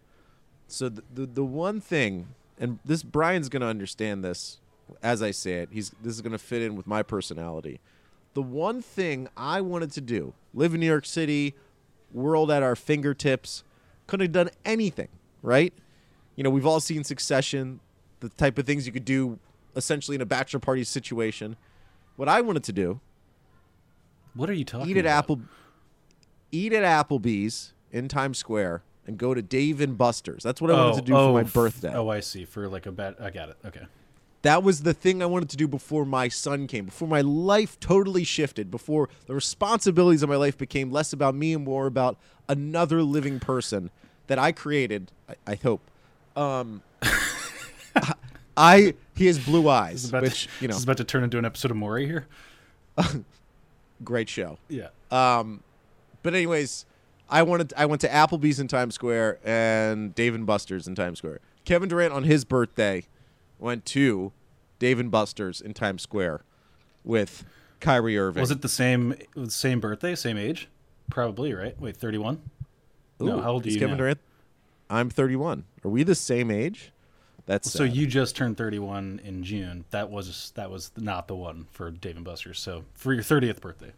So 0.67 0.89
the, 0.89 1.03
the 1.13 1.25
the 1.25 1.43
one 1.45 1.81
thing, 1.81 2.27
and 2.59 2.79
this 2.85 3.01
Brian's 3.03 3.49
gonna 3.49 3.65
understand 3.65 4.23
this 4.23 4.59
as 5.01 5.21
I 5.21 5.31
say 5.31 5.53
it. 5.53 5.69
He's 5.71 5.91
this 6.01 6.13
is 6.13 6.21
gonna 6.21 6.37
fit 6.37 6.61
in 6.61 6.75
with 6.75 6.85
my 6.85 7.01
personality. 7.01 7.79
The 8.35 8.41
one 8.43 8.81
thing 8.81 9.27
I 9.35 9.59
wanted 9.61 9.91
to 9.93 10.01
do, 10.01 10.33
live 10.53 10.73
in 10.75 10.79
New 10.79 10.85
York 10.85 11.05
City, 11.05 11.55
world 12.13 12.51
at 12.51 12.61
our 12.61 12.75
fingertips, 12.75 13.63
couldn't 14.05 14.25
have 14.25 14.31
done 14.31 14.49
anything, 14.63 15.09
right? 15.41 15.73
You 16.35 16.43
know, 16.43 16.51
we've 16.51 16.65
all 16.65 16.79
seen 16.79 17.03
Succession, 17.03 17.79
the 18.19 18.29
type 18.29 18.57
of 18.59 18.65
things 18.67 18.85
you 18.85 18.93
could 18.93 19.05
do 19.05 19.39
essentially 19.75 20.15
in 20.15 20.21
a 20.21 20.25
bachelor 20.25 20.59
party 20.59 20.83
situation. 20.83 21.55
What 22.17 22.29
I 22.29 22.41
wanted 22.41 22.63
to 22.65 22.73
do, 22.73 22.99
What 24.35 24.49
are 24.49 24.53
you 24.53 24.65
talking 24.65 24.89
eat 24.89 24.97
at 24.97 25.05
about? 25.05 25.17
Apple 25.17 25.41
eat 26.51 26.73
at 26.73 26.83
Applebee's 26.83 27.73
in 27.91 28.07
Times 28.07 28.37
Square 28.37 28.83
and 29.05 29.17
go 29.17 29.33
to 29.33 29.41
Dave 29.41 29.81
and 29.81 29.97
Buster's. 29.97 30.43
That's 30.43 30.61
what 30.61 30.71
I 30.71 30.73
wanted 30.75 30.95
to 30.97 31.01
do 31.01 31.13
for 31.13 31.33
my 31.33 31.41
f- 31.41 31.53
birthday. 31.53 31.93
Oh, 31.93 32.09
I 32.09 32.19
see. 32.19 32.45
For 32.45 32.67
like 32.67 32.85
a 32.85 32.91
bet. 32.91 33.15
I 33.19 33.29
got 33.29 33.49
it. 33.49 33.57
Okay. 33.65 33.85
That 34.43 34.63
was 34.63 34.83
the 34.83 34.93
thing 34.93 35.21
I 35.21 35.25
wanted 35.25 35.49
to 35.49 35.57
do 35.57 35.67
before 35.67 36.05
my 36.05 36.29
son 36.29 36.67
came, 36.67 36.85
before 36.85 37.07
my 37.07 37.21
life 37.21 37.77
totally 37.79 38.23
shifted, 38.23 38.71
before 38.71 39.09
the 39.25 39.33
responsibilities 39.33 40.23
of 40.23 40.29
my 40.29 40.37
life 40.37 40.57
became 40.57 40.91
less 40.91 41.11
about 41.11 41.35
me 41.35 41.53
and 41.53 41.65
more 41.65 41.87
about 41.87 42.17
another 42.47 43.03
living 43.03 43.39
person 43.39 43.89
that 44.27 44.39
I 44.39 44.53
created. 44.53 45.11
I, 45.27 45.35
I 45.45 45.55
hope. 45.55 45.81
Um, 46.37 46.83
I 48.55 48.93
he 49.15 49.25
has 49.27 49.39
blue 49.39 49.67
eyes, 49.67 50.11
which 50.11 50.45
to, 50.45 50.49
you 50.61 50.67
know, 50.67 50.73
This 50.73 50.77
is 50.77 50.83
about 50.83 50.97
to 50.97 51.03
turn 51.03 51.23
into 51.23 51.37
an 51.37 51.45
episode 51.45 51.71
of 51.71 51.77
Maury 51.77 52.05
here. 52.05 52.27
great 54.03 54.29
show. 54.29 54.57
Yeah. 54.69 54.89
Um, 55.11 55.63
but 56.23 56.33
anyways, 56.33 56.85
I 57.29 57.43
wanted 57.43 57.73
I 57.77 57.85
went 57.85 58.01
to 58.01 58.09
Applebee's 58.09 58.59
in 58.59 58.67
Times 58.67 58.95
Square 58.95 59.39
and 59.43 60.13
Dave 60.15 60.35
and 60.35 60.45
Buster's 60.45 60.87
in 60.87 60.95
Times 60.95 61.19
Square. 61.19 61.39
Kevin 61.65 61.89
Durant 61.89 62.13
on 62.13 62.23
his 62.23 62.45
birthday 62.45 63.05
went 63.59 63.85
to 63.85 64.31
Dave 64.79 64.99
and 64.99 65.11
Buster's 65.11 65.61
in 65.61 65.73
Times 65.73 66.01
Square 66.01 66.41
with 67.03 67.45
Kyrie 67.79 68.17
Irving. 68.17 68.41
Was 68.41 68.51
it 68.51 68.61
the 68.61 68.69
same 68.69 69.15
the 69.35 69.51
same 69.51 69.79
birthday, 69.79 70.15
same 70.15 70.37
age? 70.37 70.69
Probably, 71.09 71.53
right? 71.53 71.79
Wait, 71.79 71.97
31? 71.97 72.39
no, 73.19 73.41
how 73.41 73.51
old 73.53 73.65
are 73.65 73.67
is 73.67 73.73
you 73.75 73.79
Kevin 73.79 73.93
now? 73.95 74.03
Durant? 74.03 74.19
I'm 74.89 75.09
31. 75.09 75.65
Are 75.83 75.89
we 75.89 76.03
the 76.03 76.15
same 76.15 76.49
age? 76.49 76.91
That's 77.45 77.71
So 77.71 77.85
sad. 77.85 77.95
you 77.95 78.05
just 78.07 78.35
turned 78.35 78.57
31 78.57 79.21
in 79.23 79.43
June. 79.43 79.85
That 79.89 80.09
was 80.11 80.51
that 80.55 80.69
was 80.71 80.91
not 80.97 81.27
the 81.27 81.35
one 81.35 81.67
for 81.71 81.89
Dave 81.91 82.15
and 82.15 82.23
Buster's. 82.25 82.59
So 82.59 82.85
for 82.93 83.13
your 83.13 83.23
30th 83.23 83.59
birthday. 83.59 83.91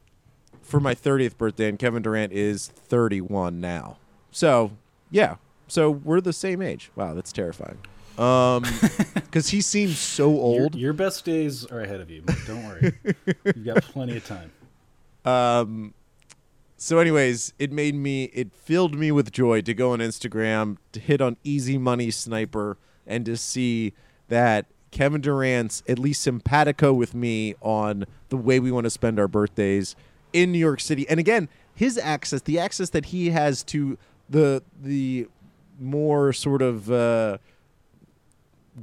For 0.61 0.79
my 0.79 0.95
30th 0.95 1.37
birthday, 1.37 1.67
and 1.67 1.77
Kevin 1.77 2.01
Durant 2.01 2.31
is 2.33 2.67
31 2.67 3.59
now. 3.59 3.97
So 4.31 4.71
yeah, 5.09 5.35
so 5.67 5.89
we're 5.89 6.21
the 6.21 6.33
same 6.33 6.61
age. 6.61 6.91
Wow, 6.95 7.13
that's 7.13 7.31
terrifying. 7.31 7.77
Um, 8.17 8.63
because 9.13 9.49
he 9.49 9.61
seems 9.61 9.97
so 9.97 10.29
Your, 10.31 10.41
old. 10.41 10.75
your 10.75 10.93
best 10.93 11.25
days 11.25 11.65
are 11.65 11.81
ahead 11.81 12.01
of 12.01 12.09
you. 12.09 12.21
Don't 12.45 12.65
worry. 12.65 12.93
You've 13.45 13.65
got 13.65 13.83
plenty 13.83 14.17
of 14.17 14.25
time. 14.25 14.51
Um, 15.23 15.93
so, 16.77 16.99
anyways, 16.99 17.53
it 17.59 17.71
made 17.71 17.95
me, 17.95 18.25
it 18.25 18.53
filled 18.53 18.95
me 18.95 19.11
with 19.11 19.31
joy 19.31 19.61
to 19.61 19.73
go 19.73 19.93
on 19.93 19.99
Instagram, 19.99 20.77
to 20.93 20.99
hit 20.99 21.21
on 21.21 21.37
Easy 21.43 21.77
Money 21.77 22.11
Sniper, 22.11 22.77
and 23.05 23.25
to 23.25 23.37
see 23.37 23.93
that 24.29 24.65
Kevin 24.91 25.21
Durant's 25.21 25.83
at 25.87 25.97
least 25.99 26.21
simpatico 26.21 26.91
with 26.91 27.13
me 27.13 27.55
on 27.61 28.05
the 28.29 28.37
way 28.37 28.59
we 28.59 28.71
want 28.71 28.85
to 28.85 28.89
spend 28.89 29.19
our 29.19 29.27
birthdays 29.27 29.95
in 30.33 30.51
New 30.51 30.59
York 30.59 30.79
City. 30.81 31.07
And 31.09 31.19
again, 31.19 31.49
his 31.73 31.97
access, 31.97 32.41
the 32.41 32.59
access 32.59 32.89
that 32.91 33.05
he 33.07 33.29
has 33.31 33.63
to 33.65 33.97
the 34.29 34.63
the 34.81 35.27
more 35.79 36.31
sort 36.33 36.61
of 36.61 36.91
uh, 36.91 37.37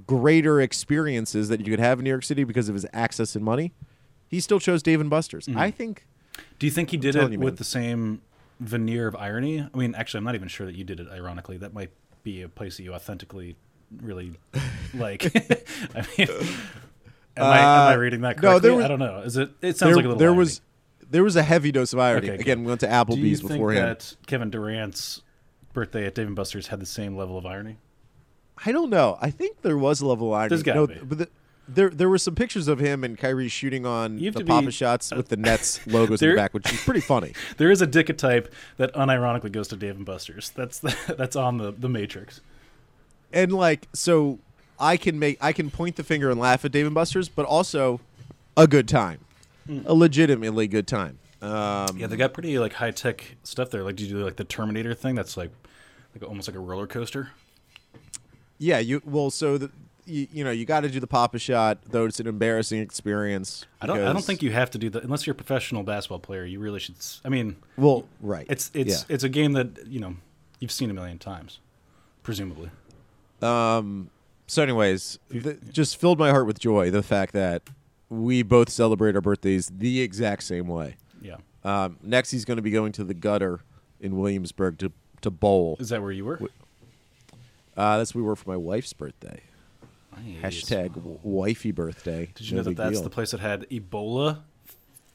greater 0.06 0.60
experiences 0.60 1.48
that 1.48 1.60
you 1.60 1.66
could 1.66 1.78
have 1.80 1.98
in 2.00 2.04
New 2.04 2.10
York 2.10 2.24
City 2.24 2.44
because 2.44 2.68
of 2.68 2.74
his 2.74 2.86
access 2.92 3.34
and 3.34 3.44
money, 3.44 3.72
he 4.28 4.40
still 4.40 4.60
chose 4.60 4.82
Dave 4.82 5.00
and 5.00 5.08
Buster's. 5.10 5.48
I 5.54 5.70
think. 5.70 6.06
Do 6.58 6.66
you 6.66 6.70
think 6.70 6.90
he 6.90 6.96
did 6.96 7.16
it 7.16 7.32
you, 7.32 7.38
with 7.38 7.56
the 7.56 7.64
same 7.64 8.20
veneer 8.60 9.06
of 9.08 9.16
irony? 9.16 9.60
I 9.72 9.76
mean, 9.76 9.94
actually, 9.94 10.18
I'm 10.18 10.24
not 10.24 10.34
even 10.34 10.48
sure 10.48 10.66
that 10.66 10.74
you 10.76 10.84
did 10.84 11.00
it 11.00 11.08
ironically. 11.10 11.56
That 11.56 11.72
might 11.72 11.90
be 12.22 12.42
a 12.42 12.48
place 12.48 12.76
that 12.76 12.82
you 12.82 12.94
authentically 12.94 13.56
really 14.02 14.32
like. 14.94 15.24
I 15.94 16.06
mean, 16.18 16.28
am, 17.36 17.44
I, 17.44 17.58
am 17.58 17.88
I 17.90 17.94
Uh, 17.94 17.96
reading 17.96 18.20
that 18.22 18.36
no, 18.36 18.50
correctly? 18.60 18.60
there 18.68 18.76
was- 18.76 18.84
I 18.84 18.88
don't 18.88 18.98
know. 18.98 19.18
Is 19.20 19.36
it? 19.36 19.50
It 19.62 19.76
sounds 19.78 19.90
there, 19.90 19.96
like 19.96 20.04
a 20.04 20.08
little. 20.08 20.18
there 20.18 20.28
irony. 20.28 20.38
was 20.38 20.60
there 21.10 21.24
was 21.24 21.36
a 21.36 21.42
heavy 21.42 21.72
dose 21.72 21.92
of 21.92 21.98
irony. 21.98 22.30
Okay. 22.30 22.40
Again, 22.40 22.60
we 22.60 22.66
went 22.66 22.80
to 22.80 22.88
Applebees 22.88 23.40
beforehand. 23.40 23.40
Do 23.40 23.54
you 23.54 23.58
beforehand. 23.58 23.86
that 24.00 24.16
Kevin 24.26 24.50
Durant's 24.50 25.22
birthday 25.72 26.06
at 26.06 26.14
Dave 26.14 26.26
and 26.26 26.36
Buster's 26.36 26.68
had 26.68 26.80
the 26.80 26.86
same 26.86 27.16
level 27.16 27.38
of 27.38 27.46
irony? 27.46 27.78
I 28.64 28.72
don't 28.72 28.90
know. 28.90 29.18
I 29.20 29.30
think 29.30 29.62
there 29.62 29.78
was 29.78 30.00
a 30.00 30.06
level 30.06 30.28
of 30.28 30.38
irony. 30.38 30.48
There's 30.48 30.62
gotta 30.62 30.80
no, 30.80 30.86
be. 30.86 30.94
but 31.02 31.18
the, 31.18 31.28
there 31.68 31.90
there 31.90 32.08
were 32.08 32.18
some 32.18 32.34
pictures 32.34 32.66
of 32.66 32.78
him 32.78 33.04
and 33.04 33.16
Kyrie 33.16 33.48
shooting 33.48 33.84
on 33.84 34.16
the 34.16 34.30
Papa 34.44 34.66
be- 34.66 34.72
shots 34.72 35.12
with 35.14 35.28
the 35.28 35.36
Nets 35.36 35.80
logos 35.86 36.22
in 36.22 36.30
the 36.30 36.36
back, 36.36 36.54
which 36.54 36.72
is 36.72 36.80
pretty 36.82 37.00
funny. 37.00 37.34
There 37.58 37.70
is 37.70 37.82
a 37.82 37.86
dickotype 37.86 38.50
that 38.76 38.92
unironically 38.94 39.52
goes 39.52 39.68
to 39.68 39.76
Dave 39.76 39.96
and 39.96 40.06
Buster's. 40.06 40.50
That's 40.50 40.78
that's 41.06 41.36
on 41.36 41.58
the 41.58 41.72
the 41.72 41.88
Matrix. 41.88 42.40
And 43.32 43.52
like, 43.52 43.88
so 43.92 44.38
I 44.80 44.96
can 44.96 45.18
make 45.18 45.38
I 45.40 45.52
can 45.52 45.70
point 45.70 45.96
the 45.96 46.04
finger 46.04 46.30
and 46.30 46.40
laugh 46.40 46.64
at 46.64 46.72
Dave 46.72 46.86
and 46.86 46.94
Buster's, 46.94 47.28
but 47.28 47.44
also 47.44 48.00
a 48.56 48.66
good 48.66 48.88
time, 48.88 49.20
a 49.86 49.94
legitimately 49.94 50.66
good 50.68 50.86
time. 50.86 51.18
Um, 51.40 51.96
Yeah, 51.96 52.06
they 52.08 52.16
got 52.16 52.32
pretty 52.34 52.58
like 52.58 52.72
high 52.74 52.90
tech 52.90 53.36
stuff 53.44 53.70
there. 53.70 53.82
Like, 53.84 53.96
do 53.96 54.04
you 54.04 54.10
do 54.10 54.24
like 54.24 54.36
the 54.36 54.44
Terminator 54.44 54.94
thing? 54.94 55.14
That's 55.14 55.36
like 55.36 55.50
like 56.14 56.28
almost 56.28 56.48
like 56.48 56.56
a 56.56 56.60
roller 56.60 56.86
coaster. 56.86 57.30
Yeah, 58.58 58.78
you 58.80 59.00
well, 59.04 59.30
so 59.30 59.56
the, 59.58 59.70
you, 60.04 60.26
you 60.32 60.42
know 60.44 60.50
you 60.50 60.64
got 60.64 60.80
to 60.80 60.88
do 60.88 60.98
the 60.98 61.06
Papa 61.06 61.38
shot, 61.38 61.78
though 61.90 62.06
it's 62.06 62.18
an 62.18 62.26
embarrassing 62.26 62.80
experience. 62.80 63.66
I 63.80 63.86
don't. 63.86 64.00
I 64.00 64.12
don't 64.12 64.24
think 64.24 64.42
you 64.42 64.50
have 64.50 64.70
to 64.72 64.78
do 64.78 64.90
that 64.90 65.04
unless 65.04 65.26
you're 65.26 65.32
a 65.32 65.36
professional 65.36 65.84
basketball 65.84 66.18
player. 66.18 66.44
You 66.44 66.58
really 66.58 66.80
should. 66.80 66.96
I 67.24 67.28
mean, 67.28 67.56
Well, 67.76 68.08
right. 68.20 68.46
it's 68.50 68.70
it's 68.74 68.90
Yeah. 69.08 69.14
it's 69.14 69.22
a 69.22 69.28
game 69.28 69.52
that 69.52 69.86
you 69.86 70.00
know 70.00 70.16
you've 70.58 70.72
seen 70.72 70.90
a 70.90 70.94
million 70.94 71.18
times, 71.18 71.60
presumably. 72.24 72.70
Um. 73.42 74.10
So, 74.48 74.62
anyways, 74.62 75.18
th- 75.30 75.58
just 75.70 76.00
filled 76.00 76.18
my 76.18 76.30
heart 76.30 76.46
with 76.46 76.58
joy 76.58 76.90
the 76.90 77.02
fact 77.02 77.34
that 77.34 77.62
we 78.10 78.42
both 78.42 78.70
celebrate 78.70 79.14
our 79.14 79.20
birthdays 79.20 79.68
the 79.68 80.00
exact 80.00 80.42
same 80.44 80.68
way. 80.68 80.96
Yeah. 81.20 81.36
Um, 81.64 81.98
next, 82.02 82.30
he's 82.30 82.44
going 82.44 82.56
to 82.56 82.62
be 82.62 82.70
going 82.70 82.92
to 82.92 83.04
the 83.04 83.14
gutter 83.14 83.60
in 84.00 84.16
Williamsburg 84.16 84.78
to 84.78 84.92
to 85.20 85.30
bowl. 85.30 85.76
Is 85.80 85.88
that 85.88 86.00
where 86.00 86.12
you 86.12 86.24
were? 86.24 86.38
Uh, 87.76 87.98
that's 87.98 88.14
where 88.14 88.22
we 88.22 88.28
were 88.28 88.36
for 88.36 88.48
my 88.50 88.56
wife's 88.56 88.92
birthday. 88.92 89.40
Nice. 90.42 90.62
Hashtag 90.64 90.92
wifey 91.22 91.70
birthday. 91.72 92.30
Did 92.34 92.48
you 92.50 92.56
No 92.56 92.62
know 92.62 92.68
that 92.70 92.76
that's 92.76 92.92
deal. 92.94 93.02
the 93.02 93.10
place 93.10 93.30
that 93.32 93.40
had 93.40 93.68
Ebola 93.70 94.38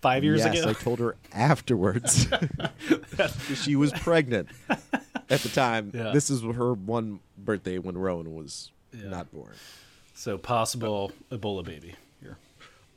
five 0.01 0.23
years 0.23 0.39
yes, 0.39 0.47
ago? 0.59 0.67
Yes, 0.69 0.77
I 0.77 0.81
told 0.83 0.99
her 0.99 1.15
afterwards. 1.33 2.27
she 3.55 3.75
was 3.75 3.91
pregnant 3.93 4.49
at 4.69 5.39
the 5.41 5.49
time. 5.49 5.91
Yeah. 5.93 6.11
This 6.11 6.29
is 6.29 6.41
her 6.41 6.73
one 6.73 7.19
birthday 7.37 7.79
when 7.79 7.97
Rowan 7.97 8.33
was 8.33 8.71
Yeah. 8.93 9.09
not 9.09 9.31
born. 9.33 9.53
so 10.13 10.37
possible 10.37 11.11
Ebola 11.31 11.63
baby. 11.65 11.95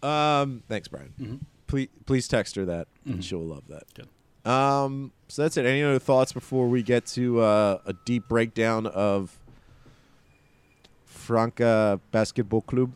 Um, 0.06 0.62
thanks, 0.68 0.88
Brian. 0.88 1.12
Mm-hmm. 1.20 1.36
Please, 1.66 1.88
please 2.06 2.28
text 2.28 2.54
her 2.56 2.64
that, 2.64 2.86
and 3.04 3.24
she'll 3.24 3.44
love 3.44 3.64
that. 3.68 3.84
Good. 3.94 4.08
Um, 4.48 5.12
so 5.26 5.42
that's 5.42 5.56
it. 5.56 5.66
Any 5.66 5.82
other 5.82 5.98
thoughts 5.98 6.32
before 6.32 6.68
we 6.68 6.82
get 6.84 7.06
to 7.06 7.40
uh, 7.40 7.78
a 7.84 7.92
deep 8.04 8.28
breakdown 8.28 8.86
of 8.86 9.36
Franca 11.04 12.00
Basketball 12.12 12.60
Club? 12.60 12.92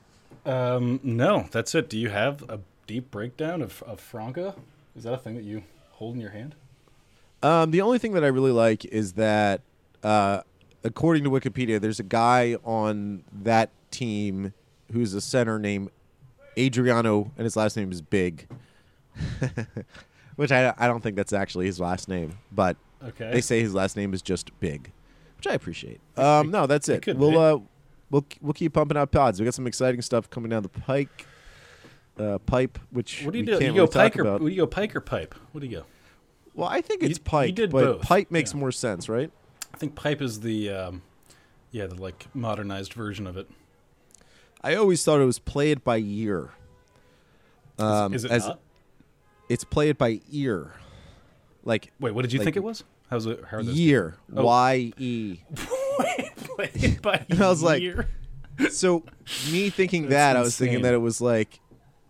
Um, 0.46 1.00
no, 1.02 1.48
that's 1.50 1.74
it. 1.74 1.90
Do 1.90 1.98
you 1.98 2.10
have 2.10 2.48
a 2.48 2.60
deep 2.86 3.10
breakdown 3.10 3.60
of, 3.60 3.82
of 3.82 3.98
Franca? 3.98 4.54
Is 4.94 5.02
that 5.02 5.12
a 5.12 5.18
thing 5.18 5.34
that 5.34 5.44
you 5.44 5.64
hold 5.90 6.14
in 6.14 6.20
your 6.20 6.30
hand? 6.30 6.54
Um, 7.42 7.72
the 7.72 7.80
only 7.80 7.98
thing 7.98 8.12
that 8.12 8.22
I 8.22 8.28
really 8.28 8.52
like 8.52 8.84
is 8.84 9.14
that, 9.14 9.62
uh, 10.04 10.42
according 10.84 11.24
to 11.24 11.30
Wikipedia, 11.30 11.80
there's 11.80 11.98
a 11.98 12.04
guy 12.04 12.56
on 12.62 13.24
that 13.32 13.70
team 13.90 14.54
who's 14.92 15.14
a 15.14 15.20
center 15.20 15.58
named 15.58 15.90
Adriano, 16.58 17.32
and 17.36 17.44
his 17.44 17.56
last 17.56 17.76
name 17.76 17.90
is 17.92 18.02
Big, 18.02 18.48
which 20.36 20.52
I 20.52 20.74
I 20.78 20.86
don't 20.86 21.00
think 21.02 21.16
that's 21.16 21.32
actually 21.32 21.66
his 21.66 21.80
last 21.80 22.08
name, 22.08 22.38
but 22.52 22.76
Okay. 23.02 23.30
they 23.32 23.40
say 23.40 23.60
his 23.60 23.74
last 23.74 23.96
name 23.96 24.12
is 24.12 24.22
just 24.22 24.58
Big, 24.60 24.92
which 25.36 25.46
I 25.46 25.54
appreciate. 25.54 26.00
Um, 26.16 26.50
no, 26.50 26.66
that's 26.66 26.88
it. 26.88 27.02
could 27.02 27.18
We'll 27.18 27.38
uh, 27.38 27.58
we'll 28.10 28.26
we'll 28.40 28.52
keep 28.52 28.72
pumping 28.74 28.96
out 28.96 29.10
pods. 29.10 29.40
We 29.40 29.44
got 29.44 29.54
some 29.54 29.66
exciting 29.66 30.02
stuff 30.02 30.28
coming 30.30 30.50
down 30.50 30.62
the 30.62 30.68
pike. 30.68 31.26
Uh, 32.18 32.36
pipe, 32.38 32.78
which 32.90 33.22
what 33.24 33.32
do 33.32 33.38
you 33.38 33.46
do? 33.46 33.52
You 33.52 33.58
go 33.60 33.66
really 33.66 33.86
pike 33.88 34.18
or 34.18 34.22
about. 34.22 34.40
what 34.42 34.48
do 34.48 34.54
you 34.54 34.60
go 34.60 34.66
pike 34.66 34.94
or 34.94 35.00
pipe? 35.00 35.34
What 35.52 35.62
do 35.62 35.66
you 35.66 35.76
go? 35.78 35.84
Well, 36.54 36.68
I 36.68 36.82
think 36.82 37.00
You- 37.02 37.08
it's 37.08 37.18
you 37.18 37.24
pike, 37.24 37.54
did 37.54 37.70
but 37.70 37.84
both, 37.84 38.02
pipe 38.02 38.30
makes 38.30 38.52
yeah. 38.52 38.58
more 38.60 38.72
sense, 38.72 39.08
right? 39.08 39.30
I 39.72 39.76
think 39.78 39.94
pipe 39.94 40.20
is 40.20 40.40
the 40.40 40.68
um, 40.68 41.02
yeah 41.70 41.86
the 41.86 41.94
like 41.94 42.26
modernized 42.34 42.92
version 42.92 43.26
of 43.26 43.38
it. 43.38 43.48
I 44.62 44.74
always 44.74 45.04
thought 45.04 45.20
it 45.20 45.24
was 45.24 45.38
play 45.38 45.70
it 45.70 45.82
by 45.84 45.98
ear. 45.98 46.50
Um, 47.78 48.12
is 48.12 48.24
it 48.24 48.30
as 48.30 48.46
not? 48.46 48.60
it's 49.48 49.64
play 49.64 49.88
it 49.88 49.96
by 49.98 50.20
ear, 50.30 50.74
like 51.64 51.92
Wait, 51.98 52.12
what 52.14 52.22
did 52.22 52.32
you 52.32 52.38
like- 52.40 52.44
think 52.44 52.56
it 52.56 52.62
was? 52.62 52.84
How's 53.08 53.26
it? 53.26 53.42
How 53.50 53.58
year, 53.60 54.16
Oh. 54.36 54.44
Y 54.46 54.92
E. 54.98 55.38
Played 55.56 57.02
by 57.02 57.24
And 57.30 57.42
I 57.42 57.48
was 57.48 57.62
like- 57.62 57.82
year. 57.82 58.08
So 58.70 59.04
me 59.50 59.70
thinking 59.70 60.10
that, 60.10 60.36
I 60.36 60.40
was 60.40 60.56
thinking 60.58 60.82
that 60.82 60.92
it 60.92 60.98
was 60.98 61.22
like, 61.22 61.60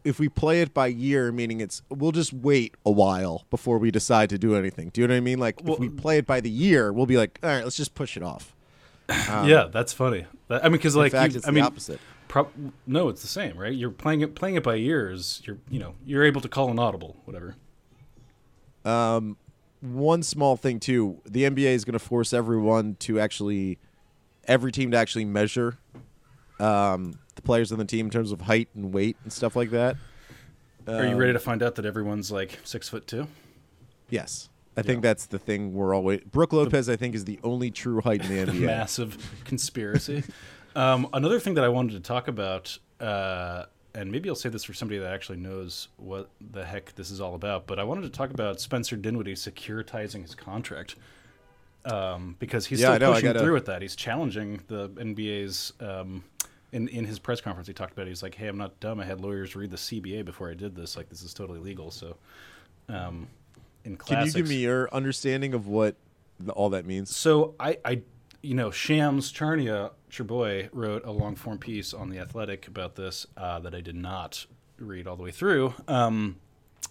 if 0.02 0.18
we 0.18 0.28
play 0.28 0.62
it 0.62 0.74
by 0.74 0.88
year, 0.88 1.30
meaning 1.30 1.60
it's 1.60 1.82
we'll 1.88 2.10
just 2.10 2.32
wait 2.32 2.74
a 2.84 2.90
while 2.90 3.44
before 3.50 3.78
we 3.78 3.92
decide 3.92 4.30
to 4.30 4.38
do 4.38 4.56
anything. 4.56 4.88
Do 4.92 5.00
you 5.02 5.06
know 5.06 5.14
what 5.14 5.18
I 5.18 5.20
mean? 5.20 5.38
Like 5.38 5.60
Well- 5.62 5.74
if 5.74 5.78
we 5.80 5.88
play 5.88 6.18
it 6.18 6.26
by 6.26 6.40
the 6.40 6.50
year, 6.50 6.92
we'll 6.92 7.06
be 7.06 7.16
like, 7.16 7.38
all 7.44 7.48
right, 7.50 7.62
let's 7.62 7.76
just 7.76 7.94
push 7.94 8.16
it 8.16 8.24
off. 8.24 8.54
Um, 9.28 9.48
yeah, 9.48 9.68
that's 9.72 9.92
funny. 9.92 10.26
That, 10.48 10.64
I 10.64 10.68
mean, 10.68 10.72
because 10.78 10.96
like 10.96 11.12
fact, 11.12 11.32
you- 11.34 11.38
it's 11.38 11.46
I 11.46 11.50
the 11.50 11.54
mean, 11.54 11.64
opposite. 11.64 12.00
Prob- 12.30 12.52
no, 12.86 13.08
it's 13.08 13.22
the 13.22 13.28
same, 13.28 13.58
right? 13.58 13.74
You're 13.74 13.90
playing 13.90 14.20
it 14.20 14.34
playing 14.36 14.54
it 14.54 14.62
by 14.62 14.76
ears. 14.76 15.42
You're 15.44 15.58
you 15.68 15.80
know 15.80 15.94
you're 16.06 16.22
able 16.24 16.40
to 16.40 16.48
call 16.48 16.70
an 16.70 16.78
audible, 16.78 17.16
whatever. 17.24 17.56
Um, 18.84 19.36
One 19.80 20.22
small 20.22 20.56
thing 20.56 20.78
too, 20.80 21.20
the 21.24 21.42
NBA 21.44 21.72
is 21.74 21.84
going 21.84 21.94
to 21.94 21.98
force 21.98 22.32
everyone 22.32 22.94
to 23.00 23.18
actually, 23.20 23.78
every 24.46 24.72
team 24.72 24.90
to 24.92 24.96
actually 24.96 25.24
measure 25.24 25.78
um, 26.58 27.18
the 27.34 27.42
players 27.42 27.72
on 27.72 27.78
the 27.78 27.84
team 27.84 28.06
in 28.06 28.10
terms 28.10 28.30
of 28.32 28.42
height 28.42 28.68
and 28.74 28.92
weight 28.94 29.16
and 29.24 29.32
stuff 29.32 29.56
like 29.56 29.70
that. 29.70 29.96
Are 30.86 31.04
you 31.04 31.12
Um, 31.12 31.16
ready 31.18 31.32
to 31.32 31.38
find 31.38 31.62
out 31.62 31.74
that 31.76 31.84
everyone's 31.86 32.30
like 32.30 32.58
six 32.64 32.88
foot 32.88 33.06
two? 33.06 33.26
Yes. 34.08 34.48
I 34.76 34.82
think 34.82 35.02
that's 35.02 35.26
the 35.26 35.38
thing 35.38 35.74
we're 35.74 35.94
always. 35.94 36.20
Brook 36.30 36.52
Lopez, 36.52 36.88
I 36.88 36.96
think, 36.96 37.14
is 37.14 37.24
the 37.26 37.38
only 37.42 37.70
true 37.70 38.00
height 38.00 38.24
in 38.24 38.46
the 38.46 38.46
NBA. 38.52 38.60
Massive 38.66 39.40
conspiracy. 39.44 40.22
um, 40.76 41.08
another 41.12 41.40
thing 41.40 41.54
that 41.54 41.64
I 41.64 41.68
wanted 41.68 41.92
to 41.94 42.00
talk 42.00 42.28
about, 42.28 42.78
uh, 43.00 43.64
and 43.94 44.10
maybe 44.12 44.28
I'll 44.28 44.34
say 44.36 44.48
this 44.48 44.64
for 44.64 44.72
somebody 44.72 44.98
that 44.98 45.12
actually 45.12 45.38
knows 45.38 45.88
what 45.96 46.30
the 46.52 46.64
heck 46.64 46.94
this 46.94 47.10
is 47.10 47.20
all 47.20 47.34
about, 47.34 47.66
but 47.66 47.78
I 47.78 47.84
wanted 47.84 48.02
to 48.02 48.10
talk 48.10 48.30
about 48.30 48.60
Spencer 48.60 48.96
Dinwiddie 48.96 49.34
securitizing 49.34 50.22
his 50.22 50.34
contract. 50.34 50.96
Um, 51.84 52.36
because 52.38 52.66
he's 52.66 52.80
Yeah, 52.80 52.94
still 52.96 53.12
pushing 53.14 53.28
gotta- 53.28 53.38
through 53.40 53.54
with 53.54 53.64
that. 53.66 53.80
He's 53.80 53.96
challenging 53.96 54.60
the 54.68 54.90
NBA's. 54.90 55.72
Um, 55.80 56.24
in, 56.72 56.86
in 56.88 57.04
his 57.06 57.18
press 57.18 57.40
conference, 57.40 57.66
he 57.66 57.72
talked 57.72 57.92
about 57.94 58.06
it. 58.06 58.10
He's 58.10 58.22
like, 58.22 58.34
"Hey, 58.34 58.46
I'm 58.46 58.58
not 58.58 58.78
dumb. 58.80 59.00
I 59.00 59.04
had 59.04 59.20
lawyers 59.20 59.56
read 59.56 59.70
the 59.70 59.76
CBA 59.78 60.22
before 60.24 60.50
I 60.50 60.54
did 60.54 60.76
this. 60.76 60.96
Like, 60.96 61.08
this 61.08 61.22
is 61.22 61.32
totally 61.34 61.58
legal." 61.58 61.90
So, 61.90 62.16
um, 62.90 63.26
in 63.84 63.96
Can 63.96 64.26
you 64.26 64.30
give 64.32 64.46
me 64.48 64.56
your 64.56 64.88
understanding 64.94 65.54
of 65.54 65.66
what 65.66 65.96
the, 66.38 66.52
all 66.52 66.68
that 66.70 66.84
means? 66.84 67.16
so 67.16 67.54
I, 67.58 67.78
I, 67.84 68.02
you 68.42 68.54
know, 68.54 68.70
Shams 68.70 69.32
Charania, 69.32 69.90
your 70.18 70.26
boy, 70.26 70.68
wrote 70.72 71.04
a 71.04 71.10
long 71.10 71.36
form 71.36 71.58
piece 71.58 71.92
on 71.94 72.10
the 72.10 72.18
Athletic 72.18 72.66
about 72.68 72.96
this 72.96 73.26
uh, 73.36 73.58
that 73.60 73.74
I 73.74 73.80
did 73.80 73.96
not 73.96 74.46
read 74.78 75.06
all 75.06 75.16
the 75.16 75.22
way 75.22 75.30
through, 75.30 75.74
um, 75.88 76.36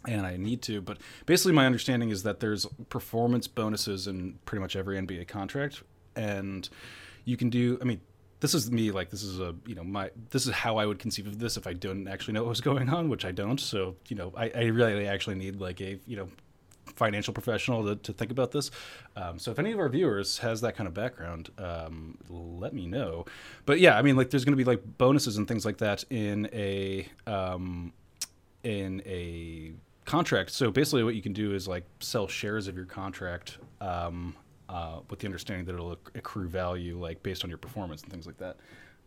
and 0.07 0.25
I 0.25 0.37
need 0.37 0.61
to. 0.63 0.81
But 0.81 0.97
basically, 1.25 1.53
my 1.53 1.65
understanding 1.65 2.09
is 2.09 2.23
that 2.23 2.39
there's 2.39 2.65
performance 2.89 3.47
bonuses 3.47 4.07
in 4.07 4.39
pretty 4.45 4.61
much 4.61 4.75
every 4.75 4.97
NBA 4.97 5.27
contract, 5.27 5.83
and 6.15 6.67
you 7.25 7.37
can 7.37 7.49
do. 7.49 7.77
I 7.81 7.85
mean. 7.85 8.01
This 8.41 8.53
is 8.53 8.71
me, 8.71 8.91
like 8.91 9.09
this 9.09 9.21
is 9.21 9.41
a 9.41 9.53
you 9.65 9.75
know 9.75 9.83
my 9.83 10.11
this 10.29 10.47
is 10.47 10.53
how 10.53 10.77
I 10.77 10.85
would 10.85 10.97
conceive 10.97 11.27
of 11.27 11.39
this 11.39 11.57
if 11.57 11.67
I 11.67 11.73
didn't 11.73 12.07
actually 12.07 12.35
know 12.35 12.43
what 12.43 12.51
was 12.51 12.61
going 12.61 12.87
on, 12.87 13.09
which 13.09 13.25
I 13.25 13.33
don't. 13.33 13.59
So 13.59 13.97
you 14.07 14.15
know 14.15 14.31
I, 14.33 14.49
I 14.55 14.63
really 14.67 15.05
actually 15.07 15.35
need 15.35 15.57
like 15.57 15.81
a 15.81 15.99
you 16.07 16.15
know 16.15 16.29
financial 16.99 17.33
professional 17.33 17.83
to, 17.85 17.95
to 17.95 18.13
think 18.13 18.29
about 18.29 18.51
this. 18.51 18.69
Um, 19.15 19.39
so 19.39 19.49
if 19.51 19.57
any 19.57 19.71
of 19.71 19.79
our 19.79 19.89
viewers 19.89 20.37
has 20.39 20.61
that 20.61 20.75
kind 20.75 20.87
of 20.87 20.93
background, 20.93 21.49
um, 21.57 22.17
let 22.29 22.73
me 22.73 22.85
know. 22.85 23.25
But 23.65 23.79
yeah, 23.79 23.97
I 23.97 24.01
mean, 24.01 24.15
like 24.15 24.29
there's 24.29 24.45
going 24.45 24.57
to 24.57 24.63
be 24.63 24.69
like 24.69 24.83
bonuses 24.97 25.37
and 25.37 25.47
things 25.47 25.65
like 25.65 25.77
that 25.77 26.03
in 26.09 26.49
a 26.53 27.07
um, 27.25 27.93
in 28.63 29.01
a 29.05 29.71
contract. 30.05 30.51
So 30.51 30.69
basically, 30.69 31.03
what 31.03 31.15
you 31.15 31.21
can 31.21 31.33
do 31.33 31.53
is 31.55 31.67
like 31.67 31.85
sell 32.01 32.27
shares 32.27 32.67
of 32.67 32.75
your 32.75 32.85
contract. 32.85 33.57
Um, 33.81 34.35
uh, 34.67 34.99
with 35.09 35.17
the 35.17 35.25
understanding 35.25 35.65
that 35.65 35.73
it'll 35.73 35.93
accrue 36.13 36.47
value, 36.47 36.95
like 36.99 37.23
based 37.23 37.43
on 37.43 37.49
your 37.49 37.57
performance 37.57 38.03
and 38.03 38.11
things 38.11 38.27
like 38.27 38.37
that. 38.37 38.57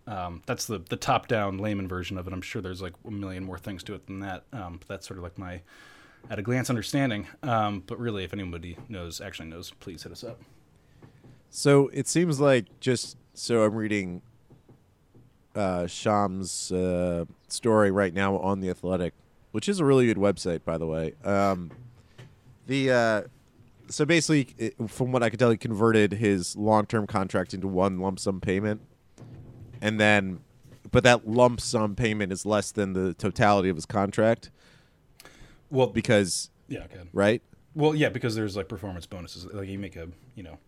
Um, 0.08 0.42
that's 0.46 0.66
the 0.66 0.80
the 0.88 0.96
top 0.96 1.28
down 1.28 1.58
layman 1.58 1.86
version 1.86 2.18
of 2.18 2.26
it. 2.26 2.32
I'm 2.32 2.42
sure 2.42 2.60
there's 2.60 2.82
like 2.82 2.94
a 3.06 3.10
million 3.12 3.44
more 3.44 3.58
things 3.58 3.84
to 3.84 3.94
it 3.94 4.06
than 4.08 4.18
that. 4.20 4.42
Um, 4.52 4.78
but 4.78 4.88
that's 4.88 5.06
sort 5.06 5.18
of 5.18 5.22
like 5.22 5.38
my 5.38 5.60
at 6.30 6.38
a 6.38 6.42
glance 6.42 6.70
understanding. 6.70 7.26
Um, 7.42 7.82
but 7.86 7.98
really, 7.98 8.24
if 8.24 8.32
anybody 8.32 8.76
knows, 8.88 9.20
actually 9.20 9.48
knows, 9.48 9.70
please 9.70 10.02
hit 10.02 10.12
us 10.12 10.24
up. 10.24 10.40
So 11.50 11.88
it 11.88 12.08
seems 12.08 12.40
like 12.40 12.80
just 12.80 13.16
so 13.34 13.62
I'm 13.64 13.74
reading 13.74 14.22
uh, 15.54 15.86
Sham's 15.86 16.72
uh, 16.72 17.26
story 17.48 17.90
right 17.90 18.14
now 18.14 18.38
on 18.38 18.60
the 18.60 18.70
Athletic, 18.70 19.14
which 19.50 19.68
is 19.68 19.80
a 19.80 19.84
really 19.84 20.06
good 20.06 20.16
website, 20.16 20.64
by 20.64 20.78
the 20.78 20.86
way. 20.86 21.14
Um, 21.24 21.70
the 22.66 22.90
uh, 22.90 23.22
so 23.88 24.06
basically, 24.06 24.54
it, 24.56 24.90
from 24.90 25.12
what 25.12 25.22
I 25.22 25.28
could 25.28 25.38
tell, 25.38 25.50
he 25.50 25.56
converted 25.56 26.14
his 26.14 26.56
long-term 26.56 27.06
contract 27.06 27.52
into 27.52 27.68
one 27.68 27.98
lump 27.98 28.18
sum 28.18 28.40
payment, 28.40 28.80
and 29.80 30.00
then, 30.00 30.40
but 30.90 31.04
that 31.04 31.28
lump 31.28 31.60
sum 31.60 31.94
payment 31.94 32.32
is 32.32 32.46
less 32.46 32.72
than 32.72 32.94
the 32.94 33.12
totality 33.14 33.68
of 33.68 33.76
his 33.76 33.86
contract 33.86 34.50
Well, 35.72 35.86
because 35.88 36.50
yeah, 36.68 36.84
okay. 36.84 37.00
right. 37.12 37.42
Well, 37.74 37.94
yeah, 37.94 38.10
because 38.10 38.34
there's 38.34 38.56
like 38.56 38.68
performance 38.68 39.06
bonuses. 39.06 39.46
Like 39.46 39.68
you 39.68 39.78
make 39.78 39.96
a, 39.96 40.08
you 40.34 40.42
know, 40.42 40.58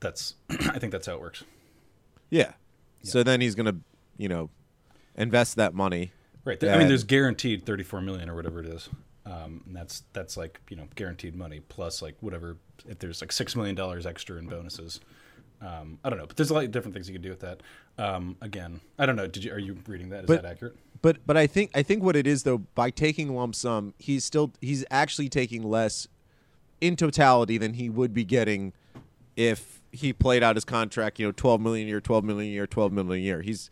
that's 0.00 0.34
I 0.50 0.78
think 0.78 0.90
that's 0.92 1.06
how 1.06 1.12
it 1.14 1.20
works. 1.20 1.44
Yeah. 2.30 2.52
So 3.02 3.22
then 3.22 3.42
he's 3.42 3.54
gonna, 3.54 3.76
you 4.16 4.28
know, 4.28 4.48
invest 5.14 5.56
that 5.56 5.74
money. 5.74 6.12
Right. 6.46 6.62
I 6.64 6.78
mean, 6.78 6.88
there's 6.88 7.04
guaranteed 7.04 7.66
34 7.66 8.00
million 8.00 8.28
or 8.30 8.34
whatever 8.34 8.60
it 8.60 8.66
is. 8.66 8.88
Um, 9.26 9.62
and 9.66 9.76
that's 9.76 10.02
that's 10.12 10.36
like 10.36 10.60
you 10.68 10.76
know 10.76 10.84
guaranteed 10.94 11.34
money 11.34 11.60
plus 11.60 12.02
like 12.02 12.14
whatever 12.20 12.58
if 12.86 12.98
there's 12.98 13.22
like 13.22 13.32
six 13.32 13.56
million 13.56 13.74
dollars 13.74 14.06
extra 14.06 14.36
in 14.38 14.46
bonuses. 14.48 15.00
Um, 15.62 15.98
I 16.04 16.10
don't 16.10 16.18
know, 16.18 16.26
but 16.26 16.36
there's 16.36 16.50
a 16.50 16.54
lot 16.54 16.64
of 16.64 16.72
different 16.72 16.94
things 16.94 17.08
you 17.08 17.14
can 17.14 17.22
do 17.22 17.30
with 17.30 17.40
that. 17.40 17.62
Um, 17.96 18.36
again, 18.42 18.80
I 18.98 19.06
don't 19.06 19.16
know. 19.16 19.26
Did 19.26 19.44
you 19.44 19.52
are 19.52 19.58
you 19.58 19.78
reading 19.86 20.10
that? 20.10 20.24
Is 20.24 20.26
But- 20.26 20.42
that 20.42 20.50
accurate? 20.50 20.76
But 21.04 21.18
but 21.26 21.36
I 21.36 21.46
think 21.46 21.70
I 21.74 21.82
think 21.82 22.02
what 22.02 22.16
it 22.16 22.26
is 22.26 22.44
though 22.44 22.56
by 22.56 22.88
taking 22.88 23.36
lump 23.36 23.54
sum, 23.54 23.92
he's 23.98 24.24
still 24.24 24.52
he's 24.62 24.86
actually 24.90 25.28
taking 25.28 25.62
less 25.62 26.08
in 26.80 26.96
totality 26.96 27.58
than 27.58 27.74
he 27.74 27.90
would 27.90 28.14
be 28.14 28.24
getting 28.24 28.72
if 29.36 29.82
he 29.92 30.14
played 30.14 30.42
out 30.42 30.56
his 30.56 30.64
contract, 30.64 31.18
you 31.18 31.26
know, 31.26 31.32
12 31.32 31.60
million 31.60 31.88
a 31.88 31.90
year, 31.90 32.00
12 32.00 32.24
million 32.24 32.50
a 32.50 32.54
year, 32.54 32.66
12 32.66 32.90
million 32.90 33.12
a 33.12 33.22
year. 33.22 33.42
He's 33.42 33.68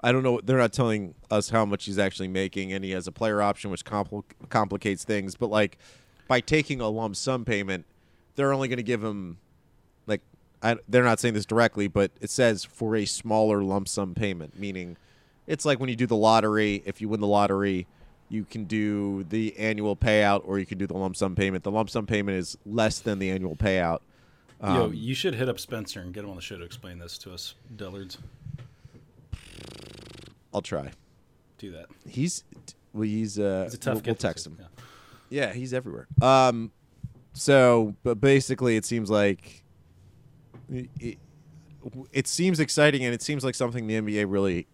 I 0.00 0.10
don't 0.10 0.22
know, 0.22 0.40
they're 0.42 0.56
not 0.56 0.72
telling 0.72 1.14
us 1.30 1.50
how 1.50 1.66
much 1.66 1.84
he's 1.84 1.98
actually 1.98 2.28
making 2.28 2.72
and 2.72 2.82
he 2.82 2.92
has 2.92 3.06
a 3.06 3.12
player 3.12 3.42
option 3.42 3.70
which 3.70 3.84
compl- 3.84 4.24
complicates 4.48 5.04
things, 5.04 5.34
but 5.34 5.50
like 5.50 5.76
by 6.28 6.40
taking 6.40 6.80
a 6.80 6.88
lump 6.88 7.14
sum 7.14 7.44
payment, 7.44 7.84
they're 8.36 8.54
only 8.54 8.68
going 8.68 8.78
to 8.78 8.82
give 8.82 9.04
him 9.04 9.36
like 10.06 10.22
I, 10.62 10.78
they're 10.88 11.04
not 11.04 11.20
saying 11.20 11.34
this 11.34 11.44
directly, 11.44 11.88
but 11.88 12.10
it 12.22 12.30
says 12.30 12.64
for 12.64 12.96
a 12.96 13.04
smaller 13.04 13.62
lump 13.62 13.86
sum 13.86 14.14
payment, 14.14 14.58
meaning 14.58 14.96
it's 15.46 15.64
like 15.64 15.80
when 15.80 15.88
you 15.88 15.96
do 15.96 16.06
the 16.06 16.16
lottery. 16.16 16.82
If 16.86 17.00
you 17.00 17.08
win 17.08 17.20
the 17.20 17.26
lottery, 17.26 17.86
you 18.28 18.44
can 18.44 18.64
do 18.64 19.24
the 19.24 19.56
annual 19.58 19.96
payout, 19.96 20.42
or 20.44 20.58
you 20.58 20.66
can 20.66 20.78
do 20.78 20.86
the 20.86 20.94
lump 20.96 21.16
sum 21.16 21.34
payment. 21.34 21.64
The 21.64 21.70
lump 21.70 21.90
sum 21.90 22.06
payment 22.06 22.38
is 22.38 22.56
less 22.64 23.00
than 23.00 23.18
the 23.18 23.30
annual 23.30 23.56
payout. 23.56 24.00
Yo, 24.62 24.84
Um, 24.84 24.94
you 24.94 25.14
should 25.14 25.34
hit 25.34 25.48
up 25.48 25.58
Spencer 25.58 26.00
and 26.00 26.12
get 26.12 26.22
him 26.24 26.30
on 26.30 26.36
the 26.36 26.42
show 26.42 26.58
to 26.58 26.64
explain 26.64 26.98
this 26.98 27.16
to 27.18 27.32
us, 27.32 27.54
dullards. 27.76 28.18
I'll 30.52 30.62
try. 30.62 30.90
Do 31.58 31.70
that. 31.72 31.86
He's 32.08 32.44
well, 32.92 33.02
he's 33.04 33.38
uh, 33.38 33.64
He's 33.64 33.74
a 33.74 33.78
tough 33.78 33.94
we'll, 33.96 34.02
we'll 34.06 34.14
text 34.16 34.46
him. 34.46 34.56
Yeah. 34.58 34.66
Yeah, 35.30 35.52
he's 35.52 35.72
everywhere. 35.72 36.08
Um, 36.20 36.72
so, 37.32 37.94
but 38.02 38.20
basically, 38.20 38.76
it 38.76 38.84
seems 38.84 39.10
like 39.10 39.62
it, 40.68 41.18
it 42.12 42.26
seems 42.26 42.58
exciting, 42.58 43.04
and 43.04 43.14
it 43.14 43.22
seems 43.22 43.44
like 43.44 43.54
something 43.54 43.86
the 43.86 43.94
NBA 44.00 44.26
really 44.28 44.66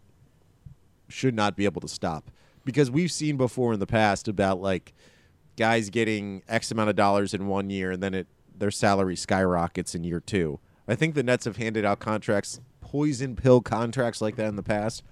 should 1.09 1.35
not 1.35 1.57
be 1.57 1.65
able 1.65 1.81
to 1.81 1.89
stop 1.89 2.31
because 2.65 2.91
we've 2.91 3.13
seen 3.13 3.37
before 3.37 3.73
in 3.73 3.81
the 3.81 3.87
past 3.87 4.29
about 4.29 4.61
like 4.61 4.93
guys 5.57 5.91
getting 5.91 6.43
X 6.49 6.71
amount 6.71 6.91
of 6.91 6.97
dollars 6.97 7.33
in 7.33 7.47
one 7.47 7.71
year, 7.71 7.91
and 7.91 8.03
then 8.03 8.15
it 8.15 8.27
their 8.59 8.71
salary 8.71 9.17
skyrockets 9.17 9.95
in 9.95 10.05
year 10.05 10.21
two. 10.21 10.59
I 10.89 10.95
think 10.95 11.15
the 11.15 11.23
Nets 11.23 11.45
have 11.45 11.57
handed 11.57 11.85
out 11.85 11.99
contracts, 11.99 12.61
poison 12.81 13.37
pill 13.37 13.61
contracts 13.61 14.21
like 14.21 14.37
that 14.37 14.49
in 14.49 14.57
the 14.57 14.63
past, 14.63 15.03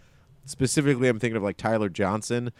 specifically, 0.44 1.08
I'm 1.08 1.18
thinking 1.18 1.36
of 1.36 1.42
like 1.42 1.56
Tyler 1.56 1.88
Johnson. 1.88 2.52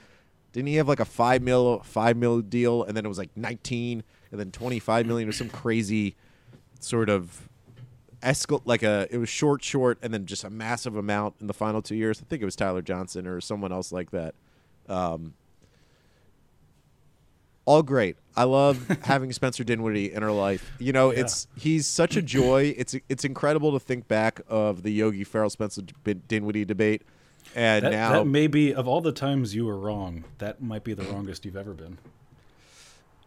Didn't 0.53 0.69
he 0.69 0.77
have 0.77 0.89
like 0.89 1.01
a 1.01 1.05
five 1.05 1.43
mil 1.43 1.81
five 1.81 2.17
mil 2.17 2.41
deal, 2.41 2.83
and 2.83 2.97
then 2.97 3.05
it 3.05 3.09
was 3.09 3.19
like 3.19 3.37
19, 3.37 4.03
and 4.31 4.41
then 4.41 4.51
25 4.51 5.07
million 5.07 5.29
or 5.29 5.33
some 5.33 5.49
crazy 5.49 6.17
sort 6.81 7.09
of 7.09 7.49
escal 8.25 8.63
like 8.65 8.83
a 8.83 9.07
it 9.11 9.19
was 9.19 9.29
short 9.29 9.63
short 9.63 9.99
and 10.03 10.13
then 10.15 10.27
just 10.27 10.45
a 10.45 10.51
massive 10.51 10.97
amount 10.97 11.35
in 11.41 11.47
the 11.47 11.55
final 11.55 11.83
two 11.83 11.95
years. 11.97 12.21
I 12.21 12.25
think 12.25 12.43
it 12.43 12.45
was 12.45 12.57
Tyler 12.57 12.83
Johnson 12.83 13.27
or 13.27 13.41
someone 13.41 13.73
else 13.73 13.93
like 13.93 14.11
that. 14.13 14.35
Um, 14.89 15.35
all 17.67 17.83
great. 17.83 18.17
I 18.37 18.45
love 18.45 18.87
having 19.05 19.33
Spencer 19.33 19.65
Dinwiddie 19.65 20.13
in 20.13 20.23
our 20.23 20.33
life. 20.33 20.71
You 20.79 20.93
know, 20.93 21.11
Yeah. 21.13 21.21
it's 21.21 21.47
he's 21.57 21.87
such 21.87 22.17
a 22.17 22.23
joy. 22.23 22.75
It's 22.77 22.95
it's 23.09 23.25
incredible 23.25 23.73
to 23.73 23.81
think 23.81 24.07
back 24.09 24.41
of 24.49 24.83
the 24.83 24.91
Yogi 24.91 25.25
Ferrell 25.25 25.51
Spencer 25.51 25.83
Dinwiddie 26.29 26.65
debate, 26.67 27.03
and 27.55 27.85
That, 27.85 27.93
now 27.93 28.13
that 28.13 28.27
may 28.27 28.47
be 28.49 28.75
of 28.75 28.87
all 28.87 29.01
the 29.01 29.13
times 29.13 29.55
you 29.55 29.65
were 29.65 29.79
wrong. 29.79 30.25
That 30.39 30.63
might 30.63 30.85
be 30.85 30.93
the 30.95 31.05
wrongest 31.05 31.45
you've 31.45 31.57
ever 31.57 31.73
been. 31.73 31.99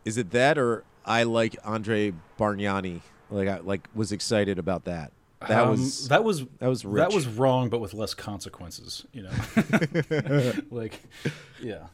is 0.06 0.18
it 0.18 0.32
that 0.32 0.58
or 0.58 0.84
I 1.06 1.24
like 1.24 1.56
Andre 1.64 2.14
Bargnani. 2.40 3.02
Like 3.30 3.48
I 3.48 3.60
like 3.60 3.88
was 3.94 4.12
excited 4.12 4.58
about 4.60 4.86
that. 4.86 5.12
That 5.48 5.64
Um, 5.64 5.70
was 5.72 6.08
that 6.08 6.24
was 6.24 6.46
that 6.60 6.68
was 6.68 6.82
that 6.84 7.12
was 7.14 7.28
wrong, 7.28 7.70
but 7.70 7.80
with 7.80 7.94
less 7.94 8.14
consequences. 8.14 9.06
You 9.14 9.24
know, 9.24 9.32
like 10.72 11.02
yeah, 11.62 11.88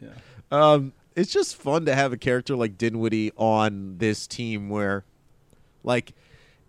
yeah. 0.00 0.08
Um, 0.50 0.92
it's 1.16 1.32
just 1.32 1.56
fun 1.56 1.86
to 1.86 1.94
have 1.94 2.12
a 2.12 2.16
character 2.16 2.54
like 2.56 2.76
Dinwiddie 2.76 3.32
on 3.36 3.96
this 3.98 4.26
team 4.26 4.68
where, 4.68 5.04
like, 5.84 6.12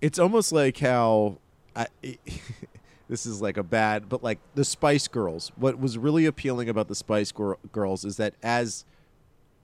it's 0.02 0.20
almost 0.20 0.52
like 0.52 0.78
how 0.80 1.40
I, 1.76 1.88
this 3.10 3.26
is 3.26 3.42
like 3.42 3.58
a 3.58 3.64
bad, 3.64 4.08
but 4.08 4.24
like 4.24 4.40
the 4.56 4.64
Spice 4.64 5.08
Girls. 5.08 5.52
What 5.56 5.80
was 5.80 5.98
really 5.98 6.26
appealing 6.26 6.70
about 6.70 6.88
the 6.88 6.96
Spice 6.96 7.32
Gir- 7.32 7.58
Girls 7.72 8.06
is 8.06 8.18
that 8.18 8.36
as 8.42 8.86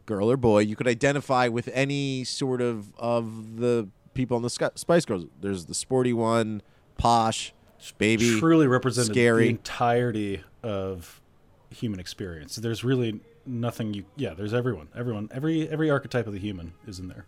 girl 0.06 0.30
or 0.32 0.38
boy, 0.38 0.60
you 0.60 0.76
could 0.76 0.88
identify 0.88 1.48
with 1.48 1.70
any 1.74 2.24
sort 2.26 2.62
of 2.62 2.94
of 2.98 3.58
the 3.58 3.88
people 4.20 4.36
on 4.36 4.44
the 4.44 4.72
Spice 4.76 5.06
Girls. 5.06 5.26
There's 5.40 5.66
the 5.66 5.74
sporty 5.74 6.12
one, 6.12 6.62
posh, 6.98 7.54
baby, 7.98 8.38
truly 8.38 8.68
represented 8.68 9.14
scary. 9.14 9.46
the 9.46 9.50
entirety 9.52 10.44
of 10.62 11.22
human 11.70 12.00
experience. 12.02 12.58
There's 12.58 12.84
really 12.84 13.22
nothing 13.46 13.94
you. 13.94 14.04
Yeah, 14.18 14.34
there's 14.34 14.54
everyone. 14.54 14.90
Everyone. 14.94 15.30
Every 15.32 15.70
every 15.70 15.90
archetype 15.90 16.28
of 16.28 16.34
the 16.34 16.40
human 16.40 16.74
is 16.86 17.00
in 17.00 17.08
there. 17.08 17.26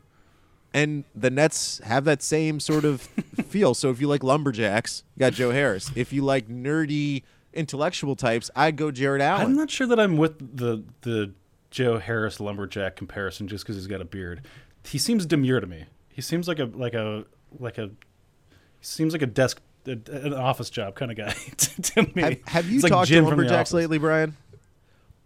and 0.73 1.05
the 1.15 1.29
Nets 1.29 1.79
have 1.85 2.03
that 2.03 2.21
same 2.21 2.59
sort 2.59 2.83
of 2.83 3.01
feel. 3.47 3.73
So 3.73 3.89
if 3.89 4.01
you 4.01 4.07
like 4.07 4.21
lumberjacks, 4.23 5.03
you 5.15 5.21
got 5.21 5.31
Joe 5.33 5.51
Harris. 5.51 5.91
If 5.95 6.11
you 6.11 6.23
like 6.23 6.49
nerdy 6.49 7.23
intellectual 7.53 8.15
types, 8.17 8.51
I'd 8.55 8.75
go 8.75 8.91
Jarrett 8.91 9.21
Allen. 9.21 9.45
I'm 9.45 9.55
not 9.55 9.69
sure 9.71 9.87
that 9.87 9.99
I'm 9.99 10.17
with 10.17 10.57
the 10.57 10.83
the 11.01 11.33
Joe 11.69 11.99
Harris 11.99 12.41
lumberjack 12.41 12.97
comparison 12.97 13.47
just 13.47 13.63
because 13.63 13.77
he's 13.77 13.87
got 13.87 14.01
a 14.01 14.05
beard. 14.05 14.41
He 14.83 14.97
seems 14.97 15.25
demure 15.25 15.61
to 15.61 15.67
me. 15.67 15.85
He 16.13 16.21
seems 16.21 16.47
like 16.47 16.59
a 16.59 16.65
like 16.65 16.93
a 16.93 17.25
like 17.59 17.77
a. 17.77 17.91
Seems 18.81 19.13
like 19.13 19.21
a 19.21 19.27
desk. 19.27 19.61
A, 19.87 19.91
an 20.11 20.33
office 20.35 20.69
job 20.69 20.93
kind 20.93 21.09
of 21.09 21.17
guy 21.17 21.31
to, 21.57 21.81
to 21.81 22.11
me. 22.15 22.21
have, 22.21 22.37
have 22.47 22.69
you 22.69 22.81
talked 22.81 23.07
to 23.09 23.19
lumberjacks 23.21 23.73
lately, 23.73 23.97
Brian? 23.97 24.37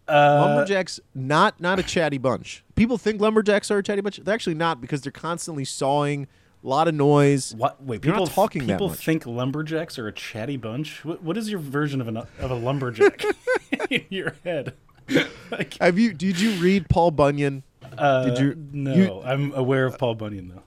Uh, 0.08 0.40
lumberjacks 0.46 1.00
not 1.14 1.60
not 1.60 1.80
a 1.80 1.84
chatty 1.84 2.18
bunch. 2.18 2.64
People 2.76 2.98
think 2.98 3.20
lumberjacks 3.20 3.70
are 3.72 3.80
a 3.80 3.84
chatty 3.84 4.02
bunch. 4.02 4.18
They're 4.18 4.34
actually 4.34 4.54
not 4.56 4.80
because 4.80 5.02
they're 5.02 5.12
constantly 5.12 5.66
sawing, 5.66 6.28
a 6.64 6.68
lot 6.68 6.88
of 6.88 6.94
noise. 6.96 7.54
What? 7.56 7.84
Wait, 7.84 8.04
You're 8.06 8.14
people 8.14 8.28
not 8.28 8.34
talking 8.34 8.68
that 8.68 8.76
People 8.76 8.90
think 8.90 9.26
lumberjacks 9.26 9.98
are 10.00 10.08
a 10.08 10.12
chatty 10.14 10.58
bunch. 10.58 11.04
What, 11.04 11.22
what 11.24 11.38
is 11.38 11.50
your 11.50 11.60
version 11.60 12.00
of 12.02 12.08
an 12.08 12.18
of 12.18 12.52
a 12.52 12.56
lumberjack 12.56 13.24
in 13.90 14.06
your 14.10 14.36
head? 14.44 14.74
like, 15.52 15.78
Have 15.82 15.98
you? 16.00 16.14
Did 16.14 16.40
you 16.40 16.52
read 16.62 16.88
Paul 16.88 17.12
Bunyan? 17.12 17.64
uh, 17.98 18.26
Did 18.26 18.40
you- 18.40 18.68
No, 18.72 18.94
you- 18.94 19.22
I'm 19.24 19.54
aware 19.54 19.86
of 19.86 19.98
Paul 19.98 20.16
Bunyan 20.16 20.50
though. 20.50 20.64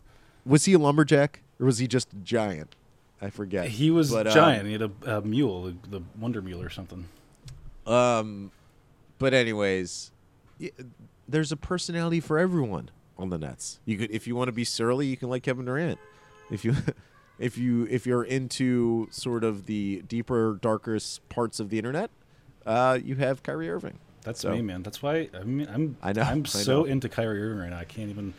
Was 0.48 0.64
he 0.64 0.72
a 0.72 0.78
lumberjack 0.78 1.42
or 1.60 1.66
was 1.66 1.78
he 1.78 1.86
just 1.86 2.12
a 2.12 2.16
giant? 2.16 2.74
I 3.20 3.30
forget. 3.30 3.68
He 3.68 3.90
was 3.90 4.10
But, 4.10 4.26
um, 4.28 4.32
giant. 4.34 4.66
he 4.66 4.72
had 4.72 4.82
a, 4.82 4.90
a 5.18 5.20
mule, 5.22 5.74
the, 5.90 6.02
Wonder 6.18 6.40
Mule 6.40 6.62
or 6.62 6.70
something. 6.70 7.04
Um, 7.86 8.50
but 9.18 9.34
anyways, 9.34 10.12
there's 11.28 11.50
a 11.52 11.56
personality 11.56 12.20
for 12.20 12.38
everyone 12.38 12.90
on 13.18 13.30
the 13.30 13.38
Nets. 13.38 13.80
You 13.84 13.96
could, 13.98 14.10
if 14.10 14.26
you 14.26 14.36
want 14.36 14.48
to 14.48 14.52
be 14.52 14.64
surly, 14.64 15.06
you 15.06 15.16
can 15.16 15.28
like 15.30 15.42
Kevin 15.42 15.64
Durant. 15.64 15.98
If 16.50 16.64
you, 16.64 16.74
if 17.38 17.58
you, 17.58 17.86
if 17.90 18.06
you're 18.06 18.24
into 18.24 19.08
sort 19.10 19.42
of 19.44 19.66
the 19.66 20.02
deeper, 20.06 20.58
darkest 20.62 21.28
parts 21.28 21.58
of 21.60 21.70
the 21.70 21.78
internet, 21.78 22.10
uh, 22.66 22.98
you 23.02 23.16
have 23.16 23.42
Kyrie 23.42 23.68
Irving. 23.70 23.98
That's 24.22 24.40
So- 24.40 24.52
me, 24.52 24.62
man. 24.62 24.82
That's 24.82 25.02
why 25.02 25.28
I 25.32 25.42
mean 25.44 25.68
I'm 25.72 25.96
I 26.02 26.12
know, 26.12 26.22
I'm 26.22 26.42
I 26.44 26.48
so 26.48 26.80
know. 26.80 26.84
into 26.84 27.08
Kyrie 27.08 27.42
Irving 27.42 27.58
right 27.58 27.70
now. 27.70 27.78
I 27.78 27.84
can't 27.84 28.10
even. 28.10 28.34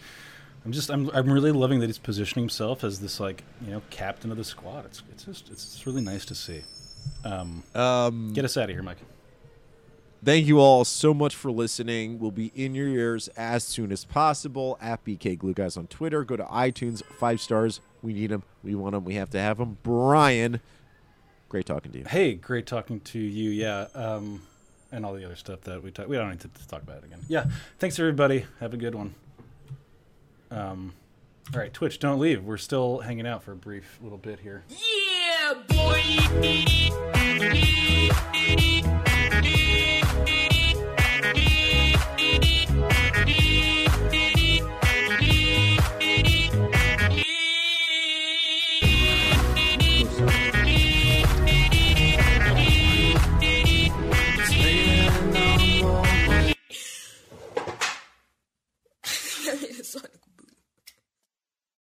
I'm 0.66 0.72
just 0.72 0.90
I'm 0.90 1.10
I'm 1.12 1.32
really 1.32 1.52
loving 1.52 1.80
that 1.80 1.88
he's 1.88 1.98
positioning 1.98 2.44
himself 2.44 2.84
as 2.84 3.00
this 3.00 3.20
like 3.20 3.44
you 3.66 3.72
know 3.72 3.82
captain 3.90 4.32
of 4.32 4.38
the 4.38 4.44
squad. 4.44 4.86
It's 4.86 5.02
it's 5.12 5.24
just 5.24 5.50
it's 5.50 5.66
just 5.74 5.86
really 5.86 6.02
nice 6.02 6.26
to 6.26 6.36
see. 6.36 6.62
Um, 7.24 7.64
Um, 7.74 8.34
get 8.34 8.46
us 8.46 8.58
out 8.58 8.66
of 8.66 8.70
here, 8.72 8.84
Mike. 8.84 8.98
Thank 10.24 10.48
you 10.48 10.60
all 10.60 10.84
so 10.84 11.14
much 11.14 11.34
for 11.34 11.50
listening. 11.50 12.20
We'll 12.20 12.32
be 12.32 12.52
in 12.54 12.76
your 12.76 12.90
ears 12.90 13.30
as 13.38 13.64
soon 13.64 13.90
as 13.94 14.04
possible. 14.04 14.78
At 14.82 15.06
BK 15.06 15.38
Glue 15.38 15.54
Guys 15.54 15.78
on 15.78 15.88
Twitter. 15.88 16.26
Go 16.26 16.36
to 16.36 16.44
iTunes. 16.44 17.02
Five 17.06 17.40
stars. 17.40 17.80
We 18.02 18.12
need 18.12 18.32
them. 18.32 18.44
We 18.62 18.76
want 18.76 18.94
them. 18.94 19.06
We 19.06 19.14
have 19.16 19.30
to 19.30 19.40
have 19.40 19.60
them. 19.60 19.78
Brian, 19.82 20.60
great 21.48 21.66
talking 21.66 21.94
to 21.94 22.00
you. 22.00 22.06
Hey, 22.06 22.34
great 22.34 22.66
talking 22.68 23.00
to 23.00 23.20
you. 23.20 23.50
Yeah, 23.52 23.88
um, 23.96 24.42
and 24.92 25.06
all 25.06 25.14
the 25.14 25.24
other 25.24 25.38
stuff 25.38 25.62
that 25.62 25.82
we 25.82 25.92
talk. 25.92 26.10
We 26.10 26.18
don't 26.18 26.30
need 26.32 26.42
to, 26.42 26.50
to 26.50 26.68
talk 26.68 26.82
about 26.82 26.98
it 26.98 27.06
again. 27.06 27.20
Yeah, 27.30 27.46
thanks 27.80 27.98
everybody. 27.98 28.46
Have 28.60 28.74
a 28.74 28.78
good 28.78 28.96
one. 28.96 29.16
Um, 30.52 30.94
all 31.54 31.60
right, 31.60 31.74
Twitch, 31.74 32.00
don't 32.00 32.20
leave. 32.20 32.44
We're 32.44 32.58
still 32.58 33.00
hanging 33.00 33.26
out 33.28 33.44
for 33.44 33.54
a 33.54 33.56
brief 33.56 34.00
little 34.02 34.18
bit 34.18 34.40
here. 34.40 34.64
Yeah, 34.70 35.54
boy. 35.68 36.02